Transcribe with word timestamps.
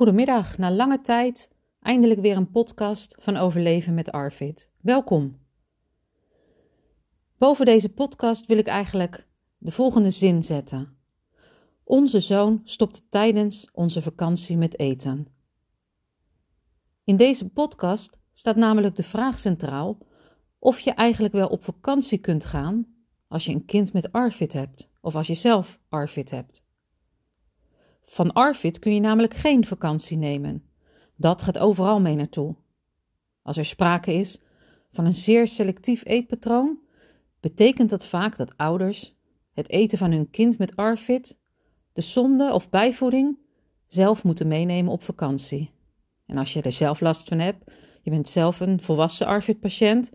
Goedemiddag, 0.00 0.58
na 0.58 0.70
lange 0.70 1.00
tijd 1.00 1.50
eindelijk 1.80 2.20
weer 2.20 2.36
een 2.36 2.50
podcast 2.50 3.16
van 3.18 3.36
Overleven 3.36 3.94
met 3.94 4.12
Arvid. 4.12 4.70
Welkom. 4.80 5.38
Boven 7.38 7.64
deze 7.64 7.88
podcast 7.88 8.46
wil 8.46 8.58
ik 8.58 8.66
eigenlijk 8.66 9.26
de 9.58 9.70
volgende 9.70 10.10
zin 10.10 10.44
zetten. 10.44 10.96
Onze 11.84 12.20
zoon 12.20 12.60
stopte 12.64 13.00
tijdens 13.08 13.68
onze 13.72 14.02
vakantie 14.02 14.56
met 14.56 14.78
eten. 14.78 15.26
In 17.04 17.16
deze 17.16 17.48
podcast 17.48 18.18
staat 18.32 18.56
namelijk 18.56 18.94
de 18.94 19.02
vraag 19.02 19.38
centraal 19.38 19.98
of 20.58 20.80
je 20.80 20.90
eigenlijk 20.90 21.34
wel 21.34 21.48
op 21.48 21.64
vakantie 21.64 22.18
kunt 22.18 22.44
gaan 22.44 22.86
als 23.28 23.44
je 23.44 23.52
een 23.52 23.64
kind 23.64 23.92
met 23.92 24.12
Arvid 24.12 24.52
hebt 24.52 24.90
of 25.00 25.14
als 25.14 25.26
je 25.26 25.34
zelf 25.34 25.78
Arvid 25.88 26.30
hebt. 26.30 26.68
Van 28.10 28.32
Arvid 28.32 28.78
kun 28.78 28.94
je 28.94 29.00
namelijk 29.00 29.34
geen 29.34 29.66
vakantie 29.66 30.16
nemen. 30.16 30.64
Dat 31.16 31.42
gaat 31.42 31.58
overal 31.58 32.00
mee 32.00 32.14
naartoe. 32.14 32.56
Als 33.42 33.56
er 33.56 33.64
sprake 33.64 34.12
is 34.12 34.40
van 34.92 35.04
een 35.04 35.14
zeer 35.14 35.48
selectief 35.48 36.04
eetpatroon, 36.04 36.78
betekent 37.40 37.90
dat 37.90 38.06
vaak 38.06 38.36
dat 38.36 38.56
ouders 38.56 39.14
het 39.52 39.68
eten 39.68 39.98
van 39.98 40.10
hun 40.10 40.30
kind 40.30 40.58
met 40.58 40.76
Arvid, 40.76 41.38
de 41.92 42.00
zonde 42.00 42.52
of 42.52 42.68
bijvoeding, 42.68 43.38
zelf 43.86 44.24
moeten 44.24 44.48
meenemen 44.48 44.92
op 44.92 45.02
vakantie. 45.02 45.70
En 46.26 46.36
als 46.36 46.52
je 46.52 46.62
er 46.62 46.72
zelf 46.72 47.00
last 47.00 47.28
van 47.28 47.38
hebt, 47.38 47.72
je 48.02 48.10
bent 48.10 48.28
zelf 48.28 48.60
een 48.60 48.82
volwassen 48.82 49.26
Arvid-patiënt, 49.26 50.12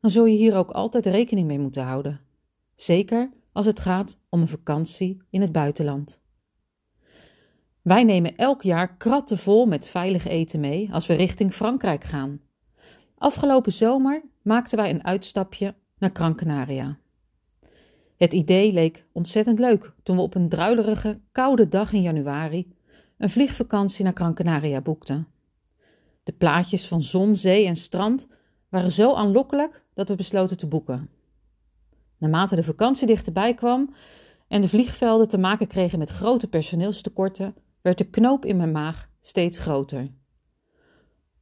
dan 0.00 0.10
zul 0.10 0.24
je 0.24 0.36
hier 0.36 0.56
ook 0.56 0.70
altijd 0.70 1.06
rekening 1.06 1.46
mee 1.46 1.58
moeten 1.58 1.84
houden. 1.84 2.20
Zeker 2.74 3.30
als 3.52 3.66
het 3.66 3.80
gaat 3.80 4.18
om 4.28 4.40
een 4.40 4.48
vakantie 4.48 5.22
in 5.30 5.40
het 5.40 5.52
buitenland. 5.52 6.22
Wij 7.84 8.04
nemen 8.04 8.36
elk 8.36 8.62
jaar 8.62 8.96
kratten 8.96 9.38
vol 9.38 9.66
met 9.66 9.86
veilig 9.86 10.26
eten 10.26 10.60
mee 10.60 10.92
als 10.92 11.06
we 11.06 11.14
richting 11.14 11.52
Frankrijk 11.52 12.04
gaan. 12.04 12.40
Afgelopen 13.18 13.72
zomer 13.72 14.22
maakten 14.42 14.76
wij 14.76 14.90
een 14.90 15.04
uitstapje 15.04 15.74
naar 15.98 16.10
Gran 16.12 16.36
Canaria. 16.36 16.98
Het 18.16 18.32
idee 18.32 18.72
leek 18.72 19.04
ontzettend 19.12 19.58
leuk 19.58 19.92
toen 20.02 20.16
we 20.16 20.22
op 20.22 20.34
een 20.34 20.48
druilerige, 20.48 21.20
koude 21.32 21.68
dag 21.68 21.92
in 21.92 22.02
januari 22.02 22.72
een 23.18 23.30
vliegvakantie 23.30 24.04
naar 24.04 24.14
Gran 24.14 24.34
Canaria 24.34 24.80
boekten. 24.80 25.28
De 26.22 26.32
plaatjes 26.32 26.88
van 26.88 27.02
zon, 27.02 27.36
zee 27.36 27.66
en 27.66 27.76
strand 27.76 28.28
waren 28.68 28.92
zo 28.92 29.14
aanlokkelijk 29.14 29.84
dat 29.94 30.08
we 30.08 30.14
besloten 30.14 30.56
te 30.56 30.66
boeken. 30.66 31.10
Naarmate 32.18 32.56
de 32.56 32.64
vakantie 32.64 33.06
dichterbij 33.06 33.54
kwam 33.54 33.94
en 34.48 34.60
de 34.60 34.68
vliegvelden 34.68 35.28
te 35.28 35.38
maken 35.38 35.66
kregen 35.66 35.98
met 35.98 36.10
grote 36.10 36.46
personeelstekorten, 36.48 37.54
werd 37.84 37.98
de 37.98 38.10
knoop 38.10 38.44
in 38.44 38.56
mijn 38.56 38.72
maag 38.72 39.10
steeds 39.20 39.58
groter. 39.58 40.10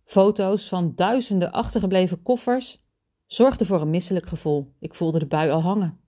Foto's 0.05 0.69
van 0.69 0.93
duizenden 0.95 1.53
achtergebleven 1.53 2.23
koffers 2.23 2.85
zorgden 3.27 3.67
voor 3.67 3.81
een 3.81 3.91
misselijk 3.91 4.27
gevoel. 4.27 4.73
Ik 4.79 4.95
voelde 4.95 5.19
de 5.19 5.27
bui 5.27 5.51
al 5.51 5.61
hangen. 5.61 6.01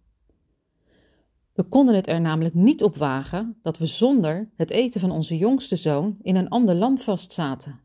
We 1.52 1.62
konden 1.62 1.94
het 1.94 2.08
er 2.08 2.20
namelijk 2.20 2.54
niet 2.54 2.82
op 2.82 2.96
wagen 2.96 3.58
dat 3.62 3.78
we 3.78 3.86
zonder 3.86 4.50
het 4.56 4.70
eten 4.70 5.00
van 5.00 5.10
onze 5.10 5.36
jongste 5.36 5.76
zoon 5.76 6.18
in 6.22 6.36
een 6.36 6.48
ander 6.48 6.74
land 6.74 7.02
vastzaten. 7.02 7.80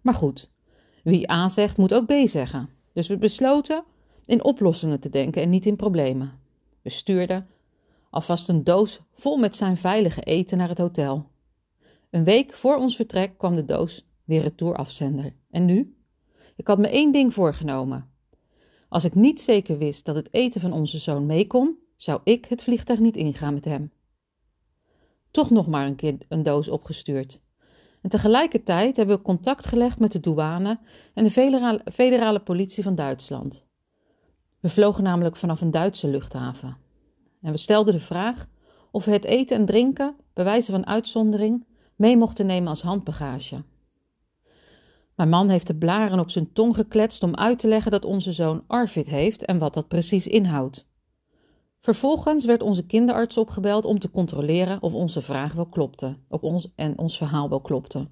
Maar 0.00 0.14
goed, 0.14 0.50
wie 1.02 1.30
A 1.30 1.48
zegt, 1.48 1.76
moet 1.76 1.94
ook 1.94 2.06
B 2.06 2.12
zeggen. 2.28 2.68
Dus 2.92 3.08
we 3.08 3.16
besloten 3.16 3.84
in 4.24 4.44
oplossingen 4.44 5.00
te 5.00 5.08
denken 5.08 5.42
en 5.42 5.50
niet 5.50 5.66
in 5.66 5.76
problemen. 5.76 6.32
We 6.82 6.90
stuurden 6.90 7.46
alvast 8.10 8.48
een 8.48 8.64
doos 8.64 9.00
vol 9.12 9.36
met 9.36 9.56
zijn 9.56 9.76
veilige 9.76 10.20
eten 10.20 10.58
naar 10.58 10.68
het 10.68 10.78
hotel. 10.78 11.32
Een 12.14 12.24
week 12.24 12.52
voor 12.52 12.76
ons 12.76 12.96
vertrek 12.96 13.38
kwam 13.38 13.54
de 13.54 13.64
doos 13.64 14.06
weer 14.24 14.42
retourafzender. 14.42 15.34
En 15.50 15.64
nu? 15.64 15.96
Ik 16.56 16.66
had 16.66 16.78
me 16.78 16.88
één 16.88 17.12
ding 17.12 17.34
voorgenomen. 17.34 18.10
Als 18.88 19.04
ik 19.04 19.14
niet 19.14 19.40
zeker 19.40 19.78
wist 19.78 20.04
dat 20.04 20.14
het 20.14 20.34
eten 20.34 20.60
van 20.60 20.72
onze 20.72 20.98
zoon 20.98 21.26
mee 21.26 21.46
kon, 21.46 21.78
zou 21.96 22.20
ik 22.24 22.44
het 22.44 22.62
vliegtuig 22.62 22.98
niet 22.98 23.16
ingaan 23.16 23.54
met 23.54 23.64
hem. 23.64 23.92
Toch 25.30 25.50
nog 25.50 25.66
maar 25.66 25.86
een 25.86 25.94
keer 25.94 26.16
een 26.28 26.42
doos 26.42 26.68
opgestuurd. 26.68 27.40
En 28.00 28.10
tegelijkertijd 28.10 28.96
hebben 28.96 29.16
we 29.16 29.22
contact 29.22 29.66
gelegd 29.66 29.98
met 29.98 30.12
de 30.12 30.20
douane 30.20 30.78
en 31.14 31.24
de 31.24 31.30
federale, 31.30 31.80
federale 31.92 32.40
politie 32.40 32.82
van 32.82 32.94
Duitsland. 32.94 33.66
We 34.60 34.68
vlogen 34.68 35.02
namelijk 35.02 35.36
vanaf 35.36 35.60
een 35.60 35.70
Duitse 35.70 36.08
luchthaven. 36.08 36.76
En 37.42 37.50
we 37.50 37.58
stelden 37.58 37.94
de 37.94 38.00
vraag 38.00 38.46
of 38.90 39.04
we 39.04 39.10
het 39.10 39.24
eten 39.24 39.56
en 39.56 39.66
drinken, 39.66 40.16
bij 40.32 40.44
wijze 40.44 40.70
van 40.70 40.86
uitzondering, 40.86 41.64
mee 41.96 42.16
mochten 42.16 42.46
nemen 42.46 42.68
als 42.68 42.82
handbagage. 42.82 43.62
Mijn 45.14 45.28
man 45.28 45.48
heeft 45.48 45.66
de 45.66 45.74
blaren 45.74 46.18
op 46.18 46.30
zijn 46.30 46.52
tong 46.52 46.74
gekletst 46.74 47.22
om 47.22 47.34
uit 47.34 47.58
te 47.58 47.68
leggen 47.68 47.90
dat 47.90 48.04
onze 48.04 48.32
zoon 48.32 48.64
Arvid 48.66 49.06
heeft 49.06 49.44
en 49.44 49.58
wat 49.58 49.74
dat 49.74 49.88
precies 49.88 50.26
inhoudt. 50.26 50.86
Vervolgens 51.80 52.44
werd 52.44 52.62
onze 52.62 52.86
kinderarts 52.86 53.36
opgebeld 53.36 53.84
om 53.84 53.98
te 53.98 54.10
controleren 54.10 54.82
of 54.82 54.92
onze 54.92 55.22
vraag 55.22 55.52
wel 55.52 55.66
klopte 55.66 56.16
op 56.28 56.42
ons, 56.42 56.72
en 56.74 56.98
ons 56.98 57.16
verhaal 57.16 57.48
wel 57.48 57.60
klopte. 57.60 58.08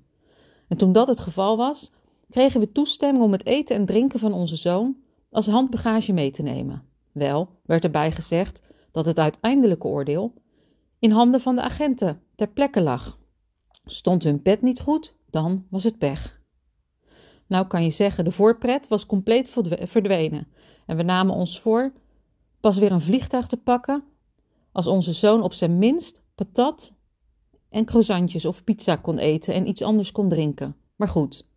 En 0.68 0.76
toen 0.76 0.92
dat 0.92 1.06
het 1.06 1.20
geval 1.20 1.56
was, 1.56 1.90
kregen 2.30 2.60
we 2.60 2.72
toestemming 2.72 3.24
om 3.24 3.32
het 3.32 3.46
eten 3.46 3.76
en 3.76 3.86
drinken 3.86 4.18
van 4.18 4.32
onze 4.32 4.56
zoon 4.56 4.96
als 5.30 5.46
handbagage 5.46 6.12
mee 6.12 6.30
te 6.30 6.42
nemen. 6.42 6.82
Wel 7.12 7.48
werd 7.64 7.84
erbij 7.84 8.12
gezegd 8.12 8.62
dat 8.90 9.04
het 9.04 9.18
uiteindelijke 9.18 9.86
oordeel 9.86 10.32
in 10.98 11.10
handen 11.10 11.40
van 11.40 11.56
de 11.56 11.62
agenten 11.62 12.22
ter 12.34 12.48
plekke 12.48 12.80
lag. 12.80 13.18
Stond 13.84 14.22
hun 14.22 14.42
pet 14.42 14.62
niet 14.62 14.80
goed, 14.80 15.14
dan 15.30 15.66
was 15.70 15.84
het 15.84 15.98
pech. 15.98 16.40
Nou 17.46 17.66
kan 17.66 17.84
je 17.84 17.90
zeggen, 17.90 18.24
de 18.24 18.30
voorpret 18.30 18.88
was 18.88 19.06
compleet 19.06 19.50
verdwenen 19.82 20.48
en 20.86 20.96
we 20.96 21.02
namen 21.02 21.34
ons 21.34 21.60
voor 21.60 21.92
pas 22.60 22.78
weer 22.78 22.92
een 22.92 23.00
vliegtuig 23.00 23.46
te 23.46 23.56
pakken 23.56 24.04
als 24.72 24.86
onze 24.86 25.12
zoon 25.12 25.42
op 25.42 25.52
zijn 25.52 25.78
minst 25.78 26.22
patat 26.34 26.94
en 27.68 27.84
croissantjes 27.84 28.44
of 28.44 28.64
pizza 28.64 28.96
kon 28.96 29.18
eten 29.18 29.54
en 29.54 29.68
iets 29.68 29.82
anders 29.82 30.12
kon 30.12 30.28
drinken. 30.28 30.76
Maar 30.96 31.08
goed, 31.08 31.48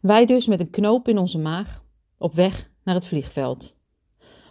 wij 0.00 0.26
dus 0.26 0.46
met 0.46 0.60
een 0.60 0.70
knoop 0.70 1.08
in 1.08 1.18
onze 1.18 1.38
maag 1.38 1.84
op 2.18 2.34
weg 2.34 2.70
naar 2.84 2.94
het 2.94 3.06
vliegveld. 3.06 3.76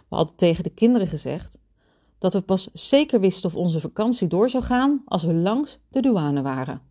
We 0.08 0.16
hadden 0.16 0.36
tegen 0.36 0.62
de 0.62 0.70
kinderen 0.70 1.06
gezegd 1.06 1.58
dat 2.18 2.32
we 2.32 2.40
pas 2.40 2.68
zeker 2.72 3.20
wisten 3.20 3.50
of 3.50 3.56
onze 3.56 3.80
vakantie 3.80 4.28
door 4.28 4.50
zou 4.50 4.64
gaan 4.64 5.02
als 5.04 5.22
we 5.22 5.32
langs 5.32 5.78
de 5.88 6.00
douane 6.00 6.42
waren. 6.42 6.82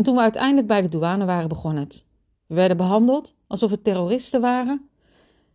En 0.00 0.06
toen 0.06 0.14
we 0.14 0.22
uiteindelijk 0.22 0.66
bij 0.66 0.82
de 0.82 0.88
douane 0.88 1.24
waren, 1.24 1.48
begon 1.48 1.76
het. 1.76 2.04
We 2.46 2.54
werden 2.54 2.76
behandeld 2.76 3.34
alsof 3.46 3.70
het 3.70 3.84
terroristen 3.84 4.40
waren 4.40 4.88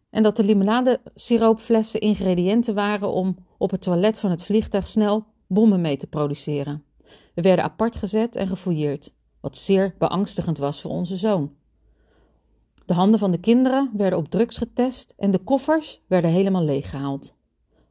en 0.10 0.24
dat 0.24 0.36
de 0.36 0.44
limonade-siroopflessen 0.44 2.00
ingrediënten 2.00 2.76
waren 2.76 3.12
om 3.12 3.36
op 3.58 3.72
het 3.72 3.82
toilet 3.82 4.20
van 4.20 4.30
het 4.30 4.44
vliegtuig 4.44 4.88
snel 4.88 5.26
bommen 5.48 5.82
mee 5.82 5.98
te 5.98 6.08
produceren. 6.08 6.84
We 7.34 7.42
werden 7.42 7.66
apart 7.66 7.96
gezet 7.96 8.36
en 8.36 8.48
gefouilleerd, 8.48 9.14
wat 9.40 9.58
zeer 9.58 9.96
beangstigend 9.98 10.58
was 10.58 10.82
voor 10.82 10.92
onze 10.92 11.16
zoon. 11.16 11.54
De 12.86 12.94
handen 12.94 13.20
van 13.20 13.32
de 13.32 13.40
kinderen 13.40 13.92
werden 13.94 14.20
op 14.20 14.28
drugs 14.28 14.58
getest 14.58 15.14
en 15.18 15.32
de 15.32 15.40
koffers 15.40 16.02
werden 16.08 16.30
helemaal 16.32 16.64
leeggehaald. 16.64 17.36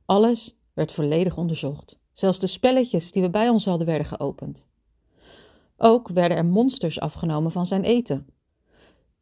Alles 0.04 0.56
werd 0.72 0.92
volledig 0.92 1.36
onderzocht. 1.36 2.00
Zelfs 2.12 2.38
de 2.38 2.46
spelletjes 2.46 3.12
die 3.12 3.22
we 3.22 3.30
bij 3.30 3.48
ons 3.48 3.64
hadden 3.64 3.86
werden 3.86 4.06
geopend. 4.06 4.72
Ook 5.86 6.08
werden 6.08 6.36
er 6.36 6.44
monsters 6.44 7.00
afgenomen 7.00 7.50
van 7.50 7.66
zijn 7.66 7.84
eten. 7.84 8.26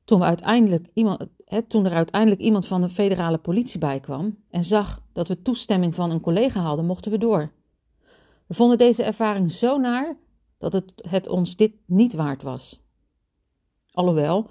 Toen, 0.04 0.22
uiteindelijk 0.22 0.88
iemand, 0.94 1.26
toen 1.68 1.84
er 1.84 1.92
uiteindelijk 1.92 2.40
iemand 2.40 2.66
van 2.66 2.80
de 2.80 2.88
federale 2.88 3.38
politie 3.38 3.78
bij 3.78 4.00
kwam 4.00 4.38
en 4.50 4.64
zag 4.64 5.02
dat 5.12 5.28
we 5.28 5.42
toestemming 5.42 5.94
van 5.94 6.10
een 6.10 6.20
collega 6.20 6.60
hadden, 6.60 6.86
mochten 6.86 7.10
we 7.10 7.18
door. 7.18 7.52
We 8.46 8.54
vonden 8.54 8.78
deze 8.78 9.02
ervaring 9.02 9.50
zo 9.50 9.78
naar 9.78 10.16
dat 10.58 10.72
het, 10.72 10.92
het 11.08 11.28
ons 11.28 11.56
dit 11.56 11.72
niet 11.86 12.14
waard 12.14 12.42
was. 12.42 12.82
Alhoewel, 13.90 14.50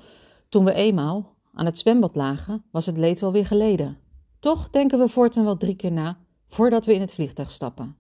toen 0.50 0.66
we 0.66 0.74
eenmaal 0.74 1.36
aan 1.54 1.66
het 1.66 1.78
zwembad 1.78 2.16
lagen, 2.16 2.64
was 2.72 2.86
het 2.86 2.98
leed 2.98 3.20
wel 3.20 3.32
weer 3.32 3.46
geleden. 3.46 3.98
Toch 4.40 4.70
denken 4.70 5.00
we 5.00 5.08
voortaan 5.08 5.44
wel 5.44 5.58
drie 5.58 5.76
keer 5.76 5.92
na 5.92 6.18
voordat 6.48 6.86
we 6.86 6.94
in 6.94 7.02
het 7.02 7.14
vliegtuig 7.14 7.52
stappen. 7.52 7.96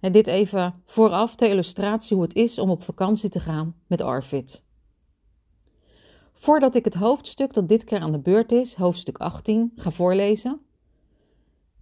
En 0.00 0.12
dit 0.12 0.26
even 0.26 0.82
vooraf 0.86 1.34
ter 1.34 1.48
illustratie 1.48 2.16
hoe 2.16 2.24
het 2.24 2.34
is 2.34 2.58
om 2.58 2.70
op 2.70 2.82
vakantie 2.82 3.28
te 3.28 3.40
gaan 3.40 3.74
met 3.86 4.00
Arvid. 4.00 4.64
Voordat 6.32 6.74
ik 6.74 6.84
het 6.84 6.94
hoofdstuk 6.94 7.52
dat 7.54 7.68
dit 7.68 7.84
keer 7.84 8.00
aan 8.00 8.12
de 8.12 8.20
beurt 8.20 8.52
is, 8.52 8.74
hoofdstuk 8.74 9.18
18, 9.18 9.72
ga 9.74 9.90
voorlezen, 9.90 10.60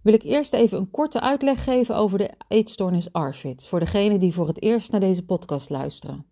wil 0.01 0.13
ik 0.13 0.23
eerst 0.23 0.53
even 0.53 0.77
een 0.77 0.91
korte 0.91 1.21
uitleg 1.21 1.63
geven 1.63 1.95
over 1.95 2.17
de 2.17 2.31
eetstoornis 2.47 3.13
ARFID, 3.13 3.67
voor 3.67 3.79
degenen 3.79 4.19
die 4.19 4.33
voor 4.33 4.47
het 4.47 4.61
eerst 4.61 4.91
naar 4.91 4.99
deze 4.99 5.25
podcast 5.25 5.69
luisteren. 5.69 6.25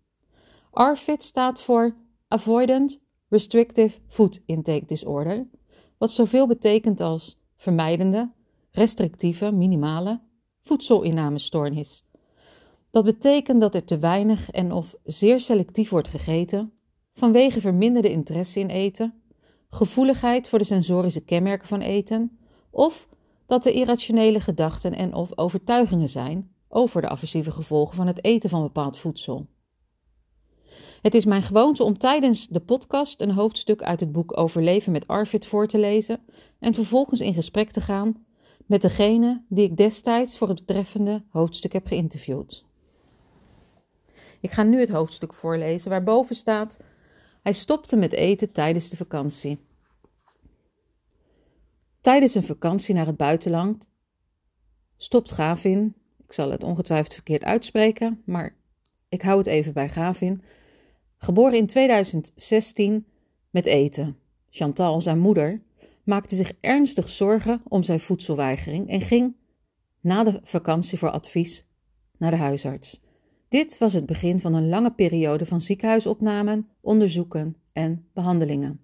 ARFID 0.70 1.22
staat 1.22 1.60
voor 1.60 1.96
Avoidant 2.28 3.00
Restrictive 3.28 3.98
Food 4.06 4.42
Intake 4.46 4.84
Disorder, 4.84 5.46
wat 5.98 6.10
zoveel 6.10 6.46
betekent 6.46 7.00
als 7.00 7.38
vermijdende, 7.56 8.32
restrictieve, 8.70 9.52
minimale 9.52 10.20
voedselinname 10.68 11.38
stoornis. 11.38 12.04
Dat 12.90 13.04
betekent 13.04 13.60
dat 13.60 13.74
er 13.74 13.84
te 13.84 13.98
weinig 13.98 14.50
en 14.50 14.72
of 14.72 14.94
zeer 15.04 15.40
selectief 15.40 15.90
wordt 15.90 16.08
gegeten, 16.08 16.72
vanwege 17.14 17.60
verminderde 17.60 18.10
interesse 18.10 18.60
in 18.60 18.68
eten, 18.68 19.22
gevoeligheid 19.70 20.48
voor 20.48 20.58
de 20.58 20.64
sensorische 20.64 21.24
kenmerken 21.24 21.68
van 21.68 21.80
eten, 21.80 22.38
of 22.70 23.08
dat 23.46 23.66
er 23.66 23.72
irrationele 23.72 24.40
gedachten 24.40 24.94
en 24.94 25.14
of 25.14 25.38
overtuigingen 25.38 26.08
zijn 26.08 26.52
over 26.68 27.00
de 27.00 27.08
aversieve 27.08 27.50
gevolgen 27.50 27.96
van 27.96 28.06
het 28.06 28.24
eten 28.24 28.50
van 28.50 28.62
bepaald 28.62 28.98
voedsel. 28.98 29.46
Het 31.02 31.14
is 31.14 31.24
mijn 31.24 31.42
gewoonte 31.42 31.82
om 31.82 31.98
tijdens 31.98 32.48
de 32.48 32.60
podcast 32.60 33.20
een 33.20 33.30
hoofdstuk 33.30 33.82
uit 33.82 34.00
het 34.00 34.12
boek 34.12 34.38
Overleven 34.38 34.92
met 34.92 35.06
Arvid 35.06 35.46
voor 35.46 35.66
te 35.66 35.78
lezen 35.78 36.20
en 36.58 36.74
vervolgens 36.74 37.20
in 37.20 37.34
gesprek 37.34 37.70
te 37.70 37.80
gaan 37.80 38.26
met 38.68 38.82
degene 38.82 39.42
die 39.48 39.64
ik 39.64 39.76
destijds 39.76 40.38
voor 40.38 40.48
het 40.48 40.58
betreffende 40.58 41.24
hoofdstuk 41.28 41.72
heb 41.72 41.86
geïnterviewd. 41.86 42.64
Ik 44.40 44.50
ga 44.50 44.62
nu 44.62 44.80
het 44.80 44.88
hoofdstuk 44.88 45.34
voorlezen 45.34 45.90
waarboven 45.90 46.36
staat: 46.36 46.78
Hij 47.42 47.52
stopte 47.52 47.96
met 47.96 48.12
eten 48.12 48.52
tijdens 48.52 48.88
de 48.88 48.96
vakantie. 48.96 49.58
Tijdens 52.00 52.34
een 52.34 52.42
vakantie 52.42 52.94
naar 52.94 53.06
het 53.06 53.16
buitenland 53.16 53.88
stopt 54.96 55.32
Gavin, 55.32 55.94
ik 56.24 56.32
zal 56.32 56.50
het 56.50 56.64
ongetwijfeld 56.64 57.14
verkeerd 57.14 57.44
uitspreken, 57.44 58.22
maar 58.24 58.56
ik 59.08 59.22
hou 59.22 59.38
het 59.38 59.46
even 59.46 59.72
bij 59.72 59.88
Gavin, 59.88 60.42
geboren 61.16 61.58
in 61.58 61.66
2016 61.66 63.06
met 63.50 63.66
eten. 63.66 64.18
Chantal, 64.50 65.00
zijn 65.00 65.18
moeder, 65.18 65.62
maakte 66.08 66.36
zich 66.36 66.52
ernstig 66.60 67.08
zorgen 67.08 67.62
om 67.68 67.82
zijn 67.82 68.00
voedselweigering 68.00 68.88
en 68.88 69.00
ging 69.00 69.36
na 70.00 70.24
de 70.24 70.40
vakantie 70.42 70.98
voor 70.98 71.10
advies 71.10 71.66
naar 72.18 72.30
de 72.30 72.36
huisarts. 72.36 73.00
Dit 73.48 73.78
was 73.78 73.92
het 73.92 74.06
begin 74.06 74.40
van 74.40 74.54
een 74.54 74.68
lange 74.68 74.92
periode 74.92 75.46
van 75.46 75.60
ziekenhuisopnamen, 75.60 76.68
onderzoeken 76.80 77.56
en 77.72 78.06
behandelingen. 78.12 78.80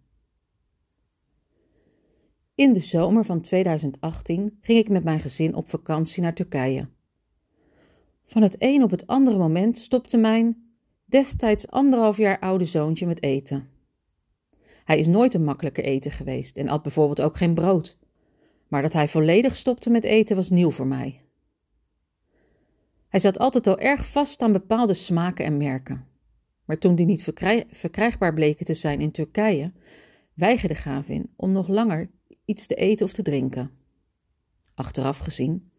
In 2.55 2.73
de 2.73 2.81
zomer 2.81 3.25
van 3.25 3.41
2018 3.41 4.59
ging 4.61 4.79
ik 4.79 4.89
met 4.89 5.05
mijn 5.05 5.21
gezin 5.21 5.55
op 5.55 5.69
vakantie 5.69 6.23
naar 6.23 6.35
Turkije. 6.35 6.89
Van 8.25 8.43
het 8.43 8.57
een 8.59 8.83
op 8.83 8.91
het 8.91 9.07
andere 9.07 9.39
moment 9.39 9.79
stopte 9.79 10.17
mijn 10.17 10.65
destijds 11.05 11.71
anderhalf 11.71 12.17
jaar 12.17 12.39
oude 12.39 12.65
zoontje 12.65 13.07
met 13.07 13.23
eten. 13.23 13.69
Hij 14.85 14.99
is 14.99 15.07
nooit 15.07 15.35
een 15.35 15.45
makkelijke 15.45 15.83
eten 15.83 16.11
geweest 16.11 16.57
en 16.57 16.69
at 16.69 16.83
bijvoorbeeld 16.83 17.21
ook 17.21 17.37
geen 17.37 17.55
brood. 17.55 17.99
Maar 18.69 18.83
dat 18.83 18.93
hij 18.93 19.09
volledig 19.09 19.57
stopte 19.57 19.91
met 19.91 20.05
eten 20.05 20.37
was 20.37 20.51
nieuw 20.51 20.71
voor 20.71 20.87
mij. 20.87 21.21
Hij 23.09 23.21
zat 23.21 23.39
altijd 23.39 23.67
al 23.67 23.79
erg 23.79 24.07
vast 24.07 24.43
aan 24.43 24.53
bepaalde 24.53 24.95
smaken 24.95 25.45
en 25.45 25.57
merken. 25.57 26.07
Maar 26.65 26.79
toen 26.79 26.95
die 26.95 27.07
niet 27.07 27.33
verkrijgbaar 27.71 28.35
bleken 28.35 28.67
te 28.67 28.75
zijn 28.75 29.01
in 29.01 29.11
Turkije, 29.11 29.73
weigerde 30.35 30.75
Gavin 30.75 31.31
om 31.37 31.53
nog 31.53 31.69
langer 31.69 32.11
iets 32.45 32.67
te 32.67 32.75
eten 32.75 33.07
of 33.07 33.13
te 33.13 33.23
drinken. 33.23 33.71
Achteraf 34.75 35.19
gezien 35.19 35.71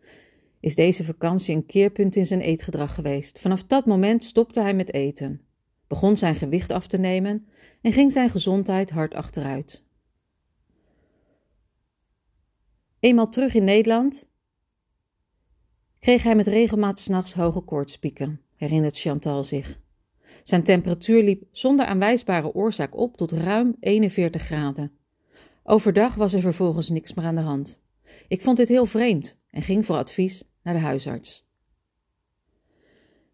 is 0.60 0.75
deze 0.75 1.04
vakantie 1.04 1.56
een 1.56 1.66
keerpunt 1.66 2.16
in 2.16 2.25
zijn 2.25 2.42
eetgedrag 2.42 2.94
geweest. 2.94 3.40
Vanaf 3.40 3.63
dat 3.63 3.86
moment 3.86 4.24
stopte 4.24 4.62
hij 4.62 4.74
met 4.74 4.94
eten, 4.94 5.42
begon 5.88 6.18
zijn 6.18 6.36
gewicht 6.36 6.72
af 6.72 6.88
te 6.88 6.98
nemen 6.98 7.48
en 7.82 7.94
ging 7.94 8.12
zijn 8.12 8.30
gezondheid 8.30 8.90
hard 8.90 9.14
achteruit. 9.14 9.84
Eenmaal 13.00 13.30
terug 13.30 13.54
in 13.54 13.64
Nederland 13.64 14.30
kreeg 16.00 16.24
hij 16.24 16.36
met 16.36 16.48
regelmaat 16.48 17.00
s'nachts 17.00 17.34
hoge 17.34 17.62
koortspieken, 17.62 18.42
herinnert 18.56 19.00
Chantal 19.00 19.44
zich. 19.44 19.80
Zijn 20.44 20.64
temperatuur 20.64 21.24
liep 21.24 21.44
zonder 21.52 21.86
aanwijsbare 21.86 22.54
oorzaak 22.54 22.98
op 22.98 23.18
tot 23.18 23.31
ruim 23.31 23.76
41 23.80 24.42
graden. 24.42 24.92
Overdag 25.64 26.16
was 26.16 26.34
er 26.34 26.42
vervolgens 26.42 26.90
niks 26.90 27.14
meer 27.14 27.26
aan 27.26 27.36
de 27.36 27.42
hand. 27.42 27.81
Ik 28.28 28.42
vond 28.42 28.58
dit 28.58 28.68
heel 28.68 28.86
vreemd 28.86 29.38
en 29.50 29.62
ging 29.62 29.86
voor 29.86 29.96
advies 29.96 30.44
naar 30.64 30.74
de 30.74 30.80
huisarts. 30.80 31.46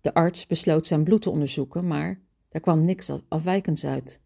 De 0.01 0.13
arts 0.13 0.47
besloot 0.47 0.87
zijn 0.87 1.03
bloed 1.03 1.21
te 1.21 1.29
onderzoeken, 1.29 1.87
maar 1.87 2.21
daar 2.51 2.61
kwam 2.61 2.81
niks 2.81 3.11
afwijkends 3.27 3.85
uit. 3.85 4.21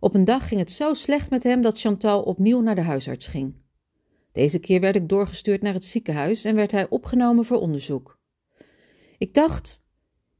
Op 0.00 0.14
een 0.14 0.24
dag 0.24 0.48
ging 0.48 0.60
het 0.60 0.70
zo 0.70 0.94
slecht 0.94 1.30
met 1.30 1.42
hem 1.42 1.60
dat 1.60 1.80
Chantal 1.80 2.22
opnieuw 2.22 2.60
naar 2.60 2.74
de 2.74 2.82
huisarts 2.82 3.28
ging. 3.28 3.54
Deze 4.32 4.58
keer 4.58 4.80
werd 4.80 4.96
ik 4.96 5.08
doorgestuurd 5.08 5.62
naar 5.62 5.74
het 5.74 5.84
ziekenhuis 5.84 6.44
en 6.44 6.54
werd 6.54 6.70
hij 6.70 6.88
opgenomen 6.88 7.44
voor 7.44 7.60
onderzoek. 7.60 8.18
Ik 9.18 9.34
dacht 9.34 9.82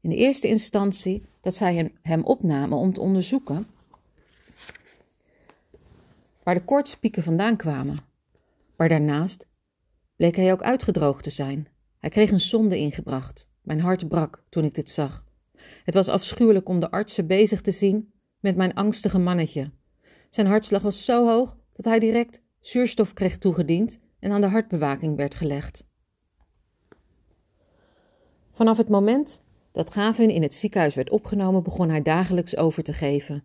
in 0.01 0.09
de 0.09 0.15
eerste 0.15 0.47
instantie 0.47 1.25
dat 1.41 1.55
zij 1.55 1.93
hem 2.01 2.23
opnamen 2.23 2.77
om 2.77 2.93
te 2.93 3.01
onderzoeken 3.01 3.67
waar 6.43 6.55
de 6.55 6.63
koortspieken 6.63 7.23
vandaan 7.23 7.55
kwamen. 7.55 7.97
Maar 8.75 8.89
daarnaast 8.89 9.47
bleek 10.15 10.35
hij 10.35 10.51
ook 10.51 10.61
uitgedroogd 10.61 11.23
te 11.23 11.29
zijn. 11.29 11.67
Hij 11.97 12.09
kreeg 12.09 12.31
een 12.31 12.39
zonde 12.39 12.77
ingebracht. 12.77 13.49
Mijn 13.61 13.79
hart 13.79 14.07
brak 14.07 14.43
toen 14.49 14.63
ik 14.63 14.75
dit 14.75 14.89
zag. 14.89 15.25
Het 15.83 15.93
was 15.93 16.07
afschuwelijk 16.07 16.69
om 16.69 16.79
de 16.79 16.91
artsen 16.91 17.27
bezig 17.27 17.61
te 17.61 17.71
zien 17.71 18.11
met 18.39 18.55
mijn 18.55 18.73
angstige 18.73 19.19
mannetje. 19.19 19.71
Zijn 20.29 20.47
hartslag 20.47 20.81
was 20.81 21.05
zo 21.05 21.27
hoog 21.27 21.57
dat 21.73 21.85
hij 21.85 21.99
direct 21.99 22.41
zuurstof 22.59 23.13
kreeg 23.13 23.37
toegediend 23.37 23.99
en 24.19 24.31
aan 24.31 24.41
de 24.41 24.47
hartbewaking 24.47 25.15
werd 25.15 25.35
gelegd. 25.35 25.87
Vanaf 28.51 28.77
het 28.77 28.89
moment 28.89 29.41
dat 29.71 29.93
Gavin 29.93 30.29
in 30.29 30.41
het 30.41 30.53
ziekenhuis 30.53 30.95
werd 30.95 31.09
opgenomen, 31.09 31.63
begon 31.63 31.89
hij 31.89 32.01
dagelijks 32.01 32.57
over 32.57 32.83
te 32.83 32.93
geven. 32.93 33.43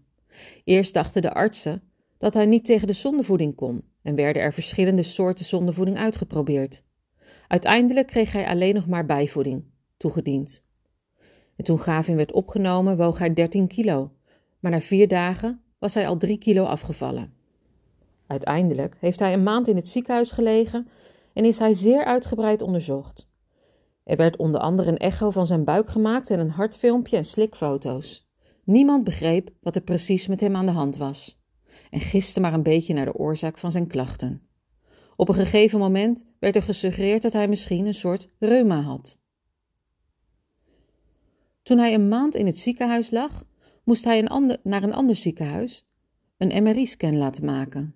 Eerst 0.64 0.94
dachten 0.94 1.22
de 1.22 1.32
artsen 1.32 1.82
dat 2.19 2.34
hij 2.34 2.46
niet 2.46 2.64
tegen 2.64 2.87
de 2.87 2.93
zondevoeding 2.93 3.55
kon 3.55 3.84
en 4.02 4.14
werden 4.14 4.43
er 4.43 4.52
verschillende 4.52 5.02
soorten 5.02 5.44
zondevoeding 5.44 5.96
uitgeprobeerd. 5.96 6.82
Uiteindelijk 7.49 8.06
kreeg 8.06 8.32
hij 8.32 8.46
alleen 8.46 8.75
nog 8.75 8.87
maar 8.87 9.06
bijvoeding 9.06 9.64
toegediend. 9.96 10.64
En 11.56 11.64
toen 11.64 11.80
Gavin 11.80 12.16
werd 12.16 12.32
opgenomen, 12.32 12.96
woog 12.96 13.18
hij 13.18 13.32
13 13.32 13.66
kilo, 13.66 14.12
maar 14.58 14.70
na 14.70 14.80
vier 14.80 15.08
dagen 15.08 15.60
was 15.78 15.94
hij 15.94 16.08
al 16.08 16.16
3 16.16 16.38
kilo 16.38 16.64
afgevallen. 16.64 17.32
Uiteindelijk 18.26 18.96
heeft 19.00 19.18
hij 19.18 19.32
een 19.32 19.42
maand 19.42 19.68
in 19.68 19.76
het 19.76 19.88
ziekenhuis 19.88 20.32
gelegen 20.32 20.88
en 21.32 21.44
is 21.44 21.58
hij 21.58 21.74
zeer 21.74 22.04
uitgebreid 22.04 22.62
onderzocht. 22.62 23.28
Er 24.04 24.16
werd 24.16 24.36
onder 24.36 24.60
andere 24.60 24.90
een 24.90 24.96
echo 24.96 25.30
van 25.30 25.46
zijn 25.46 25.64
buik 25.64 25.90
gemaakt 25.90 26.30
en 26.30 26.38
een 26.38 26.50
hartfilmpje 26.50 27.16
en 27.16 27.24
slikfoto's. 27.24 28.28
Niemand 28.64 29.05
begreep 29.05 29.50
wat 29.60 29.74
er 29.74 29.82
precies 29.82 30.26
met 30.26 30.40
hem 30.40 30.56
aan 30.56 30.67
de 30.67 30.72
hand 30.72 30.96
was 30.96 31.43
en 31.90 32.00
giste 32.00 32.40
maar 32.40 32.52
een 32.52 32.62
beetje 32.62 32.94
naar 32.94 33.05
de 33.05 33.14
oorzaak 33.14 33.58
van 33.58 33.72
zijn 33.72 33.86
klachten. 33.86 34.43
Op 35.17 35.29
een 35.29 35.34
gegeven 35.34 35.79
moment 35.79 36.26
werd 36.38 36.56
er 36.56 36.62
gesuggereerd 36.62 37.22
dat 37.22 37.32
hij 37.32 37.48
misschien 37.48 37.86
een 37.86 37.94
soort 37.94 38.29
reuma 38.38 38.81
had. 38.81 39.22
Toen 41.64 41.78
hij 41.78 41.94
een 41.94 42.08
maand 42.08 42.34
in 42.34 42.46
het 42.46 42.58
ziekenhuis 42.58 43.10
lag, 43.10 43.44
moest 43.84 44.04
hij 44.04 44.18
een 44.18 44.28
ander, 44.28 44.58
naar 44.62 44.82
een 44.82 44.92
ander 44.92 45.16
ziekenhuis 45.16 45.84
een 46.36 46.62
MRI-scan 46.62 47.16
laten 47.16 47.44
maken. 47.44 47.94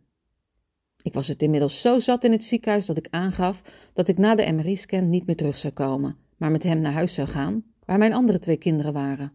Ik 1.02 1.12
was 1.12 1.28
het 1.28 1.42
inmiddels 1.42 1.80
zo 1.80 1.98
zat 1.98 2.25
in 2.25 2.32
het 2.32 2.44
ziekenhuis 2.44 2.87
dat 2.87 2.96
ik 2.96 3.06
aangaf 3.10 3.62
dat 3.92 4.08
ik 4.08 4.18
na 4.18 4.34
de 4.34 4.52
MRI-scan 4.52 5.10
niet 5.10 5.26
meer 5.26 5.37
terug 5.37 5.56
zou 5.56 5.72
komen, 5.72 6.16
maar 6.37 6.50
met 6.50 6.62
hem 6.62 6.80
naar 6.80 6.92
huis 6.92 7.14
zou 7.14 7.28
gaan, 7.28 7.64
waar 7.84 7.98
mijn 7.98 8.12
andere 8.12 8.38
twee 8.38 8.56
kinderen 8.56 8.92
waren. 8.92 9.32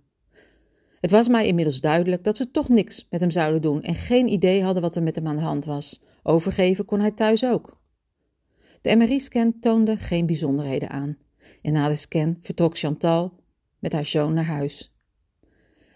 Het 1.00 1.12
was 1.12 1.28
mij 1.28 1.48
inmiddels 1.48 1.82
duidelijk 1.82 2.24
dat 2.24 2.38
ze 2.38 2.52
toch 2.52 2.70
niks 2.70 3.08
met 3.10 3.22
hem 3.22 3.32
zouden 3.32 3.62
doen 3.62 3.82
en 3.82 3.96
geen 3.96 4.28
idee 4.28 4.64
hadden 4.64 4.82
wat 4.82 4.96
er 4.96 5.04
met 5.04 5.16
hem 5.16 5.28
aan 5.28 5.36
de 5.36 5.42
hand 5.42 5.66
was. 5.66 6.02
Overgeven 6.24 6.86
kon 6.86 7.00
hij 7.00 7.12
thuis 7.12 7.46
ook. 7.46 7.82
De 8.82 8.96
MRI-scan 8.96 9.60
toonde 9.60 9.98
geen 9.98 10.26
bijzonderheden 10.26 10.90
aan. 10.90 11.18
En 11.62 11.74
na 11.74 11.88
de 11.88 11.96
scan 11.96 12.38
vertrok 12.42 12.78
Chantal 12.78 13.42
met 13.84 13.94
haar 13.94 14.06
zoon 14.06 14.34
naar 14.34 14.46
huis. 14.46 14.94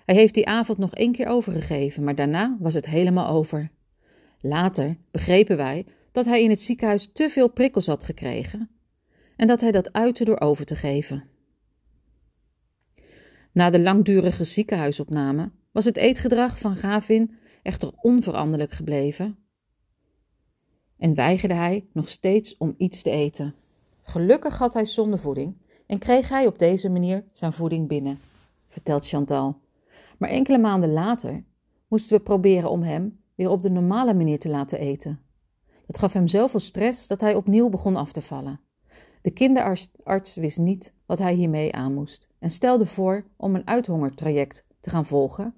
Hij 0.06 0.16
heeft 0.16 0.34
die 0.34 0.48
avond 0.48 0.78
nog 0.78 0.96
één 0.96 1.12
keer 1.12 1.28
overgegeven, 1.28 2.04
maar 2.04 2.16
daarna 2.16 2.58
was 2.60 2.74
het 2.74 2.86
helemaal 2.86 3.28
over. 3.28 3.72
Later 4.40 4.98
begrepen 5.12 5.58
wij 5.58 5.86
dat 6.12 6.26
hij 6.26 6.44
in 6.44 6.50
het 6.50 6.62
ziekenhuis 6.62 7.12
te 7.12 7.30
veel 7.30 7.50
prikkels 7.50 7.88
had 7.88 8.04
gekregen 8.04 8.70
en 9.36 9.48
dat 9.48 9.62
hij 9.62 9.72
dat 9.72 9.94
uitte 9.94 10.24
door 10.24 10.40
over 10.40 10.66
te 10.66 10.76
geven. 10.76 11.24
Na 13.52 13.70
de 13.70 13.82
langdurige 13.82 14.44
ziekenhuisopname 14.44 15.52
was 15.72 15.86
het 15.86 15.98
eetgedrag 15.98 16.60
van 16.60 16.76
Gavin 16.76 17.36
echter 17.64 17.92
onveranderlijk 18.02 18.72
gebleven 18.72 19.38
en 20.98 21.16
weigerde 21.16 21.56
hij 21.56 21.88
nog 21.94 22.10
steeds 22.10 22.58
om 22.58 22.76
iets 22.78 23.02
te 23.02 23.10
eten. 23.10 23.56
Gelukkig 24.02 24.58
had 24.58 24.74
hij 24.74 24.86
zondevoeding 24.86 25.66
en 25.88 26.00
kreeg 26.00 26.30
hij 26.30 26.48
op 26.48 26.60
deze 26.60 26.90
manier 26.90 27.24
zijn 27.32 27.54
voeding 27.54 27.88
binnen, 27.88 28.20
vertelt 28.68 29.08
Chantal. 29.08 29.60
Maar 30.18 30.30
enkele 30.30 30.58
maanden 30.58 30.92
later 30.92 31.44
moesten 31.88 32.18
we 32.18 32.24
proberen 32.24 32.70
om 32.70 32.82
hem 32.82 33.20
weer 33.36 33.50
op 33.50 33.62
de 33.62 33.70
normale 33.70 34.14
manier 34.14 34.40
te 34.40 34.50
laten 34.50 34.80
eten. 34.80 35.20
Dat 35.86 35.98
gaf 35.98 36.14
hem 36.14 36.28
zoveel 36.28 36.60
stress 36.60 37.08
dat 37.08 37.22
hij 37.22 37.36
opnieuw 37.36 37.70
begon 37.70 37.96
af 37.96 38.12
te 38.12 38.22
vallen. 38.22 38.60
De 39.22 39.32
kinderarts 39.32 40.36
wist 40.36 40.58
niet 40.58 40.94
wat 41.06 41.20
hij 41.20 41.34
hiermee 41.34 41.74
aan 41.74 41.94
moest 41.94 42.28
en 42.40 42.50
stelde 42.50 42.86
voor 42.86 43.26
om 43.38 43.56
een 43.56 43.68
uithongertraject 43.68 44.66
te 44.80 44.90
gaan 44.90 45.06
volgen 45.06 45.54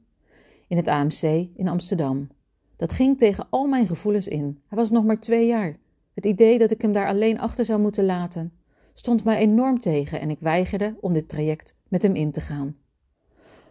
in 0.67 0.77
het 0.77 0.87
AMC 0.87 1.21
in 1.55 1.67
Amsterdam. 1.67 2.27
Dat 2.75 2.93
ging 2.93 3.17
tegen 3.17 3.47
al 3.49 3.67
mijn 3.67 3.87
gevoelens 3.87 4.27
in. 4.27 4.61
Hij 4.67 4.77
was 4.77 4.89
nog 4.89 5.03
maar 5.03 5.19
twee 5.19 5.47
jaar. 5.47 5.77
Het 6.13 6.25
idee 6.25 6.59
dat 6.59 6.71
ik 6.71 6.81
hem 6.81 6.93
daar 6.93 7.07
alleen 7.07 7.39
achter 7.39 7.65
zou 7.65 7.79
moeten 7.79 8.05
laten, 8.05 8.53
stond 8.99 9.23
mij 9.23 9.37
enorm 9.37 9.79
tegen 9.79 10.19
en 10.19 10.29
ik 10.29 10.39
weigerde 10.39 10.97
om 11.01 11.13
dit 11.13 11.29
traject 11.29 11.75
met 11.87 12.01
hem 12.01 12.13
in 12.13 12.31
te 12.31 12.41
gaan. 12.41 12.77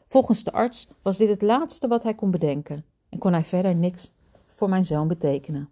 Volgens 0.07 0.45
de 0.45 0.53
arts 0.53 0.89
was 1.03 1.17
dit 1.17 1.29
het 1.29 1.43
laatste 1.43 1.89
wat 1.89 2.03
hij 2.03 2.15
kon 2.15 2.31
bedenken 2.31 2.85
en 3.09 3.19
kon 3.19 3.33
hij 3.33 3.45
verder 3.45 3.75
niks 3.75 4.13
voor 4.45 4.69
mijn 4.69 4.85
zoon 4.85 5.09
betekenen. 5.09 5.69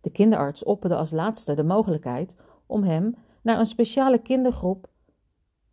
De 0.00 0.10
kinderarts 0.10 0.64
opperde 0.64 0.96
als 0.96 1.10
laatste 1.10 1.54
de 1.54 1.64
mogelijkheid 1.64 2.36
om 2.66 2.82
hem 2.82 3.14
naar 3.42 3.58
een 3.58 3.66
speciale 3.66 4.18
kindergroep 4.18 4.88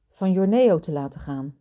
van 0.09 0.31
Jorneo 0.31 0.79
te 0.79 0.91
laten 0.91 1.19
gaan. 1.19 1.55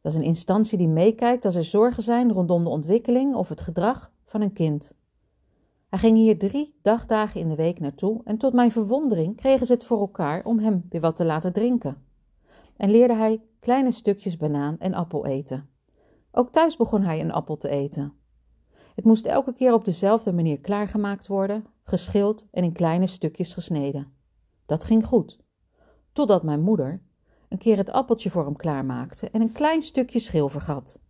Dat 0.00 0.12
is 0.12 0.18
een 0.18 0.24
instantie 0.24 0.78
die 0.78 0.88
meekijkt 0.88 1.44
als 1.44 1.54
er 1.54 1.64
zorgen 1.64 2.02
zijn 2.02 2.32
rondom 2.32 2.62
de 2.62 2.68
ontwikkeling 2.68 3.34
of 3.34 3.48
het 3.48 3.60
gedrag 3.60 4.12
van 4.24 4.40
een 4.40 4.52
kind. 4.52 4.97
Hij 5.88 5.98
ging 5.98 6.16
hier 6.16 6.38
drie 6.38 6.78
dagdagen 6.82 7.40
in 7.40 7.48
de 7.48 7.54
week 7.54 7.80
naartoe 7.80 8.20
en 8.24 8.38
tot 8.38 8.52
mijn 8.52 8.70
verwondering 8.70 9.36
kregen 9.36 9.66
ze 9.66 9.72
het 9.72 9.84
voor 9.84 9.98
elkaar 9.98 10.44
om 10.44 10.58
hem 10.58 10.86
weer 10.88 11.00
wat 11.00 11.16
te 11.16 11.24
laten 11.24 11.52
drinken. 11.52 12.02
En 12.76 12.90
leerde 12.90 13.14
hij 13.14 13.42
kleine 13.60 13.90
stukjes 13.90 14.36
banaan 14.36 14.78
en 14.78 14.94
appel 14.94 15.26
eten. 15.26 15.68
Ook 16.32 16.52
thuis 16.52 16.76
begon 16.76 17.02
hij 17.02 17.20
een 17.20 17.32
appel 17.32 17.56
te 17.56 17.68
eten. 17.68 18.12
Het 18.94 19.04
moest 19.04 19.26
elke 19.26 19.52
keer 19.52 19.72
op 19.72 19.84
dezelfde 19.84 20.32
manier 20.32 20.60
klaargemaakt 20.60 21.26
worden, 21.26 21.64
geschild 21.82 22.48
en 22.50 22.64
in 22.64 22.72
kleine 22.72 23.06
stukjes 23.06 23.54
gesneden. 23.54 24.12
Dat 24.66 24.84
ging 24.84 25.06
goed. 25.06 25.38
Totdat 26.12 26.42
mijn 26.42 26.60
moeder 26.60 27.02
een 27.48 27.58
keer 27.58 27.76
het 27.76 27.90
appeltje 27.90 28.30
voor 28.30 28.44
hem 28.44 28.56
klaarmaakte 28.56 29.30
en 29.30 29.40
een 29.40 29.52
klein 29.52 29.82
stukje 29.82 30.18
schil 30.18 30.48
vergat. 30.48 31.00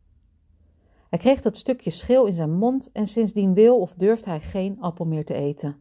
Hij 1.08 1.18
kreeg 1.18 1.40
dat 1.40 1.56
stukje 1.56 1.90
schil 1.90 2.26
in 2.26 2.32
zijn 2.32 2.52
mond 2.52 2.90
en 2.92 3.06
sindsdien 3.06 3.54
wil 3.54 3.80
of 3.80 3.94
durft 3.94 4.24
hij 4.24 4.40
geen 4.40 4.80
appel 4.80 5.04
meer 5.04 5.24
te 5.24 5.34
eten. 5.34 5.76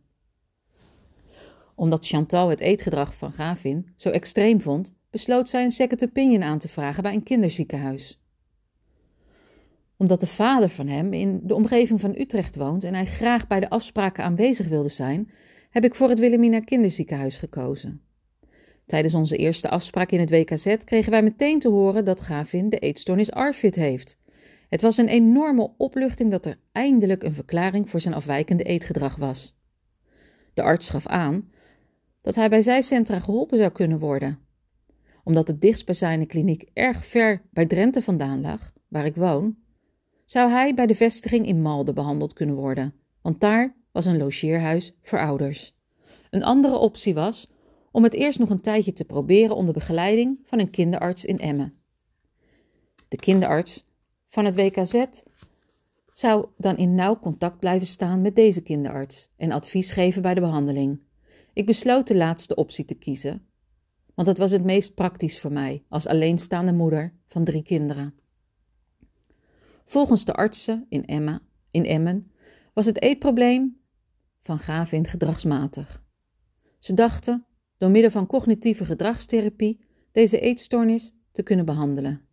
Omdat 1.75 2.07
Chantal 2.07 2.49
het 2.49 2.59
eetgedrag 2.59 3.15
van 3.15 3.31
Gavin 3.31 3.93
zo 3.95 4.09
extreem 4.09 4.61
vond, 4.61 4.95
besloot 5.09 5.49
zij 5.49 5.63
een 5.63 5.71
second 5.71 6.03
opinion 6.03 6.43
aan 6.43 6.59
te 6.59 6.67
vragen 6.67 7.03
bij 7.03 7.13
een 7.13 7.23
kinderziekenhuis. 7.23 8.21
Omdat 9.97 10.19
de 10.19 10.27
vader 10.27 10.69
van 10.69 10.87
hem 10.87 11.13
in 11.13 11.41
de 11.43 11.55
omgeving 11.55 12.01
van 12.01 12.15
Utrecht 12.17 12.55
woont 12.55 12.83
en 12.83 12.93
hij 12.93 13.05
graag 13.05 13.47
bij 13.47 13.59
de 13.59 13.69
afspraken 13.69 14.23
aanwezig 14.23 14.67
wilde 14.67 14.89
zijn, 14.89 15.31
heb 15.69 15.83
ik 15.83 15.95
voor 15.95 16.09
het 16.09 16.19
Wilhelmina 16.19 16.59
Kinderziekenhuis 16.59 17.37
gekozen. 17.37 18.01
Tijdens 18.85 19.13
onze 19.13 19.37
eerste 19.37 19.69
afspraak 19.69 20.11
in 20.11 20.19
het 20.19 20.29
WKZ 20.29 20.77
kregen 20.83 21.11
wij 21.11 21.23
meteen 21.23 21.59
te 21.59 21.69
horen 21.69 22.05
dat 22.05 22.21
Gavin 22.21 22.69
de 22.69 22.77
eetstoornis 22.77 23.31
ARFID 23.31 23.75
heeft. 23.75 24.17
Het 24.69 24.81
was 24.81 24.97
een 24.97 25.07
enorme 25.07 25.73
opluchting 25.77 26.31
dat 26.31 26.45
er 26.45 26.59
eindelijk 26.71 27.23
een 27.23 27.33
verklaring 27.33 27.89
voor 27.89 28.01
zijn 28.01 28.13
afwijkende 28.13 28.63
eetgedrag 28.63 29.15
was. 29.15 29.55
De 30.53 30.61
arts 30.61 30.89
gaf 30.89 31.07
aan 31.07 31.49
dat 32.21 32.35
hij 32.35 32.49
bij 32.49 32.61
zijcentra 32.61 33.19
geholpen 33.19 33.57
zou 33.57 33.71
kunnen 33.71 33.99
worden. 33.99 34.39
Omdat 35.23 35.47
de 35.47 35.57
dichtstbijzijnde 35.57 36.25
kliniek 36.25 36.69
erg 36.73 37.05
ver 37.05 37.41
bij 37.51 37.65
Drenthe 37.65 38.01
vandaan 38.01 38.41
lag, 38.41 38.73
waar 38.87 39.05
ik 39.05 39.15
woon, 39.15 39.57
zou 40.25 40.49
hij 40.49 40.73
bij 40.73 40.87
de 40.87 40.95
vestiging 40.95 41.45
in 41.45 41.61
Malden 41.61 41.95
behandeld 41.95 42.33
kunnen 42.33 42.55
worden, 42.55 42.93
want 43.21 43.39
daar 43.39 43.75
was 43.91 44.05
een 44.05 44.17
logeerhuis 44.17 44.93
voor 45.01 45.19
ouders. 45.19 45.75
Een 46.29 46.43
andere 46.43 46.77
optie 46.77 47.13
was 47.13 47.49
om 47.91 48.03
het 48.03 48.13
eerst 48.13 48.39
nog 48.39 48.49
een 48.49 48.61
tijdje 48.61 48.93
te 48.93 49.05
proberen 49.05 49.55
onder 49.55 49.73
begeleiding 49.73 50.39
van 50.43 50.59
een 50.59 50.69
kinderarts 50.69 51.25
in 51.25 51.39
Emmen. 51.39 51.73
De 53.07 53.17
kinderarts 53.17 53.86
van 54.27 54.45
het 54.45 54.55
WKZ 54.55 55.05
zou 56.13 56.47
dan 56.57 56.77
in 56.77 56.95
nauw 56.95 57.19
contact 57.19 57.59
blijven 57.59 57.87
staan 57.87 58.21
met 58.21 58.35
deze 58.35 58.61
kinderarts 58.61 59.29
en 59.37 59.51
advies 59.51 59.91
geven 59.91 60.21
bij 60.21 60.33
de 60.33 60.41
behandeling. 60.41 60.99
Ik 61.53 61.65
besloot 61.65 62.07
de 62.07 62.15
laatste 62.15 62.55
optie 62.55 62.85
te 62.85 62.95
kiezen, 62.95 63.47
want 64.15 64.27
het 64.27 64.37
was 64.37 64.51
het 64.51 64.63
meest 64.63 64.93
praktisch 64.93 65.39
voor 65.39 65.51
mij 65.51 65.83
als 65.89 66.07
alleenstaande 66.07 66.73
moeder 66.73 67.13
van 67.27 67.43
drie 67.43 67.63
kinderen. 67.63 68.15
Volgens 69.85 70.25
de 70.25 70.33
artsen 70.33 70.85
in, 70.89 71.05
Emma, 71.05 71.41
in 71.71 71.85
Emmen 71.85 72.31
was 72.73 72.85
het 72.85 73.01
eetprobleem 73.01 73.77
van 74.41 74.59
Gavin 74.59 75.07
gedragsmatig. 75.07 76.03
Ze 76.79 76.93
dachten 76.93 77.45
door 77.77 77.89
middel 77.89 78.11
van 78.11 78.27
cognitieve 78.27 78.85
gedragstherapie 78.85 79.85
deze 80.11 80.39
eetstoornis 80.39 81.13
te 81.31 81.43
kunnen 81.43 81.65
behandelen. 81.65 82.26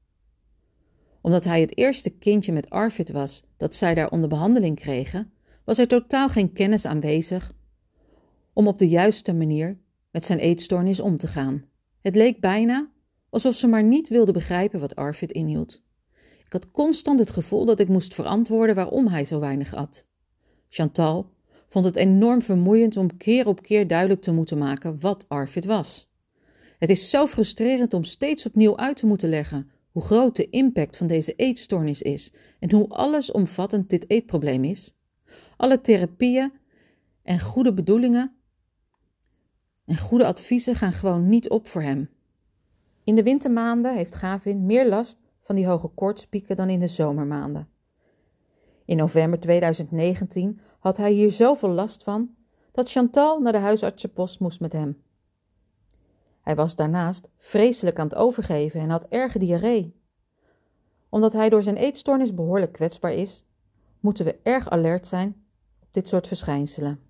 Omdat 1.25 1.45
hij 1.45 1.61
het 1.61 1.77
eerste 1.77 2.11
kindje 2.11 2.53
met 2.53 2.71
ARFID 2.71 3.11
was 3.11 3.43
dat 3.57 3.75
zij 3.75 3.95
daar 3.95 4.11
onder 4.11 4.29
behandeling 4.29 4.77
kregen, 4.77 5.33
was 5.65 5.79
er 5.79 5.89
totaal 5.89 6.29
geen 6.29 6.53
kennis 6.53 6.85
aanwezig 6.85 7.53
om 8.53 8.69
op 8.69 8.79
de 8.79 8.89
juiste 8.89 9.33
manier 9.33 9.79
met 10.11 10.25
zijn 10.25 10.39
eetstoornis 10.39 11.01
om 11.01 11.17
te 11.17 11.27
gaan. 11.27 11.65
Het 12.01 12.17
leek 12.17 12.41
bijna 12.41 12.91
alsof 13.31 13.55
ze 13.55 13.67
maar 13.67 13.83
niet 13.83 14.09
wilde 14.09 14.33
begrijpen 14.33 14.81
wat 14.81 14.97
ARFID 14.97 15.33
inhield. 15.33 15.83
Ik 16.45 16.53
had 16.53 16.71
constant 16.71 17.19
het 17.19 17.31
gevoel 17.31 17.65
dat 17.65 17.81
ik 17.81 17.89
moest 17.89 18.15
verantwoorden 18.15 18.75
waarom 18.75 19.07
hij 19.07 19.25
zo 19.25 19.41
weinig 19.41 19.75
at. 19.75 20.07
Chantal 20.69 21.31
vond 21.69 21.85
het 21.85 21.97
enorm 21.97 22.43
vermoeiend 22.43 22.97
om 22.97 23.17
keer 23.17 23.47
op 23.47 23.63
keer 23.63 23.87
duidelijk 23.87 24.21
te 24.21 24.33
moeten 24.33 24.59
maken 24.59 25.01
wat 25.01 25.25
ARFID 25.29 25.65
was. 25.65 26.11
Het 26.79 26.91
is 26.91 27.11
zo 27.11 27.27
frustrerend 27.27 27.95
om 27.95 28.05
steeds 28.05 28.47
opnieuw 28.47 28.77
uit 28.77 28.97
te 28.97 29.07
moeten 29.07 29.29
leggen 29.29 29.71
hoe 29.95 30.03
groot 30.03 30.37
de 30.37 30.51
impact 30.51 30.97
van 30.97 31.07
deze 31.07 31.35
eetstoornis 31.35 32.03
is 32.03 32.33
en 32.59 32.71
hoe 32.71 32.89
allesomvattend 32.89 33.91
dit 33.91 34.11
eetprobleem 34.11 34.65
is. 34.65 34.95
Alle 35.57 35.81
therapieën 35.81 36.53
en 37.23 37.41
goede 37.41 37.75
bedoelingen 37.75 38.33
en 39.85 39.99
goede 39.99 40.27
adviezen 40.27 40.75
gaan 40.75 40.93
gewoon 40.93 41.29
niet 41.29 41.49
op 41.49 41.67
voor 41.67 41.83
hem. 41.83 42.11
In 43.05 43.15
de 43.15 43.23
wintermaanden 43.23 43.95
heeft 43.95 44.15
Gavin 44.15 44.67
meer 44.67 44.89
last 44.89 45.19
van 45.41 45.55
die 45.55 45.67
hoge 45.67 45.89
koortspieken 45.89 46.57
dan 46.57 46.69
in 46.69 46.81
de 46.81 46.89
zomermaanden. 46.89 47.69
In 48.85 48.97
november 48.97 49.41
2019 49.41 50.61
had 50.79 50.97
hij 50.97 51.13
hier 51.13 51.33
zoveel 51.33 51.69
last 51.69 52.03
van 52.03 52.35
dat 52.73 52.91
Chantal 52.91 53.41
naar 53.41 53.53
de 53.53 53.59
huisartsenpost 53.59 54.41
moest 54.41 54.61
met 54.61 54.73
hem. 54.73 55.03
Hij 56.45 56.55
was 56.55 56.77
daarnaast 56.77 57.29
vreselijk 57.39 57.99
aan 57.99 58.07
het 58.07 58.15
overgeven 58.15 58.81
en 58.81 58.91
had 58.91 59.07
erge 59.09 59.39
diarree. 59.39 59.95
Omdat 61.09 61.33
hij 61.33 61.49
door 61.49 61.63
zijn 61.63 61.77
eetstoornis 61.77 62.35
behoorlijk 62.35 62.73
kwetsbaar 62.73 63.13
is, 63.13 63.45
moeten 64.01 64.25
we 64.25 64.39
erg 64.43 64.71
alert 64.71 65.07
zijn 65.07 65.45
op 65.83 65.89
dit 65.91 66.09
soort 66.09 66.27
verschijnselen. 66.27 67.01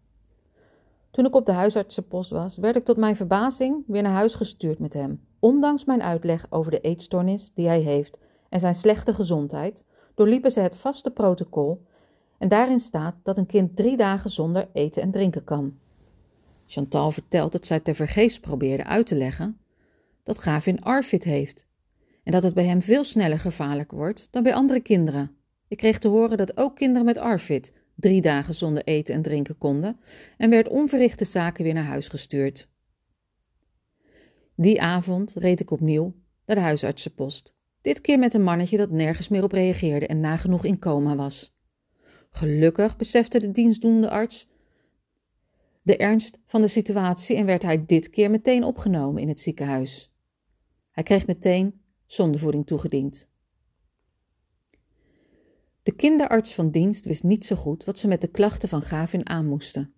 Toen 1.10 1.26
ik 1.26 1.34
op 1.34 1.46
de 1.46 1.52
huisartsenpost 1.52 2.30
was, 2.30 2.56
werd 2.56 2.76
ik 2.76 2.84
tot 2.84 2.96
mijn 2.96 3.16
verbazing 3.16 3.84
weer 3.86 4.02
naar 4.02 4.12
huis 4.12 4.34
gestuurd 4.34 4.78
met 4.78 4.92
hem, 4.92 5.26
ondanks 5.38 5.84
mijn 5.84 6.02
uitleg 6.02 6.46
over 6.50 6.70
de 6.70 6.80
eetstoornis 6.80 7.52
die 7.54 7.66
hij 7.66 7.80
heeft 7.80 8.18
en 8.48 8.60
zijn 8.60 8.74
slechte 8.74 9.14
gezondheid, 9.14 9.84
doorliepen 10.14 10.50
ze 10.50 10.60
het 10.60 10.76
vaste 10.76 11.10
protocol 11.10 11.86
en 12.38 12.48
daarin 12.48 12.80
staat 12.80 13.14
dat 13.22 13.38
een 13.38 13.46
kind 13.46 13.76
drie 13.76 13.96
dagen 13.96 14.30
zonder 14.30 14.68
eten 14.72 15.02
en 15.02 15.10
drinken 15.10 15.44
kan. 15.44 15.78
Chantal 16.74 17.10
vertelt 17.10 17.52
dat 17.52 17.66
zij 17.66 17.80
tevergeefs 17.80 18.40
probeerde 18.40 18.84
uit 18.84 19.06
te 19.06 19.14
leggen 19.14 19.58
dat 20.22 20.38
Gavin 20.38 20.82
Arfid 20.82 21.24
heeft 21.24 21.66
en 22.24 22.32
dat 22.32 22.42
het 22.42 22.54
bij 22.54 22.64
hem 22.64 22.82
veel 22.82 23.04
sneller 23.04 23.38
gevaarlijk 23.38 23.90
wordt 23.90 24.28
dan 24.30 24.42
bij 24.42 24.54
andere 24.54 24.80
kinderen. 24.80 25.36
Ik 25.68 25.76
kreeg 25.76 25.98
te 25.98 26.08
horen 26.08 26.36
dat 26.36 26.56
ook 26.56 26.76
kinderen 26.76 27.04
met 27.04 27.18
Arfid 27.18 27.72
drie 27.94 28.20
dagen 28.20 28.54
zonder 28.54 28.84
eten 28.84 29.14
en 29.14 29.22
drinken 29.22 29.58
konden 29.58 30.00
en 30.36 30.50
werd 30.50 30.68
onverrichte 30.68 31.24
zaken 31.24 31.64
weer 31.64 31.74
naar 31.74 31.84
huis 31.84 32.08
gestuurd. 32.08 32.68
Die 34.56 34.82
avond 34.82 35.34
reed 35.34 35.60
ik 35.60 35.70
opnieuw 35.70 36.14
naar 36.46 36.56
de 36.56 36.62
huisartsenpost. 36.62 37.54
Dit 37.80 38.00
keer 38.00 38.18
met 38.18 38.34
een 38.34 38.42
mannetje 38.42 38.76
dat 38.76 38.90
nergens 38.90 39.28
meer 39.28 39.42
op 39.42 39.52
reageerde 39.52 40.06
en 40.06 40.20
nagenoeg 40.20 40.64
in 40.64 40.78
coma 40.78 41.16
was. 41.16 41.56
Gelukkig 42.30 42.96
besefte 42.96 43.38
de 43.38 43.50
dienstdoende 43.50 44.10
arts 44.10 44.48
de 45.84 45.96
ernst 45.96 46.38
van 46.46 46.60
de 46.60 46.68
situatie 46.68 47.36
en 47.36 47.46
werd 47.46 47.62
hij 47.62 47.84
dit 47.86 48.10
keer 48.10 48.30
meteen 48.30 48.64
opgenomen 48.64 49.22
in 49.22 49.28
het 49.28 49.40
ziekenhuis. 49.40 50.12
Hij 50.90 51.02
kreeg 51.02 51.26
meteen 51.26 51.80
zondevoeding 52.06 52.66
toegediend. 52.66 53.28
De 55.82 55.94
kinderarts 55.94 56.54
van 56.54 56.70
dienst 56.70 57.04
wist 57.04 57.22
niet 57.22 57.44
zo 57.44 57.56
goed 57.56 57.84
wat 57.84 57.98
ze 57.98 58.08
met 58.08 58.20
de 58.20 58.28
klachten 58.28 58.68
van 58.68 58.82
Gavin 58.82 59.28
aan 59.28 59.46
moesten 59.46 59.94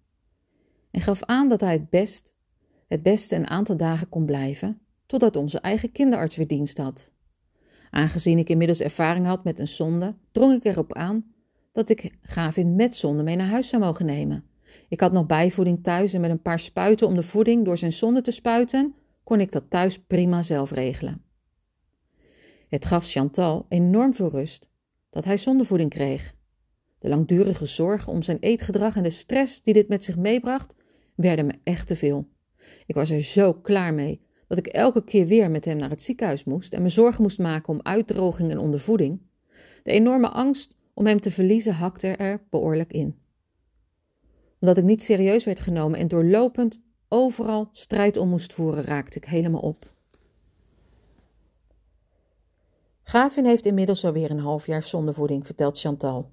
en 0.91 1.01
gaf 1.01 1.23
aan 1.23 1.49
dat 1.49 1.61
hij 1.61 1.73
het 1.73 1.91
best 1.91 2.35
het 2.87 3.03
beste 3.03 3.37
een 3.37 3.49
aantal 3.49 3.77
dagen 3.77 4.09
kon 4.09 4.27
blijven 4.27 4.81
totdat 5.07 5.37
onze 5.37 5.61
eigen 5.61 5.93
kinderarts 5.93 6.37
weer 6.37 6.47
dienst 6.47 6.79
had. 6.79 7.13
Aangezien 7.91 8.39
ik 8.39 8.49
inmiddels 8.49 8.81
ervaring 8.81 9.27
had 9.27 9.45
met 9.45 9.59
een 9.59 9.69
zonde, 9.69 10.17
drong 10.33 10.53
ik 10.53 10.65
erop 10.65 10.95
aan 10.95 11.35
dat 11.73 11.89
ik 11.89 12.17
Gavin 12.21 12.77
met 12.77 12.97
zonde 12.97 13.23
mee 13.23 13.37
naar 13.37 13.49
huis 13.49 13.69
zou 13.69 13.83
mogen 13.83 14.07
nemen. 14.07 14.45
Ik 14.89 15.01
had 15.01 15.13
nog 15.13 15.27
bijvoeding 15.27 15.83
thuis 15.83 16.13
en 16.13 16.21
met 16.21 16.31
een 16.31 16.43
paar 16.43 16.61
spuiten 16.61 17.07
om 17.07 17.15
de 17.15 17.23
voeding 17.23 17.65
door 17.65 17.79
zijn 17.79 17.93
zonde 17.93 18.21
te 18.21 18.31
spuiten, 18.31 18.95
kon 19.25 19.41
ik 19.41 19.53
dat 19.53 19.65
thuis 19.71 19.99
prima 19.99 20.43
zelf 20.43 20.71
regelen. 20.71 21.23
Het 22.69 22.87
gaf 22.87 23.07
Chantal 23.07 23.67
enorm 23.69 24.15
veel 24.15 24.31
rust 24.31 24.71
dat 25.11 25.25
hij 25.25 25.37
zondevoeding 25.37 25.91
kreeg. 25.91 26.35
De 26.99 27.09
langdurige 27.09 27.67
zorg 27.67 28.09
om 28.09 28.23
zijn 28.23 28.39
eetgedrag 28.41 28.97
en 28.97 29.03
de 29.03 29.11
stress 29.11 29.63
die 29.63 29.75
dit 29.75 29.89
met 29.89 30.05
zich 30.05 30.17
meebracht, 30.17 30.75
werden 31.15 31.47
me 31.47 31.55
echt 31.65 31.87
te 31.87 31.97
veel. 31.97 32.29
Ik 32.87 32.95
was 32.95 33.11
er 33.11 33.23
zo 33.23 33.53
klaar 33.53 33.95
mee 33.95 34.21
dat 34.49 34.59
ik 34.59 34.67
elke 34.67 35.05
keer 35.05 35.27
weer 35.27 35.51
met 35.51 35.65
hem 35.65 35.77
naar 35.77 35.91
het 35.91 36.03
ziekenhuis 36.03 36.45
moest 36.45 36.73
en 36.73 36.83
me 36.83 36.89
zorgen 36.89 37.23
moest 37.23 37.39
maken 37.39 37.73
om 37.73 37.81
uitdroging 37.83 38.51
en 38.51 38.59
ondervoeding. 38.59 39.21
De 39.83 39.91
enorme 39.91 40.29
angst 40.29 40.77
om 40.95 41.07
hem 41.07 41.21
te 41.21 41.31
verliezen 41.31 41.75
hakte 41.75 42.09
er 42.09 42.47
behoorlijk 42.51 42.93
in. 42.93 43.19
Omdat 44.67 44.85
ik 44.85 44.91
niet 44.91 45.03
serieus 45.03 45.45
werd 45.45 45.61
genomen 45.61 45.99
en 45.99 46.09
doorlopend 46.09 46.81
overal 47.09 47.69
strijd 47.73 48.17
om 48.17 48.29
moest 48.29 48.53
voeren, 48.53 48.85
raakte 48.85 49.19
ik 49.19 49.25
helemaal 49.25 49.61
op. 49.61 49.93
Gavin 53.03 53.45
heeft 53.45 53.67
inmiddels 53.67 54.05
alweer 54.05 54.31
een 54.31 54.39
half 54.39 54.67
jaar 54.67 54.83
zondevoeding, 54.83 55.47
vertelt 55.47 55.81
Chantal. 55.81 56.31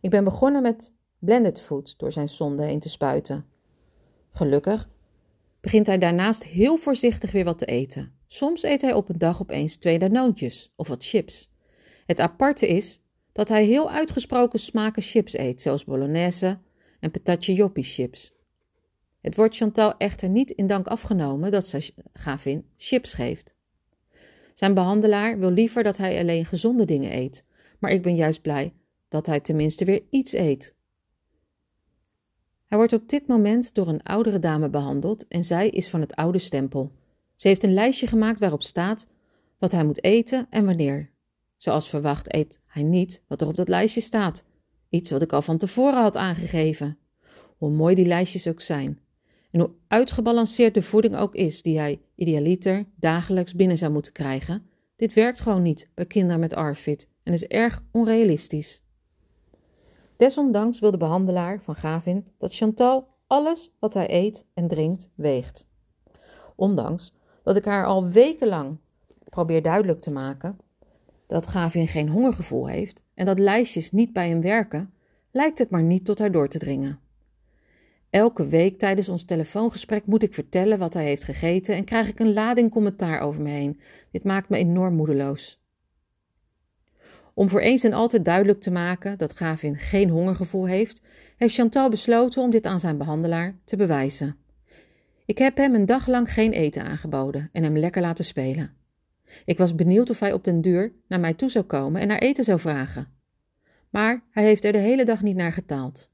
Ik 0.00 0.10
ben 0.10 0.24
begonnen 0.24 0.62
met 0.62 0.92
blended 1.18 1.60
food 1.60 1.98
door 1.98 2.12
zijn 2.12 2.28
zonde 2.28 2.62
heen 2.62 2.80
te 2.80 2.88
spuiten. 2.88 3.44
Gelukkig 4.30 4.88
begint 5.60 5.86
hij 5.86 5.98
daarnaast 5.98 6.44
heel 6.44 6.76
voorzichtig 6.76 7.32
weer 7.32 7.44
wat 7.44 7.58
te 7.58 7.66
eten. 7.66 8.12
Soms 8.26 8.62
eet 8.62 8.80
hij 8.80 8.92
op 8.92 9.08
een 9.08 9.18
dag 9.18 9.40
opeens 9.40 9.76
twee 9.76 9.98
danoontjes 9.98 10.72
of 10.76 10.88
wat 10.88 11.04
chips. 11.04 11.52
Het 12.04 12.20
aparte 12.20 12.68
is 12.68 13.00
dat 13.32 13.48
hij 13.48 13.64
heel 13.64 13.90
uitgesproken 13.90 14.58
smaken 14.58 15.02
chips 15.02 15.38
eet, 15.38 15.62
zoals 15.62 15.84
bolognese 15.84 16.58
en 17.00 17.10
patatje 17.10 17.54
joppie 17.54 17.84
chips. 17.84 18.34
Het 19.20 19.36
wordt 19.36 19.56
Chantal 19.56 19.96
echter 19.96 20.28
niet 20.28 20.50
in 20.50 20.66
dank 20.66 20.86
afgenomen 20.86 21.50
dat 21.50 21.68
zij 21.68 21.90
Gavin 22.12 22.66
chips 22.76 23.14
geeft. 23.14 23.54
Zijn 24.54 24.74
behandelaar 24.74 25.38
wil 25.38 25.50
liever 25.50 25.82
dat 25.82 25.96
hij 25.96 26.18
alleen 26.18 26.44
gezonde 26.44 26.84
dingen 26.84 27.16
eet, 27.16 27.44
maar 27.78 27.90
ik 27.90 28.02
ben 28.02 28.14
juist 28.14 28.42
blij 28.42 28.74
dat 29.08 29.26
hij 29.26 29.40
tenminste 29.40 29.84
weer 29.84 30.02
iets 30.10 30.32
eet. 30.32 30.74
Hij 32.66 32.78
wordt 32.78 32.92
op 32.92 33.08
dit 33.08 33.26
moment 33.26 33.74
door 33.74 33.88
een 33.88 34.02
oudere 34.02 34.38
dame 34.38 34.70
behandeld 34.70 35.28
en 35.28 35.44
zij 35.44 35.68
is 35.68 35.90
van 35.90 36.00
het 36.00 36.14
oude 36.14 36.38
stempel. 36.38 36.92
Ze 37.34 37.48
heeft 37.48 37.62
een 37.62 37.74
lijstje 37.74 38.06
gemaakt 38.06 38.38
waarop 38.38 38.62
staat 38.62 39.06
wat 39.58 39.72
hij 39.72 39.84
moet 39.84 40.04
eten 40.04 40.46
en 40.50 40.64
wanneer. 40.64 41.10
Zoals 41.56 41.88
verwacht 41.88 42.34
eet 42.34 42.60
hij 42.66 42.82
niet 42.82 43.22
wat 43.28 43.40
er 43.40 43.48
op 43.48 43.56
dat 43.56 43.68
lijstje 43.68 44.00
staat. 44.00 44.44
Iets 44.96 45.10
wat 45.10 45.22
ik 45.22 45.32
al 45.32 45.42
van 45.42 45.58
tevoren 45.58 46.02
had 46.02 46.16
aangegeven. 46.16 46.98
Hoe 47.56 47.70
mooi 47.70 47.94
die 47.94 48.06
lijstjes 48.06 48.48
ook 48.48 48.60
zijn. 48.60 49.00
En 49.50 49.60
hoe 49.60 49.70
uitgebalanceerd 49.88 50.74
de 50.74 50.82
voeding 50.82 51.16
ook 51.16 51.34
is 51.34 51.62
die 51.62 51.78
hij 51.78 52.00
idealiter 52.14 52.86
dagelijks 52.94 53.54
binnen 53.54 53.78
zou 53.78 53.92
moeten 53.92 54.12
krijgen, 54.12 54.66
dit 54.96 55.12
werkt 55.12 55.40
gewoon 55.40 55.62
niet 55.62 55.88
bij 55.94 56.06
kinderen 56.06 56.40
met 56.40 56.54
ARFID 56.54 57.08
en 57.22 57.32
is 57.32 57.46
erg 57.46 57.82
onrealistisch. 57.92 58.82
Desondanks 60.16 60.78
wil 60.78 60.90
de 60.90 60.96
behandelaar 60.96 61.60
van 61.62 61.74
Gavin 61.74 62.26
dat 62.38 62.54
Chantal 62.54 63.08
alles 63.26 63.70
wat 63.78 63.94
hij 63.94 64.10
eet 64.10 64.46
en 64.54 64.68
drinkt 64.68 65.10
weegt. 65.14 65.66
Ondanks 66.54 67.12
dat 67.42 67.56
ik 67.56 67.64
haar 67.64 67.86
al 67.86 68.08
wekenlang 68.08 68.78
probeer 69.28 69.62
duidelijk 69.62 70.00
te 70.00 70.10
maken 70.10 70.58
dat 71.26 71.46
Gavin 71.46 71.88
geen 71.88 72.08
hongergevoel 72.08 72.66
heeft 72.66 73.04
en 73.16 73.26
dat 73.26 73.38
lijstjes 73.38 73.92
niet 73.92 74.12
bij 74.12 74.28
hem 74.28 74.40
werken, 74.40 74.92
lijkt 75.30 75.58
het 75.58 75.70
maar 75.70 75.82
niet 75.82 76.04
tot 76.04 76.18
haar 76.18 76.32
door 76.32 76.48
te 76.48 76.58
dringen. 76.58 76.98
Elke 78.10 78.48
week 78.48 78.78
tijdens 78.78 79.08
ons 79.08 79.24
telefoongesprek 79.24 80.06
moet 80.06 80.22
ik 80.22 80.34
vertellen 80.34 80.78
wat 80.78 80.94
hij 80.94 81.04
heeft 81.04 81.24
gegeten 81.24 81.74
en 81.74 81.84
krijg 81.84 82.08
ik 82.08 82.18
een 82.18 82.32
lading 82.32 82.70
commentaar 82.70 83.20
over 83.20 83.42
me 83.42 83.50
heen. 83.50 83.80
Dit 84.10 84.24
maakt 84.24 84.48
me 84.48 84.56
enorm 84.56 84.94
moedeloos. 84.94 85.60
Om 87.34 87.48
voor 87.48 87.60
eens 87.60 87.84
en 87.84 87.92
altijd 87.92 88.24
duidelijk 88.24 88.60
te 88.60 88.70
maken 88.70 89.18
dat 89.18 89.36
Gavin 89.36 89.76
geen 89.76 90.08
hongergevoel 90.08 90.66
heeft, 90.66 91.02
heeft 91.36 91.54
Chantal 91.54 91.88
besloten 91.88 92.42
om 92.42 92.50
dit 92.50 92.66
aan 92.66 92.80
zijn 92.80 92.98
behandelaar 92.98 93.56
te 93.64 93.76
bewijzen. 93.76 94.36
Ik 95.24 95.38
heb 95.38 95.56
hem 95.56 95.74
een 95.74 95.86
dag 95.86 96.06
lang 96.06 96.32
geen 96.32 96.52
eten 96.52 96.84
aangeboden 96.84 97.48
en 97.52 97.62
hem 97.62 97.78
lekker 97.78 98.02
laten 98.02 98.24
spelen. 98.24 98.75
Ik 99.44 99.58
was 99.58 99.74
benieuwd 99.74 100.10
of 100.10 100.20
hij 100.20 100.32
op 100.32 100.44
den 100.44 100.60
duur 100.60 100.92
naar 101.08 101.20
mij 101.20 101.34
toe 101.34 101.48
zou 101.48 101.64
komen 101.64 102.00
en 102.00 102.08
naar 102.08 102.18
eten 102.18 102.44
zou 102.44 102.58
vragen. 102.58 103.08
Maar 103.90 104.24
hij 104.30 104.44
heeft 104.44 104.64
er 104.64 104.72
de 104.72 104.78
hele 104.78 105.04
dag 105.04 105.22
niet 105.22 105.36
naar 105.36 105.52
getaald. 105.52 106.10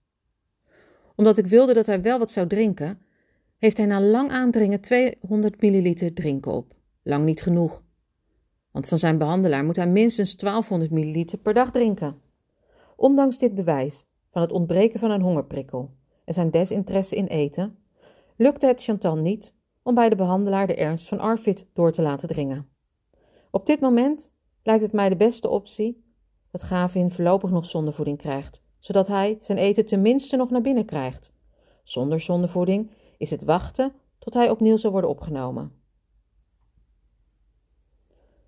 Omdat 1.15 1.39
ik 1.39 1.47
wilde 1.47 1.75
dat 1.75 1.87
hij 1.87 2.03
wel 2.03 2.19
wat 2.19 2.31
zou 2.31 2.47
drinken, 2.47 3.03
heeft 3.59 3.77
hij 3.77 3.87
na 3.87 4.01
lang 4.01 4.31
aandringen 4.31 4.81
200 4.81 5.61
milliliter 5.61 6.15
drinken 6.15 6.53
op. 6.53 6.75
Lang 7.03 7.25
niet 7.25 7.43
genoeg. 7.43 7.83
Want 8.71 8.89
van 8.89 8.99
zijn 8.99 9.19
behandelaar 9.19 9.65
moet 9.65 9.77
hij 9.77 9.89
minstens 9.89 10.37
1200 10.37 10.91
milliliter 10.91 11.39
per 11.39 11.55
dag 11.55 11.71
drinken. 11.71 12.21
Ondanks 12.97 13.39
dit 13.39 13.55
bewijs 13.55 14.07
van 14.31 14.43
het 14.43 14.53
ontbreken 14.53 15.01
van 15.01 15.11
een 15.11 15.21
hongerprikkel 15.21 15.91
en 16.25 16.35
zijn 16.35 16.51
desinteresse 16.51 17.17
in 17.17 17.27
eten, 17.27 17.79
lukte 18.37 18.67
het 18.67 18.83
Chantal 18.83 19.17
niet 19.17 19.55
om 19.83 19.95
bij 19.95 20.09
de 20.09 20.17
behandelaar 20.17 20.67
de 20.67 20.75
ernst 20.75 21.09
van 21.09 21.19
Arvid 21.19 21.67
door 21.73 21.93
te 21.93 22.03
laten 22.03 22.29
dringen. 22.29 22.72
Op 23.55 23.67
dit 23.67 23.81
moment 23.81 24.33
lijkt 24.63 24.83
het 24.83 24.93
mij 24.93 25.09
de 25.09 25.17
beste 25.17 25.49
optie 25.49 26.05
dat 26.51 26.63
Gavin 26.63 27.11
voorlopig 27.11 27.51
nog 27.51 27.67
zondevoeding 27.67 28.19
krijgt, 28.19 28.63
zodat 28.79 29.07
hij 29.07 29.37
zijn 29.41 29.59
eten 29.59 29.87
tenminste 29.87 30.37
nog 30.37 30.51
naar 30.51 30.61
binnen 30.61 30.85
krijgt. 30.85 31.33
Zonder 31.83 32.21
zondevoeding 32.21 32.91
is 33.19 33.31
het 33.31 33.45
wachten 33.45 33.93
tot 34.19 34.35
hij 34.35 34.51
opnieuw 34.51 34.77
zal 34.77 34.91
worden 34.91 35.11
opgenomen. 35.11 35.73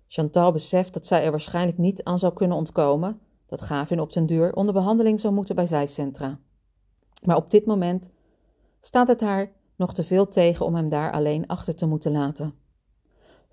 Chantal 0.07 0.51
beseft 0.51 0.93
dat 0.93 1.05
zij 1.05 1.23
er 1.23 1.31
waarschijnlijk 1.31 1.77
niet 1.77 2.03
aan 2.03 2.19
zal 2.19 2.31
kunnen 2.31 2.57
ontkomen 2.57 3.19
dat 3.45 3.61
Gavin 3.61 3.99
op 3.99 4.13
den 4.13 4.25
duur 4.25 4.53
onder 4.53 4.73
behandeling 4.73 5.19
zal 5.19 5.31
moeten 5.31 5.55
bij 5.55 5.67
zijcentra. 5.67 6.39
Maar 7.23 7.35
op 7.35 7.51
dit 7.51 7.65
moment 7.65 8.09
staat 8.81 9.07
het 9.07 9.21
haar 9.21 9.51
nog 9.75 9.93
te 9.93 10.03
veel 10.03 10.27
tegen 10.27 10.65
om 10.65 10.75
hem 10.75 10.89
daar 10.89 11.11
alleen 11.11 11.47
achter 11.47 11.75
te 11.75 11.85
moeten 11.85 12.11
laten. 12.11 12.64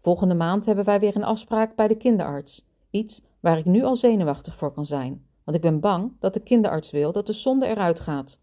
Volgende 0.02 0.34
maand 0.34 0.66
hebben 0.66 0.84
wij 0.84 1.00
weer 1.00 1.16
een 1.16 1.24
afspraak 1.24 1.76
bij 1.76 1.88
de 1.88 1.96
kinderarts. 1.96 2.66
Iets 2.90 3.22
waar 3.40 3.58
ik 3.58 3.64
nu 3.64 3.82
al 3.82 3.96
zenuwachtig 3.96 4.56
voor 4.56 4.72
kan 4.72 4.84
zijn, 4.84 5.26
want 5.44 5.56
ik 5.56 5.62
ben 5.62 5.80
bang 5.80 6.12
dat 6.18 6.34
de 6.34 6.40
kinderarts 6.40 6.90
wil 6.90 7.12
dat 7.12 7.26
de 7.26 7.32
zonde 7.32 7.66
eruit 7.66 8.00
gaat. 8.00 8.38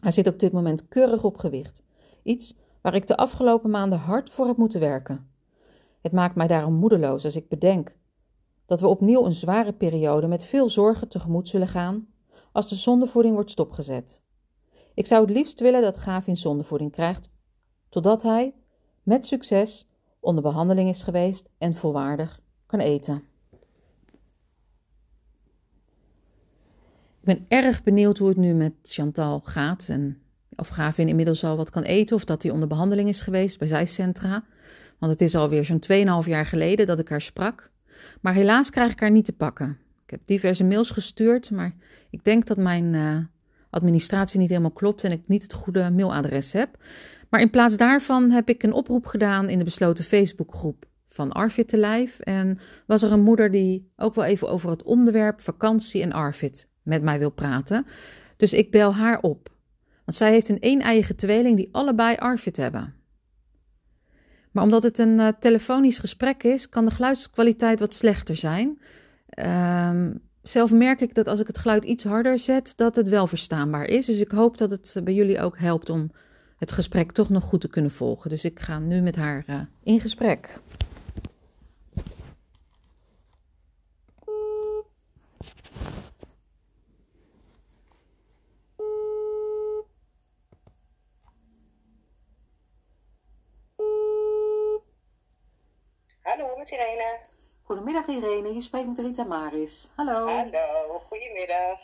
Hij 0.00 0.10
zit 0.10 0.26
op 0.26 0.38
dit 0.38 0.52
moment 0.52 0.88
keurig 0.88 1.24
op 1.24 1.36
gewicht. 1.36 1.84
Iets 2.22 2.56
waar 2.80 2.94
ik 2.94 3.06
de 3.06 3.16
afgelopen 3.16 3.70
maanden 3.70 3.98
hard 3.98 4.30
voor 4.30 4.46
heb 4.46 4.56
moeten 4.56 4.80
werken. 4.80 5.30
Het 6.00 6.12
maakt 6.12 6.34
mij 6.34 6.46
daarom 6.46 6.74
moedeloos 6.74 7.24
als 7.24 7.36
ik 7.36 7.48
bedenk 7.48 7.96
dat 8.66 8.80
we 8.80 8.86
opnieuw 8.86 9.24
een 9.24 9.34
zware 9.34 9.72
periode 9.72 10.26
met 10.26 10.44
veel 10.44 10.68
zorgen 10.68 11.08
tegemoet 11.08 11.48
zullen 11.48 11.68
gaan 11.68 12.08
als 12.52 12.68
de 12.68 12.74
zondevoeding 12.74 13.34
wordt 13.34 13.50
stopgezet. 13.50 14.22
Ik 14.94 15.06
zou 15.06 15.22
het 15.22 15.30
liefst 15.30 15.60
willen 15.60 15.82
dat 15.82 15.98
Gavin 15.98 16.36
zondevoeding 16.36 16.92
krijgt, 16.92 17.30
totdat 17.88 18.22
hij, 18.22 18.54
met 19.02 19.26
succes, 19.26 19.86
onder 20.22 20.42
behandeling 20.42 20.88
is 20.88 21.02
geweest 21.02 21.48
en 21.58 21.74
volwaardig 21.74 22.40
kan 22.66 22.80
eten. 22.80 23.22
Ik 27.20 27.28
ben 27.28 27.44
erg 27.48 27.82
benieuwd 27.82 28.18
hoe 28.18 28.28
het 28.28 28.36
nu 28.36 28.54
met 28.54 28.72
Chantal 28.82 29.40
gaat 29.40 29.88
en 29.88 30.22
of 30.56 30.68
Gavin 30.68 31.08
inmiddels 31.08 31.44
al 31.44 31.56
wat 31.56 31.70
kan 31.70 31.82
eten 31.82 32.16
of 32.16 32.24
dat 32.24 32.42
hij 32.42 32.52
onder 32.52 32.68
behandeling 32.68 33.08
is 33.08 33.22
geweest 33.22 33.58
bij 33.58 33.68
zijcentra. 33.68 34.44
Want 34.98 35.12
het 35.12 35.20
is 35.20 35.34
alweer 35.34 35.64
zo'n 35.64 35.82
2,5 36.24 36.28
jaar 36.28 36.46
geleden 36.46 36.86
dat 36.86 36.98
ik 36.98 37.08
haar 37.08 37.20
sprak. 37.20 37.70
Maar 38.20 38.34
helaas 38.34 38.70
krijg 38.70 38.92
ik 38.92 39.00
haar 39.00 39.10
niet 39.10 39.24
te 39.24 39.32
pakken. 39.32 39.78
Ik 40.04 40.10
heb 40.10 40.20
diverse 40.26 40.64
mails 40.64 40.90
gestuurd, 40.90 41.50
maar 41.50 41.74
ik 42.10 42.24
denk 42.24 42.46
dat 42.46 42.56
mijn 42.56 42.94
uh, 42.94 43.18
administratie 43.70 44.38
niet 44.38 44.48
helemaal 44.48 44.70
klopt 44.70 45.04
en 45.04 45.12
ik 45.12 45.28
niet 45.28 45.42
het 45.42 45.52
goede 45.52 45.90
mailadres 45.90 46.52
heb. 46.52 46.76
Maar 47.32 47.40
in 47.40 47.50
plaats 47.50 47.76
daarvan 47.76 48.30
heb 48.30 48.48
ik 48.48 48.62
een 48.62 48.72
oproep 48.72 49.06
gedaan 49.06 49.48
in 49.48 49.58
de 49.58 49.64
besloten 49.64 50.04
Facebookgroep 50.04 50.84
van 51.06 51.32
Arvid 51.32 51.68
te 51.68 51.76
lijf. 51.76 52.18
En 52.18 52.58
was 52.86 53.02
er 53.02 53.12
een 53.12 53.22
moeder 53.22 53.50
die 53.50 53.92
ook 53.96 54.14
wel 54.14 54.24
even 54.24 54.48
over 54.48 54.70
het 54.70 54.82
onderwerp 54.82 55.40
vakantie 55.40 56.02
en 56.02 56.12
Arvid 56.12 56.68
met 56.82 57.02
mij 57.02 57.18
wil 57.18 57.30
praten. 57.30 57.86
Dus 58.36 58.52
ik 58.52 58.70
bel 58.70 58.94
haar 58.94 59.20
op. 59.20 59.48
Want 60.04 60.16
zij 60.16 60.30
heeft 60.30 60.48
een 60.48 60.56
een-eigen 60.60 61.16
tweeling 61.16 61.56
die 61.56 61.68
allebei 61.72 62.16
Arvid 62.16 62.56
hebben. 62.56 62.94
Maar 64.50 64.64
omdat 64.64 64.82
het 64.82 64.98
een 64.98 65.18
uh, 65.18 65.28
telefonisch 65.28 65.98
gesprek 65.98 66.42
is, 66.42 66.68
kan 66.68 66.84
de 66.84 66.90
geluidskwaliteit 66.90 67.80
wat 67.80 67.94
slechter 67.94 68.36
zijn. 68.36 68.80
Um, 69.46 70.20
zelf 70.42 70.72
merk 70.72 71.00
ik 71.00 71.14
dat 71.14 71.28
als 71.28 71.40
ik 71.40 71.46
het 71.46 71.58
geluid 71.58 71.84
iets 71.84 72.04
harder 72.04 72.38
zet, 72.38 72.72
dat 72.76 72.96
het 72.96 73.08
wel 73.08 73.26
verstaanbaar 73.26 73.84
is. 73.84 74.06
Dus 74.06 74.20
ik 74.20 74.30
hoop 74.30 74.58
dat 74.58 74.70
het 74.70 75.00
bij 75.04 75.14
jullie 75.14 75.40
ook 75.40 75.58
helpt 75.58 75.90
om 75.90 76.10
het 76.62 76.72
gesprek 76.72 77.12
toch 77.12 77.28
nog 77.28 77.44
goed 77.44 77.60
te 77.60 77.68
kunnen 77.68 77.90
volgen. 77.90 78.30
Dus 78.30 78.44
ik 78.44 78.60
ga 78.60 78.78
nu 78.78 79.00
met 79.00 79.16
haar 79.16 79.44
uh, 79.46 79.60
in 79.82 80.00
gesprek. 80.00 80.60
Hallo, 96.22 96.56
met 96.56 96.70
Irene. 96.70 97.20
Goedemiddag 97.62 98.06
Irene, 98.06 98.54
je 98.54 98.60
spreekt 98.60 98.86
met 98.86 98.98
Rita 98.98 99.24
Maris. 99.24 99.92
Hallo. 99.96 100.26
Hallo, 100.26 100.98
goedemiddag. 100.98 101.80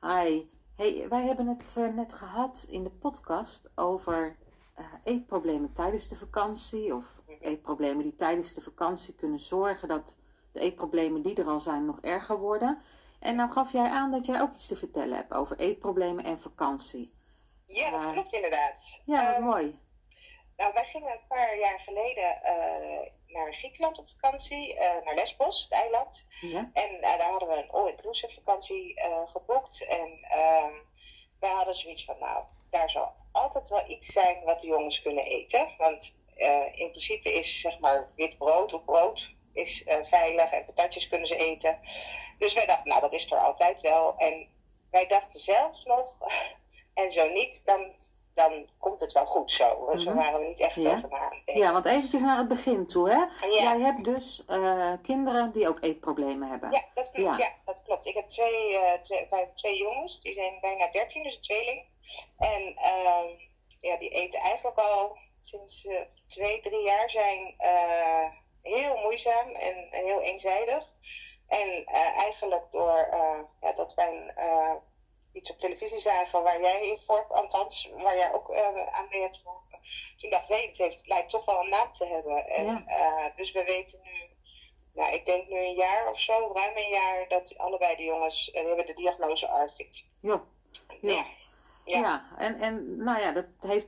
Hi. 0.00 0.52
Hey, 0.76 1.08
wij 1.08 1.22
hebben 1.22 1.46
het 1.46 1.76
uh, 1.78 1.94
net 1.94 2.12
gehad 2.12 2.66
in 2.70 2.84
de 2.84 2.90
podcast 2.90 3.70
over 3.74 4.36
uh, 4.78 4.86
eetproblemen 5.04 5.72
tijdens 5.72 6.08
de 6.08 6.16
vakantie. 6.16 6.94
Of 6.94 7.22
eetproblemen 7.40 8.02
die 8.02 8.14
tijdens 8.14 8.54
de 8.54 8.60
vakantie 8.60 9.14
kunnen 9.14 9.40
zorgen 9.40 9.88
dat 9.88 10.18
de 10.52 10.60
eetproblemen 10.60 11.22
die 11.22 11.34
er 11.34 11.46
al 11.46 11.60
zijn 11.60 11.84
nog 11.84 12.00
erger 12.00 12.38
worden. 12.38 12.78
En 13.18 13.36
nou 13.36 13.50
gaf 13.50 13.72
jij 13.72 13.88
aan 13.88 14.10
dat 14.10 14.26
jij 14.26 14.40
ook 14.40 14.52
iets 14.52 14.66
te 14.66 14.76
vertellen 14.76 15.16
hebt 15.16 15.34
over 15.34 15.58
eetproblemen 15.58 16.24
en 16.24 16.38
vakantie. 16.38 17.12
Ja, 17.66 17.90
dat 17.90 18.02
uh, 18.02 18.12
klopt 18.12 18.32
inderdaad. 18.32 19.02
Ja, 19.04 19.36
um, 19.36 19.42
mooi. 19.42 19.78
Nou, 20.56 20.72
wij 20.72 20.84
gingen 20.84 21.12
een 21.12 21.26
paar 21.28 21.58
jaar 21.58 21.80
geleden 21.80 22.38
uh, 22.42 23.10
naar 23.26 23.54
Griekenland 23.54 23.98
op 23.98 24.08
vakantie, 24.08 24.74
uh, 24.74 24.80
naar 24.80 25.14
Lesbos, 25.14 25.62
het 25.62 25.72
eiland. 25.72 26.26
Ja. 26.40 26.70
En 26.72 27.00
daar 27.00 27.22
hadden 27.22 27.48
we 27.48 27.54
een 27.54 27.70
all-inclusive 27.70 28.34
vakantie 28.34 29.00
geboekt. 29.26 29.86
En 29.86 30.08
um, 30.38 30.82
wij 31.40 31.50
hadden 31.50 31.74
zoiets 31.74 32.04
van, 32.04 32.18
nou, 32.18 32.44
daar 32.70 32.90
zal 32.90 33.12
altijd 33.32 33.68
wel 33.68 33.88
iets 33.88 34.06
zijn 34.06 34.44
wat 34.44 34.60
de 34.60 34.66
jongens 34.66 35.02
kunnen 35.02 35.24
eten. 35.24 35.68
Want 35.78 36.16
in 36.72 36.90
principe 36.90 37.32
is, 37.32 37.60
zeg 37.60 37.78
maar, 37.78 38.10
wit 38.16 38.38
brood 38.38 38.72
of 38.72 38.84
brood 38.84 39.34
is 39.52 39.84
veilig 40.02 40.50
en 40.50 40.64
patatjes 40.64 41.08
kunnen 41.08 41.28
ze 41.28 41.36
eten. 41.36 41.78
Dus 42.38 42.54
wij 42.54 42.66
dachten, 42.66 42.88
nou, 42.88 43.00
dat 43.00 43.12
is 43.12 43.30
er 43.30 43.38
altijd 43.38 43.80
wel. 43.80 44.16
En 44.16 44.48
wij 44.90 45.06
dachten 45.06 45.40
zelfs 45.40 45.84
nog, 45.84 46.14
en 46.94 47.10
zo 47.10 47.28
niet, 47.28 47.64
dan, 47.64 47.94
dan 48.34 48.68
komt 48.78 49.00
het 49.00 49.12
wel 49.12 49.26
goed 49.26 49.50
zo. 49.50 49.80
Mm 49.80 49.88
-hmm. 49.88 50.00
Zo 50.00 50.14
waren 50.14 50.40
we 50.40 50.46
niet 50.46 50.60
echt 50.60 50.74
ja. 50.74 50.96
over 50.96 51.08
na 51.08 51.18
aan 51.18 51.42
Ja, 51.44 51.72
want 51.72 51.84
eventjes 51.84 52.22
naar 52.22 52.38
het 52.38 52.48
begin 52.48 52.86
toe, 52.86 53.08
hè? 53.08 53.46
Ja. 53.46 53.62
Jij 53.62 53.80
hebt 53.80 54.04
dus 54.04 54.44
uh, 54.48 54.92
kinderen 55.02 55.52
die 55.52 55.68
ook 55.68 55.82
eetproblemen 55.82 56.48
hebben. 56.48 56.70
Ja, 56.70 56.84
dat 56.94 57.10
klopt. 57.10 57.38
Ja. 57.38 57.44
ja 57.44 57.52
dat 57.64 57.82
klopt. 57.82 58.06
Ik 58.06 58.14
heb 58.14 58.28
twee, 58.28 58.72
uh, 58.72 58.92
twee, 58.92 59.28
twee, 59.54 59.76
jongens, 59.76 60.20
die 60.20 60.32
zijn 60.32 60.58
bijna 60.60 60.90
13, 60.90 61.22
dus 61.22 61.36
een 61.36 61.42
tweeling. 61.42 61.84
En 62.38 62.62
uh, 62.62 63.40
ja, 63.80 63.96
die 63.96 64.08
eten 64.08 64.40
eigenlijk 64.40 64.78
al 64.78 65.16
sinds 65.42 65.80
ze 65.80 66.06
twee, 66.26 66.60
drie 66.60 66.82
jaar 66.82 67.10
zijn 67.10 67.54
heel 68.62 68.96
moeizaam 68.96 69.48
en 69.48 69.88
heel 69.90 70.20
eenzijdig. 70.20 70.92
En 71.46 71.84
eigenlijk 72.16 72.66
door 72.70 73.08
ja, 73.60 73.72
dat 73.74 73.94
wij 73.94 74.34
uh, 74.38 74.74
iets 75.34 75.50
op 75.50 75.58
televisie 75.58 75.98
zagen 75.98 76.42
waar 76.42 76.60
jij 76.60 76.88
in 76.88 76.98
voor, 77.06 77.26
althans, 77.28 77.90
waar 77.96 78.16
jij 78.16 78.32
ook 78.32 78.54
aan 78.90 79.06
mee 79.10 79.20
hebt 79.20 79.36
geholpen. 79.36 79.78
Toen 80.16 80.30
dacht 80.30 80.50
ik, 80.50 80.56
hey, 80.56 80.66
het 80.66 80.78
heeft, 80.78 81.06
lijkt 81.06 81.30
toch 81.30 81.44
wel 81.44 81.62
een 81.62 81.68
naam 81.68 81.92
te 81.92 82.06
hebben. 82.06 82.46
En, 82.46 82.64
ja. 82.64 83.32
dus 83.36 83.52
we 83.52 83.64
weten 83.64 84.00
nu, 84.02 84.36
nou, 84.92 85.14
ik 85.14 85.26
denk 85.26 85.48
nu 85.48 85.58
een 85.58 85.74
jaar 85.74 86.10
of 86.10 86.20
zo, 86.20 86.52
ruim 86.54 86.76
een 86.76 86.88
jaar, 86.88 87.28
dat 87.28 87.58
allebei 87.58 87.96
de 87.96 88.02
jongens, 88.02 88.50
we 88.52 88.58
hebben 88.58 88.86
de 88.86 88.94
diagnose 88.94 89.48
ARFID. 89.48 90.04
Ja. 90.20 90.42
Ja. 91.00 91.10
Ja. 91.10 91.24
ja. 91.84 91.98
ja. 91.98 92.24
En, 92.36 92.60
en 92.60 92.96
nou 92.96 93.20
ja, 93.20 93.32
dat 93.32 93.46
heeft 93.60 93.86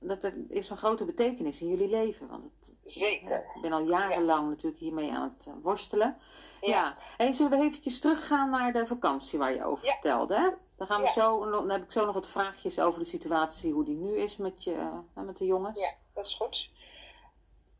dat 0.00 0.32
is 0.48 0.68
van 0.68 0.76
grote 0.76 1.04
betekenis 1.04 1.60
in 1.60 1.68
jullie 1.68 1.88
leven. 1.88 2.28
Want 2.28 2.42
het, 2.42 2.74
Zeker. 2.84 3.44
Ik 3.54 3.62
ben 3.62 3.72
al 3.72 3.88
jarenlang 3.88 4.42
ja. 4.42 4.48
natuurlijk 4.48 4.80
hiermee 4.80 5.12
aan 5.12 5.34
het 5.36 5.54
worstelen. 5.62 6.16
Ja. 6.60 6.68
ja. 6.68 6.96
En 7.16 7.34
zullen 7.34 7.58
we 7.58 7.64
eventjes 7.64 8.00
teruggaan 8.00 8.50
naar 8.50 8.72
de 8.72 8.86
vakantie 8.86 9.38
waar 9.38 9.54
je 9.54 9.64
over 9.64 9.86
ja. 9.86 9.92
vertelde? 9.92 10.34
Hè? 10.34 10.48
Dan, 10.78 10.86
gaan 10.86 11.00
we 11.00 11.06
Ja. 11.06 11.12
zo, 11.12 11.50
dan 11.50 11.70
heb 11.70 11.82
ik 11.82 11.92
zo 11.92 12.04
nog 12.04 12.14
wat 12.14 12.28
vraagjes 12.28 12.80
over 12.80 13.00
de 13.00 13.06
situatie, 13.06 13.72
hoe 13.72 13.84
die 13.84 13.94
nu 13.94 14.16
is 14.16 14.36
met, 14.36 14.64
je, 14.64 15.02
met 15.14 15.36
de 15.36 15.44
jongens. 15.44 15.80
Ja, 15.80 15.90
dat 16.14 16.26
is 16.26 16.34
goed. 16.34 16.70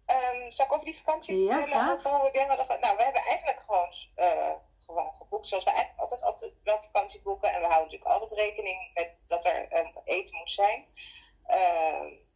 Um, 0.06 0.52
zal 0.52 0.66
ik 0.66 0.72
over 0.72 0.84
die 0.84 0.96
vakantie 0.96 1.44
Ja, 1.44 1.58
vertellen? 1.58 1.86
hoe 1.86 2.02
we 2.02 2.08
hadden 2.08 2.80
nou, 2.80 2.96
we 2.96 3.02
hebben 3.02 3.22
eigenlijk 3.22 3.60
gewoon, 3.60 3.92
uh, 4.16 4.54
gewoon 4.86 5.12
geboekt 5.14 5.46
zoals 5.46 5.64
we 5.64 5.70
eigenlijk 5.70 6.00
altijd, 6.00 6.22
altijd 6.22 6.52
wel 6.62 6.78
vakantie 6.82 7.22
boeken. 7.22 7.52
En 7.52 7.60
we 7.60 7.66
houden 7.66 7.84
natuurlijk 7.84 8.10
altijd 8.10 8.40
rekening 8.40 8.90
met 8.94 9.14
dat 9.26 9.44
er 9.44 9.78
um, 9.78 9.92
eten 10.04 10.36
moet 10.36 10.50
zijn. 10.50 10.86
Um, 11.50 12.26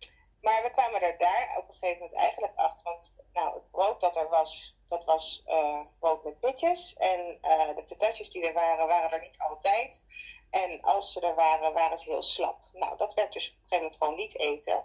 maar 0.41 0.63
we 0.63 0.71
kwamen 0.71 1.03
er 1.03 1.19
daar 1.19 1.55
op 1.59 1.69
een 1.69 1.75
gegeven 1.75 2.03
moment 2.03 2.19
eigenlijk 2.21 2.53
achter. 2.57 2.85
Want 2.85 3.15
nou, 3.33 3.55
het 3.55 3.71
brood 3.71 4.01
dat 4.01 4.17
er 4.17 4.29
was, 4.29 4.77
dat 4.89 5.05
was 5.05 5.43
uh, 5.47 5.81
brood 5.99 6.25
met 6.25 6.41
pitjes. 6.41 6.95
En 6.95 7.39
de 7.77 7.85
patatjes 7.89 8.31
die 8.31 8.47
er 8.47 8.55
waren, 8.55 8.87
waren 8.87 9.11
er 9.11 9.21
niet 9.21 9.39
altijd. 9.39 10.03
En 10.53 10.81
als 10.83 11.13
ze 11.13 11.21
er 11.21 11.35
waren, 11.35 11.73
waren 11.73 11.99
ze 11.99 12.11
heel 12.11 12.23
slap. 12.23 12.59
Nou, 12.73 12.97
dat 12.97 13.15
werd 13.15 13.33
dus 13.33 13.47
op 13.49 13.53
een 13.55 13.61
gegeven 13.61 13.77
moment 13.83 13.97
gewoon 13.97 14.17
niet 14.17 14.39
eten. 14.39 14.85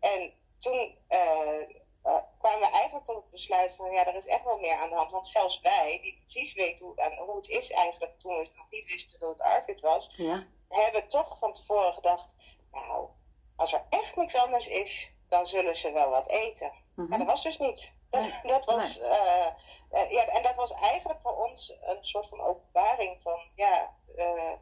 En 0.00 0.32
toen 0.58 0.98
uh, 1.08 1.60
uh, 2.04 2.18
kwamen 2.38 2.60
we 2.60 2.70
eigenlijk 2.74 3.04
tot 3.04 3.16
het 3.16 3.30
besluit 3.30 3.72
van 3.76 3.90
ja, 3.90 4.06
er 4.06 4.14
is 4.14 4.26
echt 4.26 4.44
wel 4.44 4.58
meer 4.58 4.76
aan 4.78 4.88
de 4.88 4.94
hand. 4.94 5.10
Want 5.10 5.26
zelfs 5.26 5.60
wij, 5.60 5.98
die 6.02 6.18
precies 6.20 6.52
weten 6.54 6.84
hoe 6.84 6.94
het, 6.94 7.00
aan, 7.00 7.18
hoe 7.26 7.36
het 7.36 7.48
is 7.48 7.70
eigenlijk 7.70 8.18
toen 8.18 8.36
we 8.36 8.50
nog 8.56 8.70
niet 8.70 8.84
wisten 8.86 9.18
dat 9.18 9.28
het 9.28 9.40
Arvid 9.40 9.80
was, 9.80 10.10
Ja. 10.16 10.46
hebben 10.68 11.08
toch 11.08 11.38
van 11.38 11.52
tevoren 11.52 11.94
gedacht, 11.94 12.34
nou, 12.72 13.08
als 13.56 13.72
er 13.72 13.86
echt 13.90 14.16
niks 14.16 14.34
anders 14.34 14.66
is, 14.66 15.12
dan 15.28 15.46
zullen 15.46 15.76
ze 15.76 15.92
wel 15.92 16.10
wat 16.10 16.28
eten. 16.28 16.72
Mhm. 16.94 17.08
Maar 17.08 17.18
dat 17.18 17.26
was 17.26 17.42
dus 17.42 17.58
niet. 17.58 17.92
Dat, 18.10 18.22
Nee. 18.22 18.32
dat 18.42 18.64
was, 18.64 18.98
uh, 18.98 19.46
uh, 19.92 20.10
ja, 20.10 20.24
en 20.26 20.42
dat 20.42 20.54
was 20.54 20.72
eigenlijk 20.72 21.20
voor 21.22 21.44
ons 21.46 21.72
een 21.82 22.04
soort 22.04 22.28
van 22.28 22.40
openbaring 22.40 23.22
van, 23.22 23.40
ja, 23.54 23.96
uh, 24.16 24.52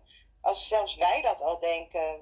als 0.43 0.69
zelfs 0.69 0.95
wij 0.95 1.23
dat 1.23 1.41
al 1.41 1.59
denken, 1.59 2.21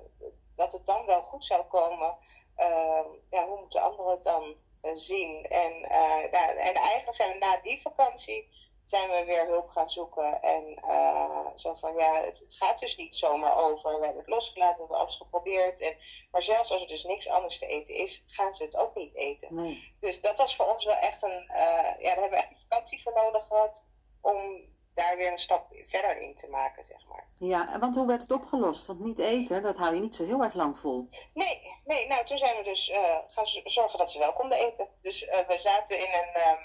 dat 0.57 0.73
het 0.73 0.87
dan 0.87 1.07
wel 1.07 1.23
goed 1.23 1.45
zou 1.45 1.65
komen, 1.65 2.17
uh, 2.59 3.05
ja, 3.31 3.47
hoe 3.47 3.59
moeten 3.59 3.83
anderen 3.83 4.13
het 4.13 4.23
dan 4.23 4.55
uh, 4.83 4.91
zien? 4.95 5.47
En, 5.47 5.73
uh, 5.73 6.31
nou, 6.31 6.57
en 6.57 6.75
eigenlijk 6.75 7.17
zijn 7.17 7.33
we 7.33 7.39
na 7.39 7.61
die 7.63 7.81
vakantie 7.83 8.59
zijn 8.85 9.11
we 9.11 9.25
weer 9.25 9.47
hulp 9.47 9.69
gaan 9.69 9.91
zoeken. 9.91 10.43
En 10.43 10.79
uh, 10.85 11.47
zo 11.55 11.75
van 11.75 11.95
ja, 11.95 12.15
het, 12.15 12.39
het, 12.39 12.55
gaat 12.55 12.79
dus 12.79 12.97
niet 12.97 13.17
zomaar 13.17 13.57
over. 13.57 13.99
We 13.99 14.05
hebben 14.05 14.23
het 14.23 14.33
losgelaten, 14.33 14.75
we 14.75 14.81
hebben 14.81 14.99
alles 14.99 15.17
geprobeerd. 15.17 15.81
En, 15.81 15.97
maar 16.31 16.43
zelfs 16.43 16.73
als 16.73 16.83
er 16.83 16.89
dus 16.89 17.05
niks 17.05 17.29
anders 17.29 17.59
te 17.59 17.67
eten 17.67 17.95
is, 17.95 18.25
gaan 18.27 18.55
ze 18.55 18.63
het 18.63 18.77
ook 18.77 18.95
niet 18.95 19.15
eten. 19.15 19.55
Nee. 19.55 19.95
Dus 20.01 20.21
dat 20.21 20.37
was 20.37 20.57
voor 20.57 20.67
ons 20.67 20.85
wel 20.85 20.97
echt 20.97 21.23
een, 21.23 21.45
ja, 21.49 21.97
daar 21.99 22.15
hebben 22.15 22.31
we 22.31 22.37
echt 22.37 22.51
een 22.51 22.67
vakantie 22.69 23.03
voor 23.03 23.13
nodig 23.15 23.47
gehad 23.47 23.85
om 24.21 24.69
daar 25.01 25.17
weer 25.17 25.33
een 25.33 25.39
stap 25.39 25.67
verder 25.71 26.21
in 26.21 26.35
te 26.35 26.49
maken, 26.49 26.85
zeg 26.85 27.07
maar. 27.09 27.29
Ja, 27.39 27.79
want 27.79 27.97
hoe 27.97 28.07
werd 28.07 28.23
het 28.23 28.33
opgelost? 28.33 28.87
Want 28.87 29.01
niet 29.01 29.19
eten, 29.19 29.63
dat 29.63 29.77
hou 29.77 29.95
je 29.95 30.01
niet 30.01 30.15
zo 30.15 30.25
heel 30.25 30.43
erg 30.43 30.55
lang 30.55 30.79
vol. 30.79 31.09
Nee, 31.35 31.81
nee, 31.85 32.07
nou 32.07 32.25
toen 32.25 32.39
zijn 32.39 32.57
we 32.57 32.63
dus 32.63 32.91
uh, 32.91 33.19
gaan 33.29 33.47
zorgen 33.65 33.99
dat 33.99 34.11
ze 34.11 34.19
wel 34.19 34.33
konden 34.33 34.59
eten. 34.59 34.89
Dus 35.03 35.23
uh, 35.23 35.39
we 35.39 35.59
zaten 35.59 35.99
in 35.99 36.13
een 36.13 36.43
um, 36.49 36.59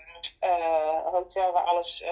uh, 0.51 1.11
hotel 1.11 1.51
waar 1.51 1.63
alles 1.63 2.03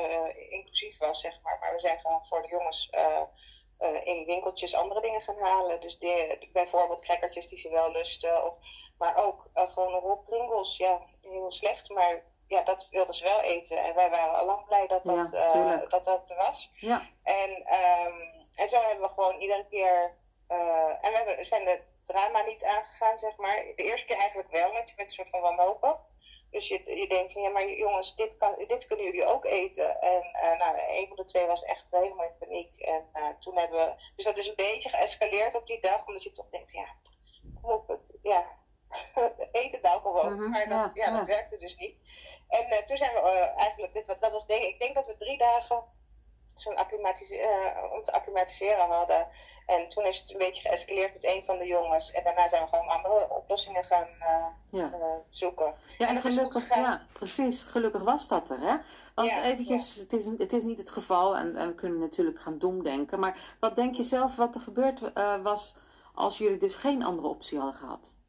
inclusief 0.49 0.97
was, 0.97 1.21
zeg 1.21 1.41
maar. 1.41 1.57
Maar 1.59 1.73
we 1.73 1.79
zijn 1.79 1.99
gewoon 1.99 2.25
voor 2.25 2.41
de 2.41 2.47
jongens 2.47 2.89
in 4.03 4.25
winkeltjes 4.25 4.75
andere 4.75 5.01
dingen 5.01 5.21
gaan 5.21 5.39
halen. 5.39 5.81
Dus 5.81 5.97
bijvoorbeeld 6.51 7.01
crackertjes 7.01 7.47
die 7.47 7.59
ze 7.59 7.69
wel 7.69 7.91
lusten. 7.91 8.45
Of, 8.45 8.53
maar 8.97 9.15
ook 9.15 9.49
gewoon 9.53 9.93
een 9.93 9.99
rol 9.99 10.17
Pringles. 10.17 10.77
Ja, 10.77 11.01
heel 11.21 11.51
slecht, 11.51 11.89
maar 11.89 12.23
ja, 12.53 12.63
dat 12.63 12.87
wilden 12.91 13.15
ze 13.15 13.23
wel 13.23 13.41
eten. 13.41 13.77
En 13.77 13.95
wij 13.95 14.09
waren 14.09 14.35
al 14.35 14.45
lang 14.45 14.65
blij 14.65 14.87
dat 14.87 15.05
dat, 15.05 15.29
ja, 15.31 15.55
uh, 15.55 15.89
dat, 15.89 16.05
dat 16.05 16.29
er 16.29 16.35
was. 16.35 16.71
Ja. 16.75 17.01
En, 17.23 17.49
um, 17.49 18.47
en 18.55 18.69
zo 18.69 18.81
hebben 18.81 19.07
we 19.07 19.13
gewoon 19.13 19.39
iedere 19.39 19.65
keer. 19.69 20.17
Uh, 20.47 21.05
en 21.05 21.11
we 21.11 21.17
hebben, 21.17 21.45
zijn 21.45 21.65
de 21.65 21.81
drama 22.05 22.41
niet 22.41 22.63
aangegaan, 22.63 23.17
zeg 23.17 23.37
maar. 23.37 23.55
De 23.75 23.83
eerste 23.83 24.05
keer 24.05 24.17
eigenlijk 24.17 24.51
wel, 24.51 24.71
want 24.71 24.89
je 24.89 24.95
bent 24.95 25.07
een 25.09 25.15
soort 25.15 25.29
van 25.29 25.41
wanhopig. 25.41 25.97
Dus 26.51 26.67
je, 26.67 26.97
je 26.99 27.07
denkt 27.07 27.31
van 27.31 27.41
ja, 27.41 27.49
maar 27.49 27.69
jongens, 27.69 28.15
dit, 28.15 28.37
kan, 28.37 28.63
dit 28.67 28.85
kunnen 28.85 29.05
jullie 29.05 29.25
ook 29.25 29.45
eten. 29.45 30.01
En 30.01 30.23
uh, 30.43 30.59
nou, 30.59 30.77
een 30.89 31.07
van 31.07 31.15
de 31.15 31.23
twee 31.23 31.45
was 31.45 31.63
echt 31.63 31.91
helemaal 31.91 32.25
in 32.25 32.37
paniek. 32.39 32.75
En 32.75 33.05
toen 33.39 33.57
hebben 33.57 33.79
we. 33.79 34.11
Dus 34.15 34.25
dat 34.25 34.37
is 34.37 34.47
een 34.47 34.55
beetje 34.55 34.89
geëscaleerd 34.89 35.55
op 35.55 35.67
die 35.67 35.81
dag, 35.81 36.07
omdat 36.07 36.23
je 36.23 36.31
toch 36.31 36.49
denkt, 36.49 36.71
ja, 36.71 36.87
kom 37.61 37.71
op, 37.71 37.87
het, 37.87 38.17
ja, 38.21 38.45
eet 39.51 39.71
het 39.71 39.81
nou 39.81 40.01
gewoon. 40.01 40.33
Mhm, 40.33 40.49
maar 40.49 40.67
dat, 40.69 40.91
ja, 40.93 41.05
ja, 41.05 41.17
dat 41.17 41.27
werkte 41.27 41.57
dus 41.57 41.75
niet. 41.75 41.95
En 42.47 42.65
uh, 42.65 42.77
toen 42.77 42.97
zijn 42.97 43.13
we 43.13 43.19
uh, 43.19 43.59
eigenlijk, 43.59 43.93
dit, 43.93 44.17
dat 44.19 44.31
was 44.31 44.45
denk, 44.45 44.63
ik 44.63 44.79
denk 44.79 44.95
dat 44.95 45.05
we 45.05 45.17
drie 45.17 45.37
dagen 45.37 45.83
zo'n 46.55 46.75
acclimatiseren, 46.75 47.91
om 47.93 48.03
te 48.03 48.13
acclimatiseren 48.13 48.87
hadden. 48.87 49.27
En 49.65 49.89
toen 49.89 50.05
is 50.05 50.19
het 50.19 50.31
een 50.31 50.37
beetje 50.37 50.69
geëscaleerd 50.69 51.13
met 51.13 51.25
een 51.25 51.43
van 51.43 51.57
de 51.57 51.65
jongens. 51.67 52.11
En 52.11 52.23
daarna 52.23 52.47
zijn 52.47 52.63
we 52.63 52.69
gewoon 52.69 52.87
andere 52.87 53.29
oplossingen 53.29 53.83
gaan 53.83 54.09
uh, 54.19 54.47
ja. 54.71 55.21
zoeken. 55.29 55.75
Ja, 55.97 56.07
en, 56.07 56.15
en 56.15 56.21
gelukkig, 56.21 56.75
ja, 56.75 57.07
precies. 57.13 57.63
Gelukkig 57.63 58.03
was 58.03 58.27
dat 58.27 58.49
er, 58.49 58.59
hè? 58.59 58.75
Want 59.15 59.29
ja, 59.29 59.43
eventjes, 59.43 59.95
ja. 59.95 60.01
Het, 60.01 60.13
is, 60.13 60.25
het 60.25 60.53
is 60.53 60.63
niet 60.63 60.77
het 60.77 60.89
geval 60.89 61.35
en, 61.37 61.55
en 61.55 61.67
we 61.67 61.75
kunnen 61.75 61.99
natuurlijk 61.99 62.39
gaan 62.39 62.59
doemdenken. 62.59 63.19
Maar 63.19 63.55
wat 63.59 63.75
denk 63.75 63.95
je 63.95 64.03
zelf 64.03 64.35
wat 64.35 64.55
er 64.55 64.61
gebeurd 64.61 65.13
was 65.43 65.77
als 66.15 66.37
jullie 66.37 66.57
dus 66.57 66.75
geen 66.75 67.03
andere 67.03 67.27
optie 67.27 67.57
hadden 67.57 67.79
gehad? 67.79 68.19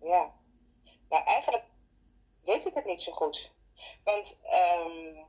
Ja, 0.00 0.30
nou 1.08 1.24
eigenlijk 1.24 1.64
weet 2.44 2.66
ik 2.66 2.74
het 2.74 2.84
niet 2.84 3.02
zo 3.02 3.12
goed. 3.12 3.52
Want 4.04 4.40
um, 4.84 5.26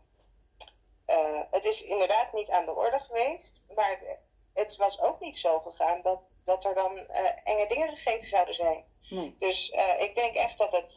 uh, 1.07 1.41
het 1.51 1.65
is 1.65 1.83
inderdaad 1.83 2.33
niet 2.33 2.49
aan 2.49 2.65
de 2.65 2.75
orde 2.75 2.99
geweest, 2.99 3.63
maar 3.75 4.19
het 4.53 4.75
was 4.75 4.99
ook 4.99 5.19
niet 5.19 5.37
zo 5.37 5.59
gegaan 5.59 6.01
dat, 6.01 6.19
dat 6.43 6.65
er 6.65 6.75
dan 6.75 6.97
uh, 6.97 7.29
enge 7.43 7.67
dingen 7.67 7.89
gegeten 7.89 8.27
zouden 8.27 8.55
zijn. 8.55 8.85
Nee. 9.09 9.35
Dus 9.37 9.71
uh, 9.71 10.01
ik 10.01 10.15
denk 10.15 10.35
echt 10.35 10.57
dat 10.57 10.71
het, 10.71 10.95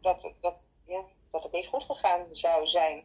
dat, 0.00 0.32
dat, 0.40 0.54
ja, 0.86 1.04
dat 1.30 1.42
het 1.42 1.52
niet 1.52 1.66
goed 1.66 1.84
gegaan 1.84 2.26
zou 2.30 2.66
zijn. 2.66 3.04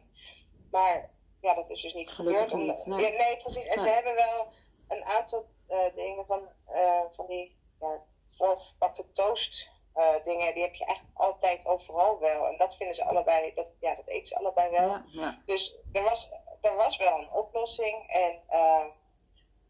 Maar 0.70 1.10
ja, 1.40 1.54
dat 1.54 1.70
is 1.70 1.82
dus 1.82 1.94
niet 1.94 2.10
Gelukkig 2.10 2.50
gebeurd. 2.50 2.76
niet, 2.76 2.86
nee. 2.86 3.12
Ja, 3.12 3.24
nee, 3.24 3.36
precies. 3.36 3.66
En 3.66 3.80
ze 3.80 3.88
hebben 3.88 4.14
wel 4.14 4.52
een 4.88 5.04
aantal 5.04 5.46
eh, 5.66 5.94
dingen 5.94 6.26
van, 6.26 6.48
eh, 6.66 7.02
van 7.10 7.26
die 7.26 7.56
ja, 7.80 8.02
voorverpakte 8.36 9.12
toast 9.12 9.70
eh, 9.98 10.24
dingen, 10.24 10.54
die 10.54 10.62
heb 10.62 10.74
je 10.74 10.84
eigenlijk 10.84 11.18
altijd 11.18 11.66
overal 11.66 12.18
wel. 12.18 12.46
En 12.46 12.56
dat 12.56 12.76
vinden 12.76 12.94
ze 12.94 13.04
allebei, 13.04 13.54
dat, 13.54 13.66
ja, 13.80 13.94
dat 13.94 14.06
eten 14.06 14.26
ze 14.26 14.36
allebei 14.36 14.70
wel. 14.70 14.88
Ja, 14.88 15.04
ja. 15.06 15.42
Dus 15.46 15.78
er 15.92 16.02
was, 16.02 16.30
er 16.60 16.74
was 16.74 16.96
wel 16.96 17.18
een 17.18 17.30
oplossing. 17.32 18.04
En, 18.08 18.42
eh, 18.46 18.84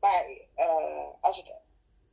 maar 0.00 0.26
eh, 0.54 1.06
als, 1.20 1.36
het, 1.36 1.54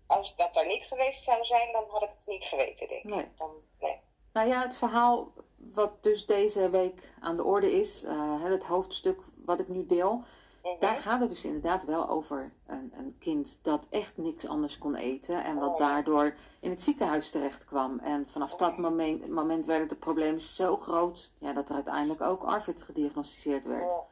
als 0.08 0.36
dat 0.36 0.56
er 0.56 0.66
niet 0.66 0.84
geweest 0.84 1.24
zou 1.24 1.46
zijn, 1.46 1.72
dan 1.72 1.86
had 1.90 2.04
ik 2.04 2.10
het 2.10 2.28
niet 2.28 2.46
geweten, 2.46 2.88
denk 2.88 3.04
ik. 3.04 3.10
Nee. 3.10 3.32
Dan, 3.38 3.52
nee. 3.80 4.00
Nou 4.34 4.48
ja, 4.48 4.62
het 4.62 4.76
verhaal 4.76 5.32
wat 5.58 6.04
dus 6.04 6.26
deze 6.26 6.70
week 6.70 7.14
aan 7.20 7.36
de 7.36 7.44
orde 7.44 7.72
is, 7.72 8.06
het 8.42 8.64
hoofdstuk 8.64 9.20
wat 9.46 9.60
ik 9.60 9.68
nu 9.68 9.86
deel, 9.86 10.24
Mhm. 10.66 10.80
daar 10.80 10.96
gaat 10.96 11.20
het 11.20 11.30
dus 11.30 11.44
inderdaad 11.46 11.86
wel 11.86 12.10
over 12.10 12.52
een, 12.68 12.94
een 12.98 13.16
kind 13.20 13.60
dat 13.64 13.88
echt 13.90 14.18
niks 14.18 14.48
anders 14.48 14.78
kon 14.78 14.96
eten 14.96 15.44
en 15.44 15.56
wat 15.56 15.70
Oh. 15.70 15.78
daardoor 15.78 16.36
in 16.60 16.70
het 16.70 16.82
ziekenhuis 16.82 17.30
terecht 17.32 17.66
kwam. 17.66 18.00
En 18.00 18.28
vanaf 18.30 18.56
dat 18.56 18.78
moment, 18.78 19.28
moment 19.30 19.66
werden 19.66 19.88
de 19.88 19.96
problemen 19.96 20.42
zo 20.42 20.78
groot 20.78 21.32
ja, 21.38 21.54
dat 21.54 21.70
er 21.70 21.76
uiteindelijk 21.76 22.22
ook 22.22 22.44
ARVID 22.44 22.84
gediagnosticeerd 22.84 23.66
werd. 23.66 23.92
Ja. 23.92 24.04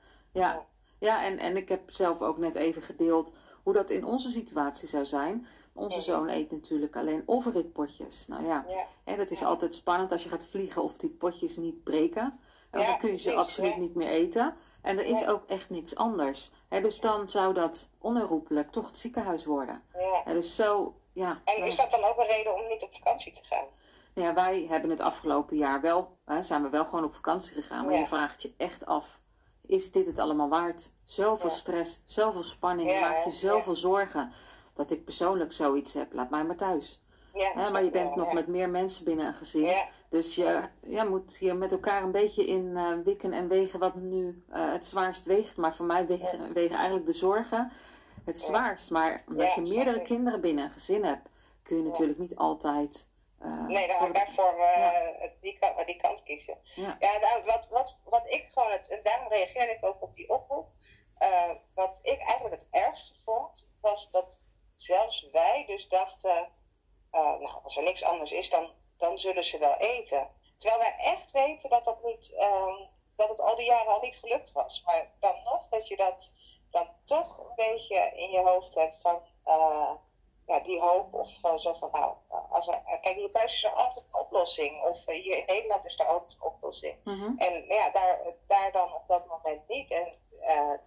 Ja, 0.42 0.66
ja 1.00 1.24
en, 1.26 1.38
en 1.38 1.58
ik 1.58 1.70
heb 1.70 1.92
zelf 1.92 2.22
ook 2.22 2.38
net 2.38 2.56
even 2.56 2.82
gedeeld 2.82 3.34
hoe 3.64 3.74
dat 3.74 3.90
in 3.90 4.06
onze 4.06 4.30
situatie 4.30 4.88
zou 4.88 5.06
zijn. 5.06 5.46
Onze 5.76 6.02
zoon 6.02 6.28
eet 6.30 6.52
natuurlijk 6.52 6.96
alleen 6.96 7.24
overritpotjes. 7.26 8.28
Nou 8.28 8.44
ja, 8.46 8.66
Ja. 8.68 8.86
hè, 9.04 9.16
dat 9.18 9.32
is 9.32 9.44
altijd 9.44 9.76
spannend 9.76 10.12
als 10.12 10.24
je 10.24 10.30
gaat 10.30 10.46
vliegen 10.46 10.84
of 10.84 10.98
die 10.98 11.10
potjes 11.10 11.58
niet 11.58 11.84
breken. 11.84 12.40
En 12.74 12.80
Ja, 12.80 12.86
dan 12.86 12.98
kun 12.98 13.12
je 13.12 13.18
ze 13.18 13.34
absoluut 13.36 13.78
niet 13.78 13.96
meer 13.96 14.08
eten. 14.08 14.56
En 14.82 14.98
er 15.00 15.06
is 15.06 15.20
Ja. 15.20 15.30
ook 15.30 15.46
echt 15.48 15.70
niks 15.70 15.96
anders. 15.96 16.52
Dus 16.70 17.00
dan 17.00 17.30
zou 17.30 17.54
dat 17.54 17.90
onherroepelijk 18.00 18.72
toch 18.72 18.88
het 18.88 18.98
ziekenhuis 19.00 19.46
worden. 19.46 19.84
Ja. 20.26 20.34
Dus 20.34 20.56
zo, 20.56 20.96
ja. 21.12 21.42
En 21.46 21.64
is 21.64 21.76
dat 21.76 21.92
dan 21.92 22.04
ook 22.04 22.18
een 22.18 22.28
reden 22.28 22.56
om 22.56 22.68
niet 22.68 22.82
op 22.84 22.94
vakantie 22.94 23.34
te 23.34 23.40
gaan? 23.44 23.66
Nou 24.14 24.28
ja, 24.28 24.34
wij 24.34 24.66
hebben 24.70 24.90
het 24.90 25.00
afgelopen 25.00 25.58
jaar 25.58 25.82
wel, 25.82 26.18
hè, 26.26 26.42
zijn 26.42 26.64
we 26.64 26.70
wel 26.70 26.86
gewoon 26.86 27.04
op 27.04 27.14
vakantie 27.14 27.54
gegaan. 27.54 27.86
Maar 27.86 27.96
je 28.00 28.06
vraagt 28.06 28.42
je 28.42 28.54
echt 28.58 28.86
af, 28.86 29.20
is 29.62 29.92
dit 29.92 30.06
het 30.06 30.20
allemaal 30.20 30.50
waard? 30.50 30.94
Zoveel 31.04 31.50
stress, 31.50 32.02
zoveel 32.06 32.44
spanning, 32.44 33.00
maak 33.00 33.24
je 33.24 33.32
zoveel 33.32 33.76
zorgen. 33.76 34.32
Dat 34.74 34.92
ik 34.92 35.04
persoonlijk 35.06 35.52
zoiets 35.52 35.94
heb, 35.94 36.14
laat 36.14 36.30
mij 36.30 36.44
maar 36.44 36.56
thuis. 36.56 37.02
Ja, 37.34 37.70
maar 37.70 37.84
je 37.84 37.92
bent 37.92 38.16
nog 38.16 38.34
met 38.34 38.48
meer 38.48 38.70
mensen 38.70 39.06
binnen 39.06 39.28
een 39.28 39.34
gezin. 39.34 39.76
Dus 40.10 40.36
je 40.36 40.70
ja, 40.82 41.04
moet 41.04 41.38
hier 41.38 41.56
met 41.56 41.72
elkaar 41.72 42.04
een 42.04 42.12
beetje 42.12 42.46
in 42.46 42.78
eh, 42.78 42.94
wikken 43.04 43.34
en 43.34 43.48
wegen 43.48 43.80
wat 43.80 43.96
nu 43.96 44.44
eh, 44.50 44.72
het 44.72 44.86
zwaarst 44.86 45.26
weegt. 45.26 45.58
Maar 45.58 45.76
voor 45.76 45.86
mij 45.86 46.08
wegen, 46.08 46.54
wegen 46.54 46.76
eigenlijk 46.76 47.06
de 47.06 47.14
zorgen 47.14 47.72
het 48.26 48.38
zwaarst. 48.38 48.92
Maar 48.92 49.24
omdat 49.28 49.54
je 49.54 49.62
meerdere 49.62 50.02
kinderen 50.02 50.42
binnen 50.42 50.64
een 50.64 50.72
gezin 50.72 51.04
hebt, 51.04 51.30
kun 51.64 51.78
je 51.78 51.84
natuurlijk 51.84 52.20
niet 52.20 52.36
altijd... 52.36 53.10
eh, 53.40 53.66
nee, 53.66 53.92
voor 53.92 54.14
daarvoor 54.14 54.54
die, 55.42 55.60
kant, 55.60 55.86
die 55.86 55.98
kant 56.02 56.24
kiezen. 56.24 56.58
Ja. 56.76 56.98
Ja, 57.00 57.20
nou, 57.20 57.44
wat, 57.46 57.68
wat, 57.70 57.98
wat 58.04 58.26
ik 58.30 58.50
gewoon, 58.54 58.72
het, 58.72 58.88
en 58.88 59.00
daarom 59.04 59.28
reageerde 59.28 59.72
ik 59.72 59.86
ook 59.86 60.02
op 60.02 60.16
die 60.16 60.30
oproep. 60.30 60.68
Wat 61.74 62.00
ik 62.02 62.20
eigenlijk 62.20 62.62
het 62.62 62.68
ergste 62.72 63.14
vond, 63.26 63.68
was 63.82 64.12
dat 64.12 64.42
zelfs 64.76 65.30
wij 65.32 65.64
dus 65.68 65.88
dachten, 65.88 66.48
eh, 67.14 67.40
nou, 67.40 67.64
als 67.64 67.78
er 67.78 67.84
niks 67.84 68.04
anders 68.04 68.32
is, 68.32 68.50
dan, 68.50 68.70
dan 68.98 69.18
zullen 69.18 69.44
ze 69.44 69.58
wel 69.58 69.76
eten. 69.76 70.28
Terwijl 70.58 70.82
wij 70.82 70.96
echt 70.98 71.32
weten 71.32 71.70
dat, 71.70 71.86
dat, 71.86 72.04
niet, 72.04 72.34
ehm, 72.36 72.86
dat 73.16 73.30
het 73.30 73.40
al 73.40 73.56
die 73.56 73.66
jaren 73.66 73.94
al 73.94 74.02
niet 74.02 74.16
gelukt 74.16 74.52
was. 74.52 74.82
Maar 74.86 75.12
dan 75.20 75.36
nog 75.44 75.68
dat 75.70 75.88
je 75.88 75.96
dat 75.96 76.32
dan 76.72 76.88
toch 77.06 77.38
een 77.38 77.56
beetje 77.56 78.12
in 78.16 78.30
je 78.30 78.40
hoofd 78.40 78.76
hebt 78.76 79.02
van 79.02 79.22
eh, 79.44 79.92
ja, 80.48 80.60
die 80.60 80.82
hoop. 80.82 81.14
Of 81.14 81.44
eh, 81.44 81.58
zo 81.58 81.74
van, 81.74 81.90
nou, 81.92 82.16
als 82.50 82.68
er, 82.68 82.82
kijk, 83.02 83.16
hier 83.16 83.32
thuis 83.32 83.54
is 83.54 83.64
er 83.64 83.72
altijd 83.72 84.06
een 84.06 84.20
oplossing. 84.20 84.84
Of 84.84 85.06
hier 85.06 85.38
in 85.38 85.46
Nederland 85.46 85.86
is 85.86 86.00
er 86.00 86.06
altijd 86.06 86.32
een 86.32 86.48
oplossing. 86.48 86.98
Mhm. 87.04 87.38
En 87.38 87.66
ja, 87.68 87.90
daar, 87.90 88.34
daar 88.48 88.72
dan 88.72 88.94
op 88.94 89.08
dat 89.08 89.28
moment 89.28 89.68
niet. 89.68 89.92
En 89.92 90.14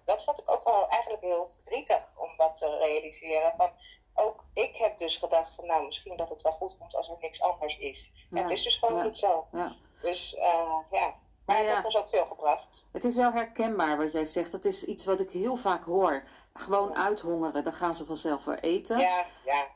dat 0.04 0.24
vond 0.24 0.40
ik 0.40 0.50
ook 0.50 0.64
wel 0.64 0.88
eigenlijk 0.88 1.22
heel 1.22 1.48
verdrietig 1.48 2.12
om 2.16 2.36
dat 2.36 2.56
te 2.56 2.78
realiseren. 2.78 3.54
Van, 3.56 3.70
ook 4.16 4.44
ik 4.52 4.76
heb 4.76 4.98
dus 4.98 5.16
gedacht 5.16 5.54
van 5.54 5.66
nou, 5.66 5.84
misschien 5.84 6.16
dat 6.16 6.28
het 6.28 6.42
wel 6.42 6.52
goed 6.52 6.76
komt 6.78 6.94
als 6.94 7.08
er 7.08 7.16
niks 7.20 7.40
anders 7.40 7.78
is. 7.78 8.12
Ja, 8.30 8.42
het 8.42 8.50
is 8.50 8.62
dus 8.62 8.76
gewoon 8.76 8.96
ja. 8.96 9.04
niet 9.04 9.18
zo. 9.18 9.46
Ja. 9.52 9.74
Dus 10.02 10.34
eh, 10.34 10.78
ja, 10.90 11.14
maar 11.46 11.58
het 11.58 11.68
heeft 11.68 11.84
ons 11.84 11.96
ook 11.96 12.08
veel 12.08 12.26
gebracht. 12.26 12.84
Het 12.92 13.04
is 13.04 13.16
wel 13.16 13.32
herkenbaar 13.32 13.96
wat 13.96 14.12
jij 14.12 14.24
zegt. 14.24 14.52
Dat 14.52 14.64
is 14.64 14.84
iets 14.84 15.04
wat 15.04 15.20
ik 15.20 15.30
heel 15.30 15.56
vaak 15.56 15.84
hoor. 15.84 16.22
Gewoon 16.54 16.96
uithongeren, 16.96 17.64
dan 17.64 17.72
gaan 17.72 17.94
ze 17.94 18.04
vanzelf 18.04 18.44
weer 18.44 18.60
eten. 18.60 18.98
Ja, 18.98 19.24
ja. 19.44 19.66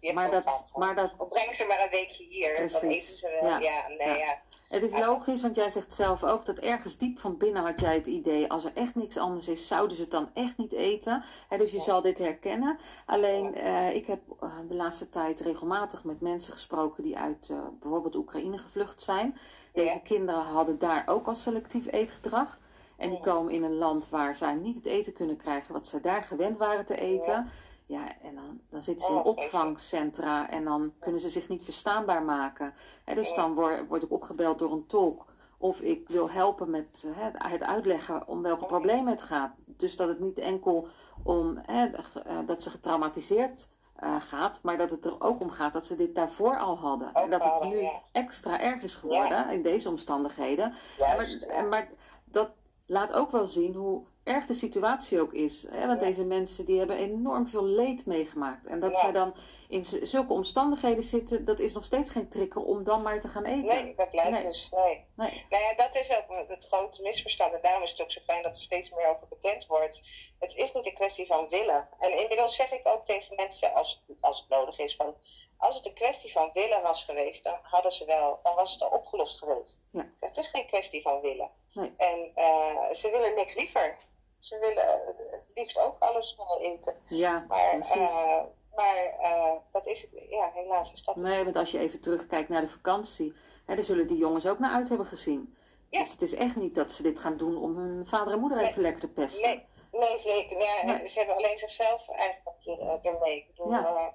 Ja, 0.00 0.12
maar 0.12 0.30
dat, 0.30 0.68
maar 0.74 0.94
dat, 0.94 1.10
ze 1.52 1.64
maar 1.68 1.82
een 1.82 1.90
weekje 1.90 2.24
hier, 2.24 2.56
dan 2.56 2.66
Precies. 2.66 2.82
eten 2.82 3.18
ze 3.18 3.38
wel. 3.40 3.50
Ja. 3.50 3.58
Ja, 3.58 3.88
nee, 3.88 4.18
Ja. 4.18 4.42
Het 4.74 4.82
is 4.92 4.98
logisch, 5.06 5.42
want 5.42 5.56
jij 5.56 5.70
zegt 5.70 5.94
zelf 5.94 6.24
ook 6.24 6.46
dat 6.46 6.58
ergens 6.58 6.98
diep 6.98 7.18
van 7.18 7.36
binnen 7.36 7.62
had 7.62 7.80
jij 7.80 7.94
het 7.94 8.06
idee, 8.06 8.50
als 8.50 8.64
er 8.64 8.70
echt 8.74 8.94
niks 8.94 9.16
anders 9.18 9.48
is, 9.48 9.66
zouden 9.68 9.96
ze 9.96 10.02
het 10.02 10.10
dan 10.10 10.28
echt 10.32 10.56
niet 10.56 10.72
eten. 10.72 11.24
Hè, 11.48 11.58
dus 11.58 11.70
je 11.72 11.80
zal 11.80 12.02
dit 12.02 12.18
herkennen. 12.18 12.78
Alleen, 13.06 13.54
eh, 13.54 13.94
ik 13.94 14.06
heb 14.06 14.20
eh, 14.40 14.50
de 14.68 14.74
laatste 14.74 15.08
tijd 15.08 15.40
regelmatig 15.40 16.04
met 16.04 16.20
mensen 16.20 16.52
gesproken 16.52 17.02
die 17.02 17.18
uit 17.18 17.48
eh, 17.50 17.58
bijvoorbeeld 17.80 18.14
Oekraïne 18.16 18.58
gevlucht 18.58 19.02
zijn. 19.02 19.36
Deze 19.72 19.94
Ja. 19.94 20.00
kinderen 20.00 20.42
hadden 20.42 20.78
daar 20.78 21.02
ook 21.06 21.26
al 21.26 21.34
selectief 21.34 21.86
eetgedrag. 21.92 22.60
En 22.96 23.10
die 23.10 23.20
komen 23.20 23.52
in 23.52 23.62
een 23.62 23.74
land 23.76 24.08
waar 24.08 24.36
zij 24.36 24.54
niet 24.54 24.76
het 24.76 24.86
eten 24.86 25.12
kunnen 25.12 25.36
krijgen 25.36 25.72
wat 25.72 25.86
ze 25.86 26.00
daar 26.00 26.22
gewend 26.22 26.56
waren 26.56 26.84
te 26.84 26.96
eten. 26.96 27.32
Ja, 27.32 27.46
en 27.88 28.34
dan, 28.34 28.60
dan 28.70 28.82
zitten 28.82 29.06
ze 29.06 29.12
in 29.12 29.18
Oh, 29.18 29.26
opvangcentra 29.26 30.50
en 30.50 30.64
dan 30.64 30.92
kunnen 31.00 31.20
ze 31.20 31.28
zich 31.28 31.48
niet 31.48 31.62
verstaanbaar 31.62 32.22
maken. 32.22 32.74
Dus 33.14 33.28
Ja. 33.28 33.36
dan 33.36 33.54
word, 33.54 33.88
word 33.88 34.02
ik 34.02 34.12
opgebeld 34.12 34.58
door 34.58 34.72
een 34.72 34.86
tolk. 34.86 35.24
Of 35.58 35.80
ik 35.80 36.08
wil 36.08 36.30
helpen 36.30 36.70
met 36.70 37.12
het- 37.16 37.62
uitleggen 37.62 38.28
om 38.28 38.42
welke 38.42 38.58
Mhm. 38.60 38.68
problemen 38.68 39.06
het 39.12 39.22
gaat. 39.22 39.52
Dus 39.66 39.96
dat 39.96 40.08
het 40.08 40.20
niet 40.20 40.38
enkel 40.38 40.88
om 41.22 41.58
hè, 41.62 41.86
eh, 41.86 42.38
dat 42.46 42.62
ze 42.62 42.70
getraumatiseerd 42.70 43.72
eh, 43.94 44.20
gaat, 44.20 44.60
maar 44.62 44.78
dat 44.78 44.90
het 44.90 45.04
er 45.04 45.20
ook 45.20 45.40
om 45.40 45.50
gaat 45.50 45.72
dat 45.72 45.86
ze 45.86 45.96
dit 45.96 46.14
daarvoor 46.14 46.58
al 46.58 46.76
hadden. 46.78 47.12
en 47.12 47.30
dat 47.30 47.44
het 47.44 47.64
nu 47.64 47.76
ja. 47.80 48.02
extra 48.12 48.60
erg 48.60 48.82
is 48.82 48.94
geworden 48.94 49.48
in 49.50 49.62
deze 49.62 49.88
omstandigheden. 49.88 50.74
Ja, 50.98 51.16
maar, 51.16 51.66
maar 51.68 51.88
dat 52.24 52.50
laat 52.86 53.12
ook 53.12 53.30
wel 53.30 53.46
zien 53.48 53.74
hoe 53.74 54.02
erg 54.24 54.46
de 54.46 54.54
situatie 54.54 55.20
ook 55.20 55.32
is. 55.32 55.62
Hè? 55.70 55.86
Want 55.86 56.00
Ja. 56.00 56.06
deze 56.06 56.24
mensen 56.24 56.64
die 56.66 56.78
hebben 56.78 56.96
enorm 56.96 57.46
veel 57.48 57.64
leed 57.64 58.06
meegemaakt. 58.06 58.66
En 58.66 58.80
dat 58.80 58.94
Ja. 58.94 59.00
zij 59.00 59.12
dan 59.12 59.34
in 59.68 59.84
zulke 59.84 60.32
omstandigheden 60.32 61.02
zitten, 61.02 61.44
dat 61.44 61.58
is 61.58 61.72
nog 61.72 61.84
steeds 61.84 62.10
geen 62.10 62.28
trigger 62.28 62.62
om 62.64 62.84
dan 62.84 63.02
maar 63.02 63.20
te 63.20 63.28
gaan 63.28 63.44
eten. 63.44 63.84
Nee, 63.84 63.94
dat 63.94 64.10
blijft 64.10 64.30
Nee. 64.30 64.42
dus. 64.42 64.68
Nee. 64.72 65.04
Nee. 65.16 65.46
Nou 65.50 65.62
ja, 65.62 65.74
dat 65.74 65.94
is 65.94 66.10
ook 66.16 66.48
het 66.48 66.66
grote 66.66 67.02
misverstand. 67.02 67.52
En 67.54 67.62
daarom 67.62 67.82
is 67.82 67.90
het 67.90 68.00
ook 68.02 68.10
zo 68.10 68.20
fijn 68.26 68.42
dat 68.42 68.54
er 68.56 68.62
steeds 68.62 68.90
meer 68.90 69.06
over 69.06 69.28
bekend 69.28 69.66
wordt. 69.66 70.02
Het 70.38 70.54
is 70.54 70.72
niet 70.72 70.86
een 70.86 70.94
kwestie 70.94 71.26
van 71.26 71.48
willen. 71.48 71.88
En 71.98 72.18
inmiddels 72.20 72.54
zeg 72.56 72.72
ik 72.72 72.80
ook 72.88 73.04
tegen 73.04 73.34
mensen, 73.36 73.72
als, 73.72 74.02
als 74.20 74.38
het 74.40 74.48
nodig 74.48 74.78
is, 74.78 74.96
van 74.96 75.14
als 75.56 75.76
het 75.76 75.86
een 75.86 75.94
kwestie 75.94 76.32
van 76.32 76.50
willen 76.52 76.82
was 76.82 77.04
geweest, 77.04 77.44
dan 77.44 77.58
hadden 77.62 77.92
ze 77.92 78.04
wel, 78.04 78.40
dan 78.42 78.54
was 78.54 78.72
het 78.72 78.82
al 78.82 78.88
opgelost 78.88 79.38
geweest. 79.38 79.78
Ja. 79.90 80.10
Het 80.20 80.36
is 80.36 80.46
geen 80.48 80.66
kwestie 80.66 81.02
van 81.02 81.20
willen. 81.20 81.50
Nee. 81.72 81.92
En 81.96 82.30
eh, 82.34 82.90
ze 82.92 83.10
willen 83.10 83.34
niks 83.34 83.54
liever. 83.54 83.96
Ze 84.44 84.58
willen 84.58 85.06
het 85.06 85.18
het 85.30 85.46
liefst 85.54 85.78
ook 85.78 85.96
alles 85.98 86.36
willen 86.36 86.72
eten. 86.74 86.96
Ja, 87.08 87.44
Maar, 87.48 87.70
precies. 87.70 87.96
eh, 87.96 88.42
maar 88.74 88.96
eh, 89.18 89.52
dat 89.72 89.86
is 89.86 90.06
ja, 90.28 90.50
helaas 90.54 90.92
is 90.92 91.04
dat. 91.04 91.16
Nee, 91.16 91.44
want 91.44 91.56
als 91.56 91.70
je 91.70 91.78
even 91.78 92.00
terugkijkt 92.00 92.48
naar 92.48 92.60
de 92.60 92.68
vakantie, 92.68 93.34
hè, 93.66 93.74
daar 93.74 93.84
zullen 93.84 94.06
die 94.06 94.16
jongens 94.16 94.46
ook 94.46 94.58
naar 94.58 94.70
uit 94.72 94.88
hebben 94.88 95.06
gezien. 95.06 95.56
Ja. 95.90 95.98
Dus 96.00 96.10
het 96.12 96.22
is 96.22 96.34
echt 96.34 96.56
niet 96.56 96.74
dat 96.74 96.92
ze 96.92 97.02
dit 97.02 97.18
gaan 97.18 97.36
doen 97.36 97.56
om 97.62 97.76
hun 97.76 98.06
vader 98.06 98.32
en 98.32 98.40
moeder 98.40 98.58
Nee. 98.58 98.68
even 98.68 98.82
lekker 98.82 99.00
te 99.00 99.12
pesten. 99.12 99.48
Nee, 99.48 99.64
nee 99.92 100.18
zeker. 100.18 100.58
Ja, 100.60 100.84
Nee. 100.84 101.08
Ze 101.08 101.18
hebben 101.18 101.36
alleen 101.36 101.58
zichzelf 101.58 102.08
eigenlijk 102.08 102.80
er- 102.80 103.12
ermee. 103.12 103.36
Ik 103.36 103.46
bedoel, 103.46 103.70
Ja. 103.72 103.84
eh, 103.86 104.06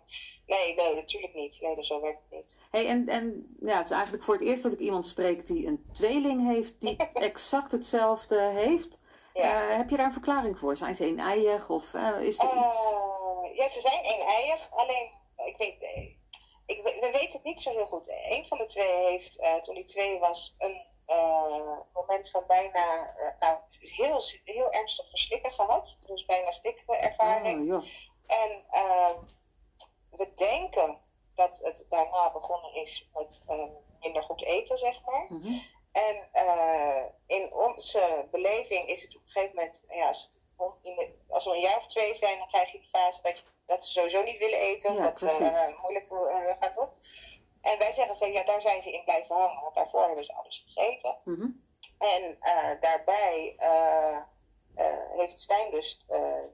nee, 0.46 0.76
nee, 0.76 0.96
natuurlijk 0.96 1.34
niet. 1.34 1.62
Nee, 1.62 1.76
dat 1.76 1.86
zo 1.86 2.02
werkt 2.02 2.20
het 2.30 2.40
niet. 2.40 2.58
Hey, 2.72 2.88
en, 2.88 3.08
en 3.08 3.56
ja, 3.60 3.78
het 3.78 3.86
is 3.86 3.92
eigenlijk 3.92 4.24
voor 4.24 4.34
het 4.34 4.44
eerst 4.44 4.64
dat 4.64 4.72
ik 4.74 4.80
iemand 4.80 5.08
spreek 5.08 5.46
die 5.46 5.66
een 5.68 5.86
tweeling 5.94 6.48
heeft, 6.48 6.82
die 6.82 6.96
exact 7.14 7.72
hetzelfde 7.72 8.40
heeft. 8.40 9.00
Ja. 9.34 9.70
Eh, 9.70 9.78
heb 9.78 9.90
je 9.90 9.98
daar 9.98 10.06
een 10.06 10.12
verklaring 10.12 10.60
voor? 10.60 10.78
Zijn 10.78 10.96
ze 10.96 11.08
een-eiig 11.08 11.70
of 11.70 11.94
eh, 11.94 12.22
is 12.22 12.40
er 12.40 12.64
iets? 12.66 12.92
Eh, 12.92 13.56
ja, 13.56 13.68
ze 13.68 13.80
zijn 13.82 14.06
een-eiig. 14.06 14.72
Alleen, 14.72 15.12
ik 15.36 15.58
weet, 15.58 15.82
ik, 16.66 16.84
we 16.84 16.98
we 17.02 17.12
weten 17.12 17.32
het 17.32 17.44
niet 17.44 17.62
zo 17.62 17.72
heel 17.72 17.86
goed. 17.86 18.10
Een 18.10 18.48
van 18.48 18.58
de 18.58 18.66
twee 18.66 19.06
heeft, 19.06 19.64
toen 19.64 19.76
hij 19.76 19.86
twee 19.86 20.20
was, 20.20 20.56
een 20.58 20.88
moment 21.94 22.30
van 22.30 22.44
bijna, 22.48 23.14
nou, 23.40 23.58
heel, 23.80 24.22
heel 24.44 24.72
ernstig 24.72 25.10
verslikken 25.10 25.52
gehad. 25.52 25.98
Dus 26.08 26.26
bijna 26.26 26.52
stikkervaring. 26.52 27.60
Oh, 27.60 27.66
joh. 27.66 27.84
En 28.28 28.64
ehm, 28.70 29.20
we 30.10 30.34
denken 30.36 30.98
dat 31.36 31.58
het 31.58 31.86
daarna 31.90 32.32
begonnen 32.32 32.74
is 32.74 33.08
met 33.14 33.44
minder 34.00 34.24
goed 34.24 34.44
eten, 34.44 34.78
zeg 34.78 35.02
maar. 35.06 35.26
Mhm. 35.30 35.54
En 35.92 36.30
uh, 36.34 37.04
in 37.26 37.54
onze 37.54 38.28
beleving 38.32 38.88
is 38.88 39.02
het 39.02 39.16
op 39.16 39.22
een 39.22 39.30
gegeven 39.30 39.56
moment, 39.56 39.84
ja, 39.88 40.08
als, 40.08 40.40
in 40.82 40.96
de, 40.96 41.14
als 41.28 41.46
we 41.46 41.52
een 41.52 41.60
jaar 41.60 41.78
of 41.78 41.86
twee 41.88 42.16
zijn, 42.16 42.38
dan 42.38 42.48
krijg 42.48 42.72
je 42.72 42.80
de 42.80 42.88
fase 42.88 43.22
dat, 43.22 43.38
je, 43.38 43.44
dat 43.66 43.86
ze 43.86 43.92
sowieso 43.92 44.24
niet 44.24 44.38
willen 44.38 44.60
eten, 44.60 44.94
Ja, 44.94 45.02
dat 45.02 45.20
precies. 45.20 45.40
uh, 45.40 45.82
moeilijk 45.82 46.10
uh, 46.12 46.52
gaat 46.60 46.78
op. 46.78 46.94
En 47.62 47.78
wij 47.78 47.94
zeggen 47.94 48.16
ze, 48.16 48.32
ja, 48.32 48.44
daar 48.44 48.62
zijn 48.62 48.82
ze 48.82 48.92
in 48.92 49.04
blijven 49.04 49.36
hangen, 49.36 49.62
want 49.62 49.76
daarvoor 49.76 50.06
hebben 50.06 50.26
ze 50.26 50.34
alles 50.34 50.64
gegeten. 50.68 51.18
Mhm. 51.24 51.48
En 51.98 52.38
daarbij 52.80 53.56
heeft 55.12 55.40
Stijn 55.40 55.72
dus 55.72 56.06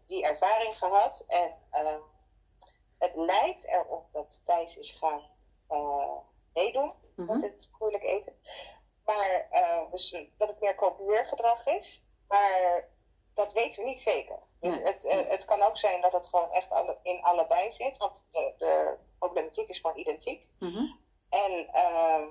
die 0.06 0.24
ervaring 0.24 0.78
gehad. 0.78 1.26
En 1.28 1.58
ehm, 1.72 2.02
het 2.98 3.16
lijkt 3.16 3.68
erop 3.68 4.08
dat 4.12 4.46
Thijs 4.46 4.78
is 4.78 4.92
gaan 4.92 5.30
meedoen 6.54 6.94
Mhm. 7.16 7.40
met 7.40 7.52
het 7.52 7.72
moeilijk 7.80 8.04
eten. 8.04 8.40
Maar 9.06 9.48
dus 9.90 10.26
dat 10.38 10.50
het 10.50 10.60
meer 10.60 10.76
kopieergedrag 10.76 11.66
is. 11.66 12.04
Maar 12.28 12.88
dat 13.34 13.54
weten 13.54 13.84
we 13.84 13.90
niet 13.90 14.00
zeker. 14.00 14.40
Dus 14.60 14.76
Nee. 14.76 14.84
het, 14.84 15.28
het 15.30 15.46
kan 15.46 15.62
ook 15.62 15.78
zijn 15.78 16.02
dat 16.02 16.12
het 16.12 16.28
gewoon 16.28 16.52
echt 16.52 16.70
alle, 16.70 16.98
in 17.02 17.22
allebei 17.22 17.72
zit. 17.72 17.98
Want 17.98 18.26
de, 18.30 18.54
de 18.58 18.98
problematiek 19.20 19.68
is 19.68 19.80
gewoon 19.80 19.98
identiek. 19.98 20.48
Mhm. 20.60 20.86
En, 21.30 21.68
ehm, 21.72 22.28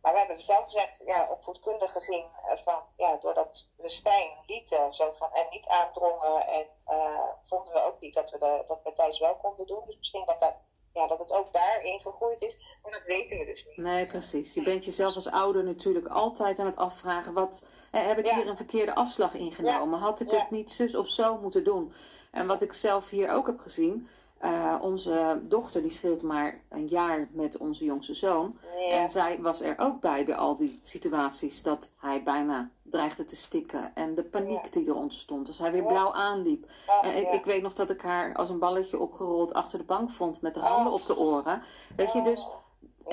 maar 0.00 0.12
we 0.12 0.18
hebben 0.18 0.42
zelf 0.42 0.64
gezegd, 0.64 1.02
ja, 1.04 1.28
opvoedkundig 1.30 1.92
gezien, 1.92 2.26
eh, 2.44 2.56
van, 2.56 2.82
ja, 2.96 3.16
doordat 3.16 3.70
we 3.76 3.88
Stijn 3.88 4.42
lieten 4.46 4.94
zo 4.94 5.12
van, 5.12 5.32
en 5.32 5.46
niet 5.50 5.66
aandrongen, 5.66 6.46
en 6.46 6.66
eh, 6.84 7.28
vonden 7.44 7.72
we 7.72 7.82
ook 7.82 8.00
niet 8.00 8.14
dat 8.14 8.30
we 8.30 8.38
de, 8.38 8.64
dat 8.66 8.80
we 8.82 8.92
Thijs 8.92 9.18
wel 9.18 9.36
konden 9.36 9.66
doen. 9.66 9.86
Dus 9.86 9.96
misschien 9.96 10.26
dat, 10.26 10.40
dat, 10.40 10.54
ja, 10.98 11.06
dat 11.06 11.18
het 11.18 11.32
ook 11.32 11.52
daarin 11.52 12.00
gegroeid 12.00 12.42
is, 12.42 12.56
maar 12.82 12.92
dat 12.92 13.04
weten 13.04 13.38
we 13.38 13.44
dus 13.44 13.66
niet. 13.66 13.76
Nee, 13.76 14.06
precies. 14.06 14.54
Je 14.54 14.62
bent 14.62 14.84
jezelf 14.84 15.14
als 15.14 15.30
ouder 15.30 15.64
natuurlijk 15.64 16.06
altijd 16.08 16.58
aan 16.58 16.66
het 16.66 16.76
afvragen: 16.76 17.32
wat 17.32 17.66
eh, 17.90 18.06
heb 18.06 18.18
ik 18.18 18.26
Ja. 18.26 18.34
hier 18.36 18.46
een 18.48 18.56
verkeerde 18.56 18.94
afslag 18.94 19.34
ingenomen? 19.34 19.98
Had 19.98 20.20
ik 20.20 20.30
Ja. 20.30 20.38
het 20.38 20.50
niet 20.50 20.70
zus 20.70 20.94
of 20.94 21.08
zo 21.08 21.38
moeten 21.38 21.64
doen? 21.64 21.92
En 22.30 22.46
wat 22.46 22.62
ik 22.62 22.72
zelf 22.72 23.08
hier 23.10 23.30
ook 23.30 23.46
heb 23.46 23.58
gezien. 23.58 24.08
eh, 24.38 24.78
onze 24.82 25.40
dochter 25.42 25.82
die 25.82 25.90
scheelt 25.90 26.22
maar 26.22 26.60
een 26.68 26.86
jaar 26.86 27.28
met 27.32 27.56
onze 27.56 27.84
jongste 27.84 28.14
zoon. 28.14 28.58
En 28.90 29.10
zij 29.10 29.40
was 29.40 29.60
er 29.60 29.78
ook 29.78 30.00
bij 30.00 30.24
bij 30.24 30.34
al 30.36 30.56
die 30.56 30.78
situaties 30.82 31.62
dat 31.62 31.90
hij 31.96 32.22
bijna 32.22 32.70
dreigde 32.90 33.24
te 33.24 33.36
stikken. 33.36 33.94
En 33.94 34.14
de 34.14 34.24
paniek 34.24 34.64
Ja. 34.64 34.70
die 34.70 34.86
er 34.86 34.94
ontstond. 34.94 35.48
Als 35.48 35.58
hij 35.58 35.72
weer 35.72 35.82
Ja. 35.82 35.88
blauw 35.88 36.12
aanliep. 36.12 36.70
Oh, 36.86 37.06
En 37.06 37.16
ik, 37.16 37.30
ik 37.32 37.44
weet 37.44 37.62
nog 37.62 37.74
dat 37.74 37.90
ik 37.90 38.00
haar 38.02 38.34
als 38.34 38.48
een 38.48 38.58
balletje 38.58 38.98
opgerold 38.98 39.54
achter 39.54 39.78
de 39.78 39.84
bank 39.84 40.10
vond. 40.10 40.42
Met 40.42 40.54
de 40.54 40.60
handen 40.60 40.92
Oh. 40.92 41.00
op 41.00 41.06
de 41.06 41.16
oren. 41.18 41.62
Weet 41.96 42.12
je, 42.12 42.22
dus... 42.22 42.44
Oh, 42.46 42.54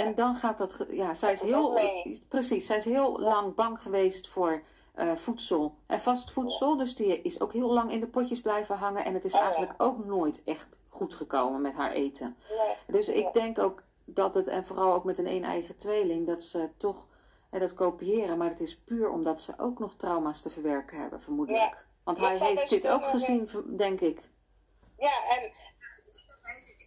En 0.02 0.16
dan 0.16 0.36
gaat 0.36 0.58
dat... 0.58 0.86
Ja, 0.90 1.14
zij 1.14 1.34
is 1.34 1.42
heel... 1.42 1.80
Precies, 2.28 2.66
zij 2.66 2.78
is 2.78 2.86
heel 2.86 3.20
lang 3.20 3.56
bang 3.56 3.82
geweest 3.82 4.28
voor 4.28 4.62
eh, 4.94 5.12
voedsel. 5.16 5.76
En 5.86 6.00
vast 6.00 6.32
voedsel. 6.32 6.78
Dus 6.78 6.96
die 6.96 7.22
is 7.22 7.42
ook 7.42 7.54
heel 7.54 7.74
lang 7.74 7.92
in 7.92 8.00
de 8.00 8.08
potjes 8.08 8.42
blijven 8.42 8.78
hangen. 8.78 9.06
En 9.06 9.14
het 9.14 9.26
is 9.26 9.34
eigenlijk 9.34 9.74
ook 9.78 10.06
nooit 10.06 10.44
echt 10.44 10.68
goed 10.90 11.14
gekomen 11.14 11.62
met 11.62 11.74
haar 11.74 11.92
eten. 11.92 12.36
Dus 12.88 13.08
ik 13.10 13.34
denk 13.34 13.60
ook 13.60 13.84
dat 14.06 14.34
het, 14.34 14.48
en 14.48 14.66
vooral 14.66 14.94
ook 14.94 15.04
met 15.04 15.18
een 15.18 15.28
een-eigen 15.32 15.76
tweeling, 15.76 16.28
dat 16.28 16.44
ze 16.44 16.70
toch 16.78 17.06
hè, 17.50 17.60
dat 17.60 17.74
kopiëren. 17.74 18.38
Maar 18.38 18.50
het 18.50 18.60
is 18.60 18.80
puur 18.80 19.10
omdat 19.10 19.42
ze 19.42 19.54
ook 19.60 19.80
nog 19.80 19.96
trauma's 19.96 20.42
te 20.42 20.50
verwerken 20.50 21.00
hebben, 21.00 21.22
vermoedelijk. 21.22 21.86
Want 22.04 22.20
hij 22.20 22.38
heeft 22.38 22.70
dit 22.70 22.88
ook 22.88 23.06
gezien, 23.06 23.50
denk 23.78 24.02
ik. 24.02 24.30
Ja, 24.98 25.14
en 25.30 25.44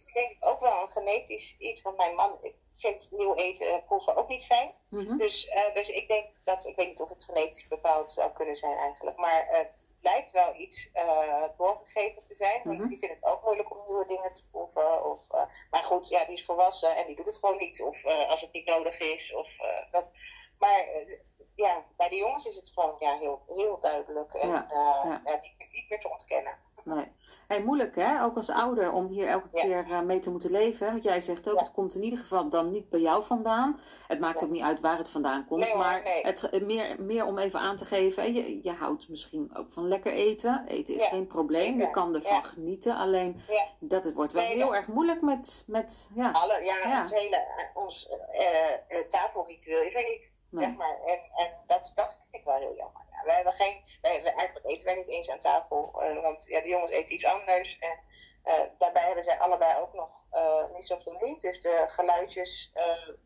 ik 0.05 0.09
denk 0.13 0.35
ook 0.39 0.59
wel 0.59 0.81
een 0.81 0.89
genetisch 0.89 1.55
iets, 1.59 1.81
want 1.81 1.97
mijn 1.97 2.15
man 2.15 2.37
vindt 2.79 3.11
nieuw 3.11 3.35
eten 3.35 3.83
proeven 3.85 4.15
ook 4.15 4.27
niet 4.27 4.45
fijn. 4.45 4.71
Mhm. 4.89 5.17
Dus, 5.17 5.47
eh, 5.47 5.73
dus 5.73 5.89
ik 5.89 6.07
denk 6.07 6.25
dat, 6.43 6.65
ik 6.65 6.75
weet 6.75 6.87
niet 6.87 7.01
of 7.01 7.09
het 7.09 7.23
genetisch 7.23 7.67
bepaald 7.67 8.11
zou 8.11 8.31
kunnen 8.31 8.55
zijn 8.55 8.77
eigenlijk, 8.77 9.17
maar 9.17 9.47
het 9.49 9.85
lijkt 10.01 10.31
wel 10.31 10.55
iets 10.55 10.89
eh, 10.93 11.43
doorgegeven 11.57 12.23
te 12.23 12.35
zijn. 12.35 12.61
Mhm. 12.63 12.87
die 12.87 12.99
vindt 12.99 13.15
het 13.15 13.23
ook 13.23 13.43
moeilijk 13.43 13.71
om 13.71 13.85
nieuwe 13.85 14.05
dingen 14.05 14.33
te 14.33 14.49
proeven. 14.51 15.05
Of, 15.05 15.19
eh, 15.31 15.41
maar 15.71 15.83
goed, 15.83 16.07
ja, 16.07 16.25
die 16.25 16.35
is 16.35 16.45
volwassen 16.45 16.95
en 16.95 17.05
die 17.05 17.15
doet 17.15 17.25
het 17.25 17.37
gewoon 17.37 17.57
niet. 17.57 17.81
Of 17.81 18.05
als 18.05 18.41
het 18.41 18.51
niet 18.51 18.65
nodig 18.65 18.99
is. 18.99 19.33
Of, 19.33 19.47
dat. 19.91 20.11
Maar 20.59 20.79
eh, 20.79 21.17
ja, 21.55 21.85
bij 21.97 22.09
de 22.09 22.15
jongens 22.15 22.45
is 22.45 22.55
het 22.55 22.71
gewoon 22.75 22.95
ja, 22.99 23.17
heel, 23.17 23.41
heel 23.47 23.77
duidelijk. 23.81 24.33
En 24.33 24.49
Ja, 24.49 24.65
ja, 24.69 25.01
ja. 25.03 25.21
ja, 25.25 25.39
niet, 25.41 25.71
niet 25.71 25.89
meer 25.89 25.99
te 25.99 26.09
ontkennen. 26.11 26.67
Nee. 26.83 27.11
Hey, 27.47 27.63
moeilijk 27.63 27.95
hè, 27.95 28.23
ook 28.23 28.35
als 28.35 28.49
ouder, 28.49 28.91
om 28.91 29.07
hier 29.07 29.27
elke 29.27 29.49
keer 29.49 29.91
eh, 29.91 30.01
mee 30.01 30.19
te 30.19 30.31
moeten 30.31 30.51
leven. 30.51 30.85
hè? 30.85 30.91
Want 30.91 31.03
jij 31.03 31.21
zegt 31.21 31.49
ook, 31.49 31.59
het 31.59 31.71
komt 31.71 31.95
in 31.95 32.03
ieder 32.03 32.19
geval 32.19 32.49
dan 32.49 32.69
niet 32.71 32.89
bij 32.89 32.99
jou 32.99 33.23
vandaan. 33.23 33.79
Het 34.07 34.19
maakt 34.19 34.43
ook 34.43 34.49
niet 34.49 34.63
uit 34.63 34.79
waar 34.79 34.97
het 34.97 35.09
vandaan 35.09 35.45
komt. 35.47 35.63
Nee, 35.63 35.75
maar 35.75 36.03
nee. 36.03 36.21
het, 36.21 36.49
eh, 36.49 36.61
meer, 36.61 36.95
meer 37.01 37.25
om 37.25 37.37
even 37.37 37.59
aan 37.59 37.77
te 37.77 37.85
geven, 37.85 38.33
je, 38.33 38.63
je 38.63 38.71
houdt 38.71 39.09
misschien 39.09 39.55
ook 39.55 39.71
van 39.71 39.87
lekker 39.87 40.11
eten. 40.13 40.65
Eten 40.67 40.95
is 40.95 41.03
geen 41.03 41.27
probleem, 41.27 41.79
je 41.79 41.89
kan 41.89 42.15
ervan 42.15 42.43
genieten. 42.43 42.95
Alleen, 42.95 43.41
dat 43.79 44.03
het 44.03 44.13
wordt 44.13 44.33
wel 44.33 44.43
Nee, 44.43 44.55
heel 44.55 44.65
dat- 44.67 44.75
erg 44.75 44.87
moeilijk 44.87 45.21
met, 45.21 45.63
met 45.67 46.09
ja, 46.13 46.31
Alle, 46.31 46.63
ja, 46.63 46.99
ons 47.01 47.11
hele 47.11 47.35
eh, 47.35 47.65
ons, 47.73 48.09
eh, 48.31 48.73
eh, 48.73 49.07
tafelritueel 49.07 49.81
is 49.81 49.93
er 49.93 50.09
niet. 50.09 50.31
Nee. 50.49 50.67
Maar. 50.67 50.99
En, 51.01 51.19
en 51.35 51.63
dat, 51.67 51.91
dat 51.95 52.17
vind 52.19 52.33
ik 52.33 52.43
wel 52.43 52.59
heel 52.59 52.75
jammer. 52.75 53.01
Ja, 53.11 53.23
wij 53.25 53.35
hebben 53.35 53.53
geen, 53.53 53.85
wij, 54.01 54.23
eigenlijk 54.23 54.65
eten 54.65 54.85
wij 54.85 54.95
niet 54.95 55.07
eens 55.07 55.29
aan 55.29 55.39
tafel. 55.39 56.01
eh, 56.01 56.21
want 56.21 56.45
ja, 56.45 56.61
de 56.61 56.67
jongens 56.67 56.91
eten 56.91 57.13
iets 57.13 57.25
anders. 57.25 57.79
En 57.79 57.99
eh, 58.43 58.61
daarbij 58.77 59.03
hebben 59.03 59.23
zij 59.23 59.39
allebei 59.39 59.79
ook 59.79 59.93
nog 59.93 60.09
eh 60.29 60.71
misofonie. 60.71 61.39
Dus 61.39 61.61
de 61.61 61.83
geluidjes 61.87 62.71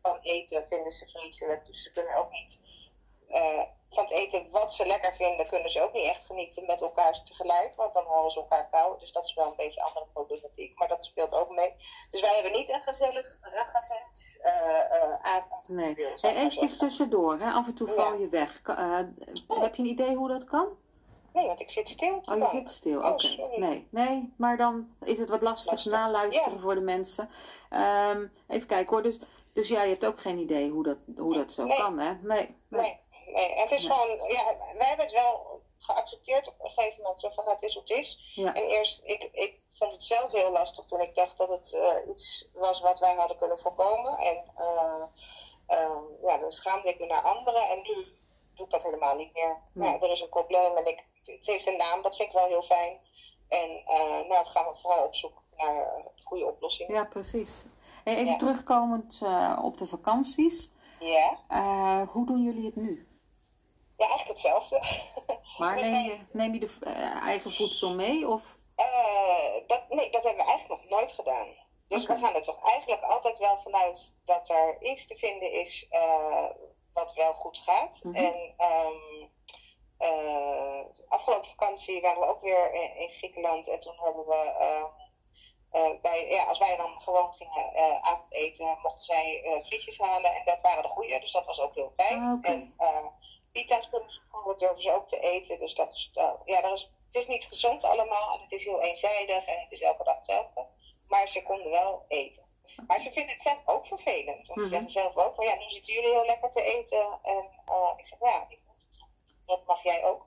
van 0.02 0.18
eten 0.22 0.66
vinden 0.68 0.92
ze 0.92 1.06
vreselijk. 1.06 1.66
Dus 1.66 1.82
ze 1.82 1.92
kunnen 1.92 2.14
ook 2.16 2.30
niet 2.30 2.60
eh, 4.32 4.40
wat 4.50 4.74
ze 4.74 4.86
lekker 4.86 5.14
vinden, 5.14 5.46
kunnen 5.48 5.70
ze 5.70 5.80
ook 5.82 5.92
niet 5.92 6.04
echt 6.06 6.26
genieten 6.26 6.66
met 6.66 6.80
elkaar 6.80 7.22
tegelijk. 7.24 7.72
Want 7.76 7.92
dan 7.92 8.04
horen 8.04 8.30
ze 8.30 8.38
elkaar 8.38 8.68
kauwen. 8.70 8.98
Dus 8.98 9.12
dat 9.12 9.24
is 9.24 9.34
wel 9.34 9.46
een 9.46 9.56
beetje 9.56 9.80
een 9.80 9.86
andere 9.86 10.06
problematiek. 10.12 10.78
Maar 10.78 10.88
dat 10.88 11.04
speelt 11.04 11.34
ook 11.34 11.50
mee. 11.50 11.74
Dus 12.10 12.20
wij 12.20 12.34
hebben 12.34 12.52
niet 12.52 12.68
een 12.68 12.82
gezellig 12.82 13.38
uh, 13.42 13.60
gezet 13.74 14.38
eh, 14.42 14.80
eh, 14.80 15.20
avond. 15.22 15.68
Nee. 15.68 15.94
Hey, 16.20 16.34
eventjes 16.36 16.76
tussendoor, 16.78 17.38
hè? 17.38 17.50
af 17.50 17.66
en 17.66 17.74
toe 17.74 17.88
val 17.88 18.14
je 18.14 18.28
weg. 18.28 18.60
Eh, 18.64 18.98
heb 19.48 19.74
je 19.74 19.82
een 19.82 19.88
idee 19.88 20.16
hoe 20.16 20.28
dat 20.28 20.44
kan? 20.44 20.66
Nee, 21.32 21.46
want 21.46 21.60
ik 21.60 21.70
zit 21.70 21.88
stil. 21.88 22.22
Oh, 22.24 22.38
je 22.38 22.48
zit 22.48 22.70
stil. 22.70 23.00
Oh, 23.00 23.10
Oké. 23.12 23.48
Nee, 23.56 23.88
nee, 23.90 24.32
maar 24.36 24.56
dan 24.56 24.88
is 25.00 25.18
het 25.18 25.28
wat 25.28 25.42
lastig, 25.42 25.72
Lastig. 25.72 25.92
naluisteren 25.92 26.60
voor 26.60 26.74
de 26.74 26.80
mensen. 26.80 27.28
Ehm, 27.70 28.26
even 28.48 28.66
kijken 28.66 28.92
hoor. 28.92 29.02
Dus, 29.02 29.20
dus 29.52 29.68
jij 29.68 29.88
hebt 29.88 30.04
ook 30.06 30.20
geen 30.20 30.38
idee 30.38 30.70
hoe 30.70 30.82
dat, 30.82 30.98
hoe 31.16 31.34
dat 31.34 31.52
zo 31.52 31.64
Nee. 31.64 31.76
kan, 31.76 31.98
hè? 31.98 32.12
Nee. 32.12 32.56
nee. 32.68 32.80
Nee, 32.82 33.00
nee. 33.26 33.52
En 33.52 33.60
het 33.60 33.70
is 33.70 33.82
gewoon, 33.86 34.08
ja, 34.28 34.56
wij 34.78 34.86
hebben 34.86 35.06
het 35.06 35.14
wel 35.14 35.60
geaccepteerd 35.78 36.48
op 36.48 36.54
een 36.58 36.70
gegeven 36.70 37.02
moment. 37.02 37.20
Zo 37.20 37.30
van, 37.34 37.48
het 37.48 37.62
is 37.62 37.74
wat 37.74 37.88
het 37.88 37.98
is. 37.98 38.32
Ja. 38.34 38.54
En 38.54 38.62
eerst, 38.62 39.00
ik, 39.04 39.28
ik 39.32 39.60
vond 39.72 39.92
het 39.92 40.04
zelf 40.04 40.32
heel 40.32 40.50
lastig 40.50 40.84
toen 40.84 41.00
ik 41.00 41.14
dacht 41.14 41.38
dat 41.38 41.48
het 41.48 41.72
eh, 41.72 42.08
iets 42.10 42.48
was 42.52 42.80
wat 42.80 42.98
wij 42.98 43.14
hadden 43.14 43.36
kunnen 43.36 43.58
voorkomen. 43.58 44.18
En 44.18 44.44
eh, 44.54 45.02
eh, 45.66 45.96
ja, 46.22 46.36
dan 46.38 46.52
schaamde 46.52 46.88
ik 46.88 46.98
me 46.98 47.06
naar 47.06 47.22
anderen. 47.22 47.68
En 47.68 47.82
nu 47.82 47.94
doe 48.54 48.66
ik 48.66 48.72
dat 48.72 48.82
helemaal 48.82 49.16
niet 49.16 49.32
meer. 49.32 49.62
Nee. 49.72 49.88
Ja, 49.90 50.00
er 50.00 50.10
is 50.12 50.20
een 50.20 50.28
probleem 50.28 50.76
en 50.76 50.86
ik, 50.86 51.04
het 51.24 51.46
heeft 51.46 51.66
een 51.66 51.76
naam, 51.76 52.02
dat 52.02 52.16
vind 52.16 52.28
ik 52.28 52.34
wel 52.34 52.46
heel 52.48 52.62
fijn. 52.62 52.98
En 53.48 53.82
eh, 53.84 54.28
nou 54.28 54.46
gaan 54.46 54.64
we 54.64 54.78
vooral 54.80 55.04
op 55.06 55.14
zoek 55.14 55.42
naar 55.56 55.94
een 55.96 56.10
goede 56.24 56.46
oplossing. 56.46 56.90
Ja, 56.90 57.04
precies. 57.04 57.64
Even 58.04 58.26
Ja. 58.26 58.36
terugkomend 58.36 59.20
op 59.62 59.76
de 59.76 59.86
vakanties. 59.86 60.72
Ja, 61.00 62.06
hoe 62.12 62.26
doen 62.26 62.42
jullie 62.42 62.64
het 62.66 62.76
nu? 62.76 63.08
Ja 63.96 64.06
eigenlijk 64.08 64.28
hetzelfde. 64.28 64.82
Maar 65.58 65.80
neem 65.80 66.04
je, 66.04 66.18
neem 66.32 66.52
je 66.52 66.60
de 66.60 66.78
eh, 66.80 67.22
eigen 67.22 67.52
voedsel 67.52 67.94
mee? 67.94 68.28
Of? 68.28 68.54
Eh, 68.74 69.54
dat, 69.66 69.84
nee, 69.88 70.10
dat 70.10 70.24
hebben 70.24 70.44
we 70.44 70.50
eigenlijk 70.50 70.80
nog 70.80 70.90
nooit 70.90 71.12
gedaan. 71.12 71.48
Dus 71.88 72.06
we 72.06 72.18
gaan 72.18 72.34
er 72.34 72.42
toch 72.42 72.62
eigenlijk 72.62 73.02
altijd 73.02 73.38
wel 73.38 73.60
vanuit 73.62 74.16
dat 74.24 74.48
er 74.48 74.82
iets 74.82 75.06
te 75.06 75.16
vinden 75.16 75.52
is 75.52 75.86
eh, 75.90 76.46
wat 76.92 77.12
wel 77.12 77.32
goed 77.32 77.58
gaat. 77.58 78.00
Mhm. 78.02 78.14
En 78.14 78.54
eh, 79.98 80.80
afgelopen 81.08 81.48
vakantie 81.48 82.00
waren 82.00 82.20
we 82.20 82.26
ook 82.26 82.42
weer 82.42 82.74
in, 82.74 82.96
in 82.96 83.08
Griekenland 83.08 83.68
en 83.68 83.80
toen 83.80 83.98
hebben 84.02 84.26
we. 84.26 84.54
ehm, 84.58 85.02
eh, 85.74 86.00
bij, 86.02 86.26
ja, 86.28 86.44
als 86.44 86.58
wij 86.58 86.76
dan 86.76 87.00
gewoon 87.00 87.34
gingen 87.34 87.74
eh, 87.74 88.00
avondeten, 88.00 88.78
mochten 88.82 89.04
zij 89.04 89.42
eh, 89.44 89.64
frietjes 89.66 89.98
halen. 89.98 90.34
En 90.34 90.42
dat 90.44 90.60
waren 90.60 90.82
de 90.82 90.88
goede, 90.88 91.20
dus 91.20 91.32
dat 91.32 91.46
was 91.46 91.60
ook 91.60 91.74
heel 91.74 91.92
fijn. 91.96 92.20
Ah. 92.20 92.50
En 92.50 92.74
pita's 93.54 93.88
bijvoorbeeld 93.90 94.58
durven 94.58 94.82
ze 94.82 94.90
ook 94.92 95.08
te 95.08 95.20
eten. 95.20 95.58
Dus 95.58 95.74
dat 95.74 95.92
is, 95.92 96.10
eh, 96.14 96.32
ja, 96.44 96.60
dat 96.60 96.72
is, 96.72 96.90
het 97.06 97.14
is 97.22 97.26
niet 97.26 97.44
gezond 97.44 97.84
allemaal 97.84 98.34
en 98.34 98.40
het 98.40 98.52
is 98.52 98.64
heel 98.64 98.80
eenzijdig 98.82 99.46
en 99.46 99.60
het 99.60 99.72
is 99.72 99.80
elke 99.80 100.04
dag 100.04 100.14
hetzelfde. 100.14 100.66
Maar 101.08 101.28
ze 101.28 101.42
konden 101.42 101.70
wel 101.70 102.04
eten. 102.08 102.42
Maar 102.86 103.00
ze 103.00 103.12
vinden 103.12 103.32
het 103.34 103.42
zelf 103.42 103.62
ook 103.64 103.86
vervelend. 103.86 104.46
Want 104.46 104.60
ze 104.60 104.66
Mhm. 104.66 104.74
zeggen 104.74 104.90
zelf 104.90 105.16
ook 105.16 105.34
van 105.34 105.44
ja, 105.44 105.54
nu 105.54 105.68
zitten 105.68 105.94
jullie 105.94 106.10
heel 106.10 106.24
lekker 106.24 106.50
te 106.50 106.62
eten. 106.62 107.18
En 107.22 107.48
eh, 107.66 107.90
ik 107.96 108.06
zeg 108.06 108.18
ja, 108.20 108.46
dat 109.46 109.66
mag 109.66 109.82
jij 109.82 110.04
ook. 110.04 110.26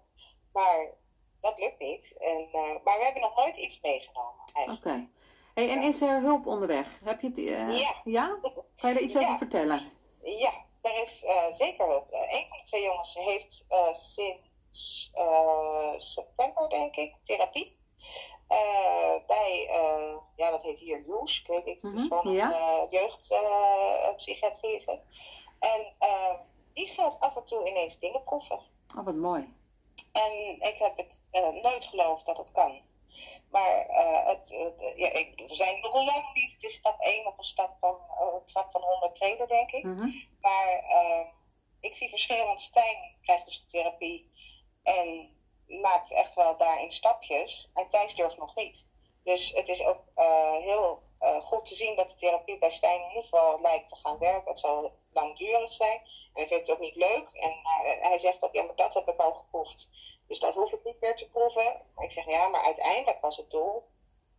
Maar 0.54 0.94
dat 1.42 1.60
lukt 1.60 1.80
niet. 1.80 2.14
En, 2.18 2.48
eh, 2.52 2.76
maar 2.84 2.98
we 2.98 3.04
hebben 3.04 3.22
nog 3.22 3.36
nooit 3.36 3.56
iets 3.56 3.82
meegenomen 3.82 4.36
Oké. 4.72 5.08
Hey, 5.54 5.70
en 5.70 5.82
is 5.84 6.02
er 6.02 6.22
hulp 6.22 6.46
onderweg? 6.46 7.00
Heb 7.04 7.22
je 7.22 7.28
het, 7.28 7.38
Ja. 7.80 8.02
ja? 8.04 8.38
Kan 8.76 8.90
je 8.90 8.96
er 8.96 9.02
iets 9.02 9.14
Ja. 9.14 9.20
over 9.22 9.38
vertellen? 9.38 9.92
Ja, 10.24 10.66
er 10.82 11.02
is 11.02 11.26
zeker 11.52 11.88
hulp. 11.88 12.08
een 12.12 12.46
van 12.50 12.58
de 12.58 12.64
twee 12.66 12.84
jongens 12.84 13.14
heeft 13.14 13.66
sinds 13.92 15.12
september, 15.98 16.70
denk 16.70 16.96
ik, 16.96 17.16
therapie. 17.24 17.78
bij, 19.28 19.70
ja, 20.36 20.52
dat 20.52 20.64
heet 20.64 20.80
hier 20.80 21.02
Joes, 21.02 21.40
ik 21.42 21.48
weet 21.48 21.66
niet, 21.66 21.82
het 21.82 21.94
is 21.94 22.00
mhm, 22.00 22.08
gewoon 22.08 22.34
ja. 22.34 22.80
een 22.82 22.90
jeugdpsychiatrie 22.90 24.76
is 24.76 24.86
het. 24.86 25.02
En 25.60 25.96
die 26.74 26.88
gaat 26.88 27.20
af 27.20 27.36
en 27.36 27.46
toe 27.46 27.70
ineens 27.70 28.00
dingen 28.00 28.24
proeven. 28.24 28.60
Oh, 28.98 29.06
wat 29.06 29.16
mooi. 29.16 29.56
En 30.12 30.60
ik 30.60 30.76
heb 30.78 30.98
het 30.98 31.24
nooit 31.62 31.86
geloofd 31.86 32.26
dat 32.26 32.38
het 32.38 32.52
kan. 32.52 32.82
Maar 33.52 33.88
uh, 33.90 34.28
het, 34.28 34.50
ja, 34.96 35.12
ik, 35.12 35.44
we 35.48 35.56
zijn 35.56 35.82
nog 35.82 35.94
lang 35.94 36.34
niet. 36.34 36.52
Het 36.52 36.64
is 36.64 36.76
stap 36.76 37.00
1 37.00 37.26
op 37.28 37.38
een 37.38 37.44
stap 37.44 37.76
van, 37.80 37.96
uh, 38.10 38.36
trap 38.46 38.72
van 38.72 38.82
100 38.82 39.16
treden, 39.16 39.48
denk 39.48 39.72
ik. 39.72 39.84
Mhm. 39.84 40.10
Maar 40.48 40.84
uh, 40.90 41.28
ik 41.80 41.96
zie 41.96 42.10
verschil, 42.10 42.46
want 42.46 42.62
Stijn 42.62 43.16
krijgt 43.22 43.46
dus 43.46 43.62
de 43.62 43.68
therapie 43.68 44.32
en 44.84 45.36
maakt 45.82 46.12
echt 46.12 46.34
wel 46.34 46.58
daarin 46.58 46.92
stapjes. 46.92 47.72
En 47.74 47.90
Thijs 47.90 48.16
durft 48.16 48.38
nog 48.38 48.56
niet. 48.56 48.86
Dus 49.24 49.52
het 49.52 49.68
is 49.68 49.84
ook 49.84 50.04
heel 50.62 51.02
goed 51.42 51.66
te 51.66 51.76
zien 51.76 51.96
dat 51.96 52.10
de 52.10 52.16
therapie 52.16 52.58
bij 52.58 52.72
Stijn 52.72 53.02
in 53.02 53.08
ieder 53.08 53.24
geval 53.24 53.62
lijkt 53.62 53.90
te 53.90 53.96
gaan 53.96 54.18
werken. 54.18 54.50
Het 54.50 54.60
zal 54.60 54.92
langdurig 55.12 55.74
zijn. 55.74 56.00
En 56.00 56.32
hij 56.34 56.48
vindt 56.48 56.68
het 56.68 56.76
ook 56.76 56.82
niet 56.82 56.96
leuk. 56.96 57.30
En 57.34 57.60
hij 58.00 58.20
zegt 58.20 58.44
ook, 58.44 58.56
ja, 58.56 58.64
maar 58.64 58.76
dat 58.76 58.94
heb 58.94 59.08
ik 59.08 59.20
al 59.20 59.34
geproefd. 59.34 59.90
Dus 60.28 60.40
dat 60.40 60.54
hoef 60.54 60.72
ik 60.72 60.84
niet 60.84 61.02
meer 61.02 61.16
te 61.16 61.30
proeven. 61.30 61.82
Maar 61.96 62.06
ik 62.06 62.12
zeg 62.12 62.26
ja, 62.26 62.48
maar 62.48 62.64
uiteindelijk 62.64 63.22
was 63.22 63.38
het 63.38 63.50
doel 63.50 63.84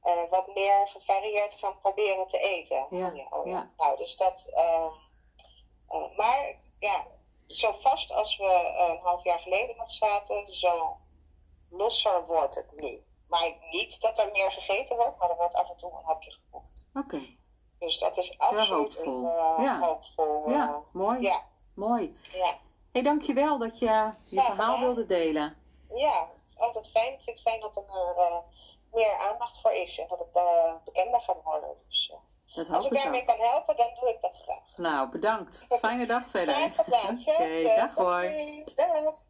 uh, 0.02 0.30
wat 0.30 0.54
meer 0.54 0.88
gevarieerd 0.88 1.54
gaan 1.54 1.80
proberen 1.80 2.28
te 2.28 2.38
eten. 2.38 2.86
Ja, 2.90 3.26
oh, 3.30 3.46
ja. 3.46 3.72
Nou, 3.76 3.96
dus 3.96 4.16
dat. 4.16 4.52
Uh, 4.54 4.92
uh, 5.90 6.16
maar 6.16 6.56
ja, 6.78 7.06
zo 7.46 7.72
vast 7.72 8.12
als 8.12 8.36
we 8.36 8.86
een 8.88 9.00
half 9.02 9.24
jaar 9.24 9.38
geleden 9.38 9.76
nog 9.76 9.92
zaten, 9.92 10.52
zo 10.52 10.96
losser 11.70 12.26
wordt 12.26 12.54
het 12.54 12.72
nu. 12.76 13.02
Maar 13.28 13.56
niet 13.70 14.00
dat 14.00 14.18
er 14.18 14.30
meer 14.32 14.52
gegeten 14.52 14.96
wordt, 14.96 15.18
maar 15.18 15.30
er 15.30 15.36
wordt 15.36 15.54
af 15.54 15.70
en 15.70 15.76
toe 15.76 15.90
een 15.90 16.04
hapje 16.04 16.30
geproefd. 16.30 16.88
Oké. 16.94 17.20
Dus 17.78 17.98
dat 17.98 18.16
is 18.16 18.38
absoluut 18.38 18.66
ja, 18.68 18.74
hoopvol. 18.74 19.24
een 19.56 19.62
ja. 19.62 19.80
hoopvol. 19.80 20.50
ja, 20.50 20.82
mooi. 20.92 21.20
Ja. 21.20 21.46
Mooi. 21.74 22.16
Ja. 22.32 22.58
Hey, 22.92 23.02
dankjewel 23.02 23.58
dat 23.58 23.78
je 23.78 24.12
je 24.24 24.40
verhaal 24.42 24.80
wilde 24.80 25.06
delen 25.06 25.56
ja, 25.94 26.28
altijd 26.56 26.90
fijn. 26.90 27.12
Ik 27.12 27.20
vind 27.20 27.38
het 27.38 27.48
fijn 27.48 27.60
dat 27.60 27.76
er 27.76 27.84
uh, 28.16 28.38
meer 28.92 29.16
aandacht 29.18 29.60
voor 29.60 29.72
is 29.72 29.98
en 29.98 30.08
dat 30.08 30.18
het 30.18 30.36
uh, 30.36 30.72
bekender 30.84 31.20
gaat 31.20 31.42
worden. 31.42 31.76
Dus, 31.88 32.12
dat 32.58 32.76
als 32.76 32.86
ik 32.86 32.92
daarmee 32.92 33.24
kan 33.24 33.36
helpen, 33.38 33.76
dan 33.76 33.86
doe 34.00 34.08
ik 34.08 34.18
dat 34.20 34.36
graag. 34.42 34.76
Nou, 34.76 35.10
bedankt. 35.10 35.66
Fijne 35.78 36.06
dag 36.06 36.28
verder. 36.28 36.54
Gedaan. 36.54 37.18
Oké, 37.18 37.30
okay, 37.30 37.76
dag 37.76 37.94
hoor. 37.94 38.22
Dag. 38.76 39.26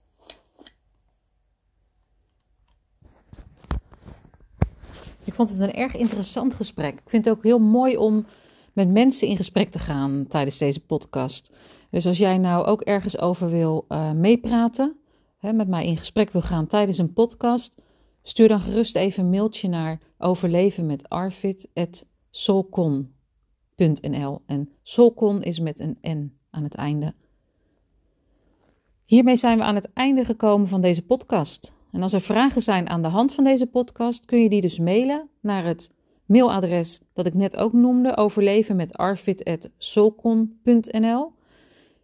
Ik 5.24 5.34
vond 5.34 5.50
het 5.50 5.60
een 5.60 5.74
erg 5.74 5.94
interessant 5.94 6.54
gesprek. 6.54 6.92
Ik 6.92 7.10
vind 7.10 7.24
het 7.24 7.36
ook 7.36 7.42
heel 7.42 7.58
mooi 7.58 7.96
om 7.96 8.26
met 8.72 8.88
mensen 8.88 9.28
in 9.28 9.36
gesprek 9.36 9.70
te 9.70 9.78
gaan 9.78 10.26
tijdens 10.28 10.58
deze 10.58 10.80
podcast. 10.80 11.52
Dus 11.90 12.06
als 12.06 12.18
jij 12.18 12.38
nou 12.38 12.66
ook 12.66 12.80
ergens 12.80 13.18
over 13.18 13.50
wil 13.50 13.84
uh, 13.88 14.12
meepraten, 14.12 15.00
hè, 15.38 15.52
met 15.52 15.68
mij 15.68 15.86
in 15.86 15.96
gesprek 15.96 16.30
wil 16.30 16.42
gaan 16.42 16.66
tijdens 16.66 16.98
een 16.98 17.12
podcast, 17.12 17.74
stuur 18.22 18.48
dan 18.48 18.60
gerust 18.60 18.96
even 18.96 19.24
een 19.24 19.30
mailtje 19.30 19.68
naar 19.68 20.00
overleven 20.18 20.86
met 20.86 21.08
arvid.solcon.nl. 23.78 24.42
En 24.46 24.70
solcon 24.82 25.42
is 25.42 25.60
met 25.60 25.78
een 25.78 25.98
N 26.02 26.38
aan 26.50 26.62
het 26.62 26.74
einde. 26.74 27.14
Hiermee 29.04 29.36
zijn 29.36 29.58
we 29.58 29.64
aan 29.64 29.74
het 29.74 29.92
einde 29.92 30.24
gekomen 30.24 30.68
van 30.68 30.80
deze 30.80 31.02
podcast. 31.02 31.76
En 31.92 32.02
als 32.02 32.12
er 32.12 32.20
vragen 32.20 32.62
zijn 32.62 32.88
aan 32.88 33.02
de 33.02 33.08
hand 33.08 33.34
van 33.34 33.44
deze 33.44 33.66
podcast, 33.66 34.24
kun 34.24 34.42
je 34.42 34.48
die 34.48 34.60
dus 34.60 34.78
mailen 34.78 35.28
naar 35.40 35.64
het 35.64 35.90
mailadres 36.26 37.00
dat 37.12 37.26
ik 37.26 37.34
net 37.34 37.56
ook 37.56 37.72
noemde, 37.72 38.16
overleven. 38.16 38.76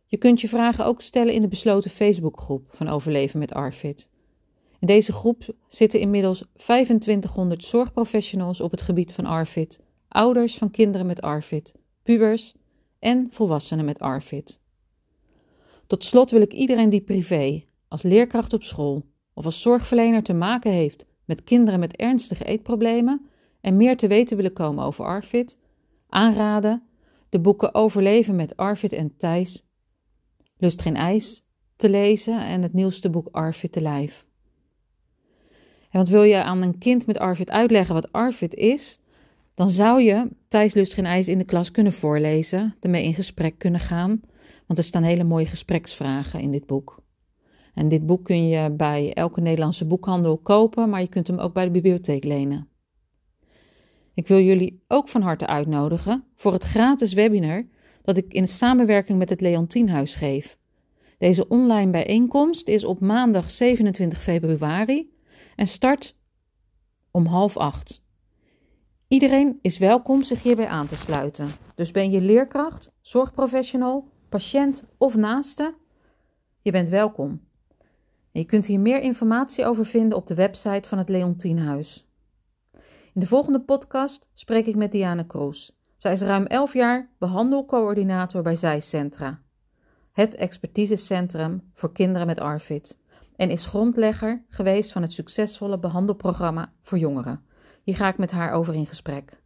Je 0.07 0.17
kunt 0.19 0.41
je 0.41 0.49
vragen 0.49 0.87
ook 0.87 1.01
stellen 1.01 1.35
in 1.35 1.43
de 1.43 1.49
besloten 1.49 1.91
Facebookgroep 1.91 2.65
van 2.69 2.89
Overleven 2.89 3.39
met 3.39 3.53
Arvid. 3.53 4.09
In 4.79 4.87
deze 4.87 5.13
groep 5.13 5.55
zitten 5.67 6.01
inmiddels 6.01 6.45
2500 6.57 7.65
zorgprofessionals 7.65 8.61
op 8.61 8.71
het 8.71 8.83
gebied 8.83 9.13
van 9.13 9.27
Arvid, 9.27 9.81
ouders 10.15 10.59
van 10.59 10.71
kinderen 10.71 11.07
met 11.07 11.21
Arvid, 11.21 11.75
pubers 12.03 12.55
en 12.99 13.29
volwassenen 13.31 13.85
met 13.85 13.99
Arvid. 13.99 14.61
Tot 15.87 16.05
slot 16.05 16.31
wil 16.31 16.41
ik 16.41 16.53
iedereen 16.53 16.91
die 16.91 17.01
privé, 17.01 17.65
als 17.89 18.03
leerkracht 18.03 18.53
op 18.53 18.63
school 18.63 19.05
of 19.35 19.45
als 19.45 19.63
zorgverlener 19.63 20.23
te 20.23 20.35
maken 20.35 20.73
heeft 20.73 21.07
met 21.25 21.45
kinderen 21.45 21.81
met 21.81 21.97
ernstige 21.97 22.45
eetproblemen 22.45 23.27
en 23.61 23.77
meer 23.77 23.97
te 23.97 24.07
weten 24.07 24.37
willen 24.37 24.53
komen 24.53 24.85
over 24.85 25.05
Arvid, 25.05 25.57
aanraden 26.09 26.83
de 27.29 27.41
boeken 27.41 27.75
Overleven 27.75 28.37
met 28.37 28.57
Arvid 28.57 28.93
en 28.93 29.17
Thijs 29.17 29.63
Lust 30.57 30.83
geen 30.83 30.97
ijs 30.97 31.43
te 31.77 31.91
lezen 31.91 32.41
en 32.41 32.63
het 32.63 32.73
nieuwste 32.73 33.11
boek 33.11 33.29
Arvid 33.31 33.73
te 33.73 33.81
lijf. 33.81 34.27
En 35.83 36.01
want 36.01 36.09
wil 36.09 36.23
je 36.23 36.43
aan 36.43 36.63
een 36.63 36.79
kind 36.79 37.07
met 37.07 37.19
Arvid 37.19 37.51
uitleggen 37.51 37.95
wat 37.95 38.13
Arvid 38.13 38.55
is, 38.55 38.99
dan 39.55 39.71
zou 39.71 40.03
je 40.03 40.31
Thijs 40.49 40.75
Lust 40.75 40.99
ijs 40.99 41.29
in 41.29 41.39
de 41.39 41.45
klas 41.45 41.71
kunnen 41.71 41.93
voorlezen, 41.93 42.77
ermee 42.81 43.05
in 43.05 43.15
gesprek 43.15 43.59
kunnen 43.59 43.81
gaan, 43.81 44.21
want 44.67 44.79
er 44.79 44.85
staan 44.85 45.03
hele 45.03 45.25
mooie 45.25 45.47
gespreksvragen 45.47 46.41
in 46.41 46.51
dit 46.51 46.67
boek. 46.67 47.03
En 47.75 47.89
dit 47.89 48.07
boek 48.07 48.25
kun 48.25 48.49
je 48.49 48.71
bij 48.71 49.13
elke 49.13 49.41
Nederlandse 49.41 49.85
boekhandel 49.85 50.39
kopen, 50.39 50.91
maar 50.91 51.01
je 51.01 51.09
kunt 51.09 51.27
hem 51.27 51.39
ook 51.39 51.55
bij 51.55 51.65
de 51.65 51.71
bibliotheek 51.71 52.25
lenen. 52.25 52.69
Ik 54.15 54.29
wil 54.29 54.41
jullie 54.41 54.83
ook 54.89 55.09
van 55.09 55.23
harte 55.23 55.47
uitnodigen 55.47 56.25
voor 56.35 56.53
het 56.53 56.65
gratis 56.65 57.13
webinar 57.13 57.67
dat 58.03 58.17
ik 58.17 58.33
in 58.33 58.49
samenwerking 58.49 59.19
met 59.19 59.31
het 59.31 59.41
Leontienhuis 59.41 60.15
geef. 60.15 60.59
Deze 61.19 61.49
online 61.49 61.91
bijeenkomst 61.91 62.69
is 62.69 62.85
op 62.85 63.01
maandag 63.01 63.51
27 63.51 64.23
februari 64.23 65.13
en 65.57 65.67
start 65.67 66.17
om 67.11 67.27
half 67.27 67.57
acht. 67.57 68.04
Iedereen 69.09 69.59
is 69.63 69.79
welkom 69.79 70.23
zich 70.23 70.43
hierbij 70.43 70.67
aan 70.67 70.87
te 70.87 70.97
sluiten. 70.97 71.49
Dus 71.75 71.91
ben 71.91 72.11
je 72.11 72.21
leerkracht, 72.21 72.91
zorgprofessional, 73.01 74.09
patiënt 74.29 74.85
of 74.99 75.17
naaste? 75.17 75.75
Je 76.63 76.71
bent 76.71 76.89
welkom. 76.89 77.41
Je 78.31 78.45
kunt 78.45 78.67
hier 78.67 78.81
meer 78.81 79.01
informatie 79.01 79.67
over 79.67 79.87
vinden 79.87 80.19
op 80.19 80.27
de 80.27 80.35
website 80.35 80.89
van 80.89 80.99
het 80.99 81.09
Leontienhuis. 81.09 82.07
In 83.13 83.21
de 83.21 83.27
volgende 83.27 83.61
podcast 83.61 84.29
spreek 84.33 84.67
ik 84.67 84.77
met 84.77 84.93
Diane 84.93 85.27
Kroes. 85.27 85.79
Zij 85.97 86.13
is 86.13 86.21
ruim 86.21 86.45
11 86.45 86.73
jaar 86.73 87.11
behandelcoördinator 87.19 88.43
bij 88.43 88.57
Zijcentra, 88.57 89.41
het 90.13 90.35
expertisecentrum 90.35 91.71
voor 91.75 91.93
kinderen 91.93 92.27
met 92.27 92.41
ARFID, 92.41 92.99
en 93.37 93.51
is 93.51 93.67
grondlegger 93.67 94.45
geweest 94.49 94.93
van 94.93 95.03
het 95.03 95.13
succesvolle 95.13 95.79
behandelprogramma 95.79 96.73
voor 96.83 96.99
jongeren. 96.99 97.45
Hier 97.85 97.97
ga 97.97 98.09
ik 98.09 98.19
met 98.19 98.31
haar 98.31 98.53
over 98.53 98.75
in 98.75 98.87
gesprek. 98.87 99.43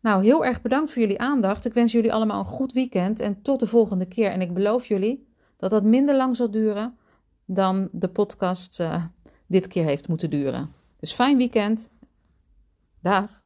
Nou, 0.00 0.24
heel 0.24 0.44
erg 0.44 0.62
bedankt 0.62 0.92
voor 0.92 1.02
jullie 1.02 1.20
aandacht. 1.20 1.64
Ik 1.64 1.72
wens 1.72 1.92
jullie 1.92 2.12
allemaal 2.12 2.38
een 2.38 2.44
goed 2.44 2.72
weekend 2.72 3.20
en 3.20 3.42
tot 3.42 3.60
de 3.60 3.66
volgende 3.66 4.06
keer. 4.06 4.30
En 4.30 4.40
ik 4.40 4.54
beloof 4.54 4.86
jullie 4.86 5.28
dat 5.56 5.70
dat 5.70 5.84
minder 5.84 6.16
lang 6.16 6.36
zal 6.36 6.50
duren 6.50 6.98
dan 7.44 7.88
de 7.92 8.08
podcast 8.08 8.80
uh, 8.80 9.04
dit 9.46 9.66
keer 9.66 9.84
heeft 9.84 10.08
moeten 10.08 10.30
duren. 10.30 10.72
Dus 11.00 11.12
fijn 11.12 11.36
weekend. 11.36 11.88
Dag. 13.00 13.43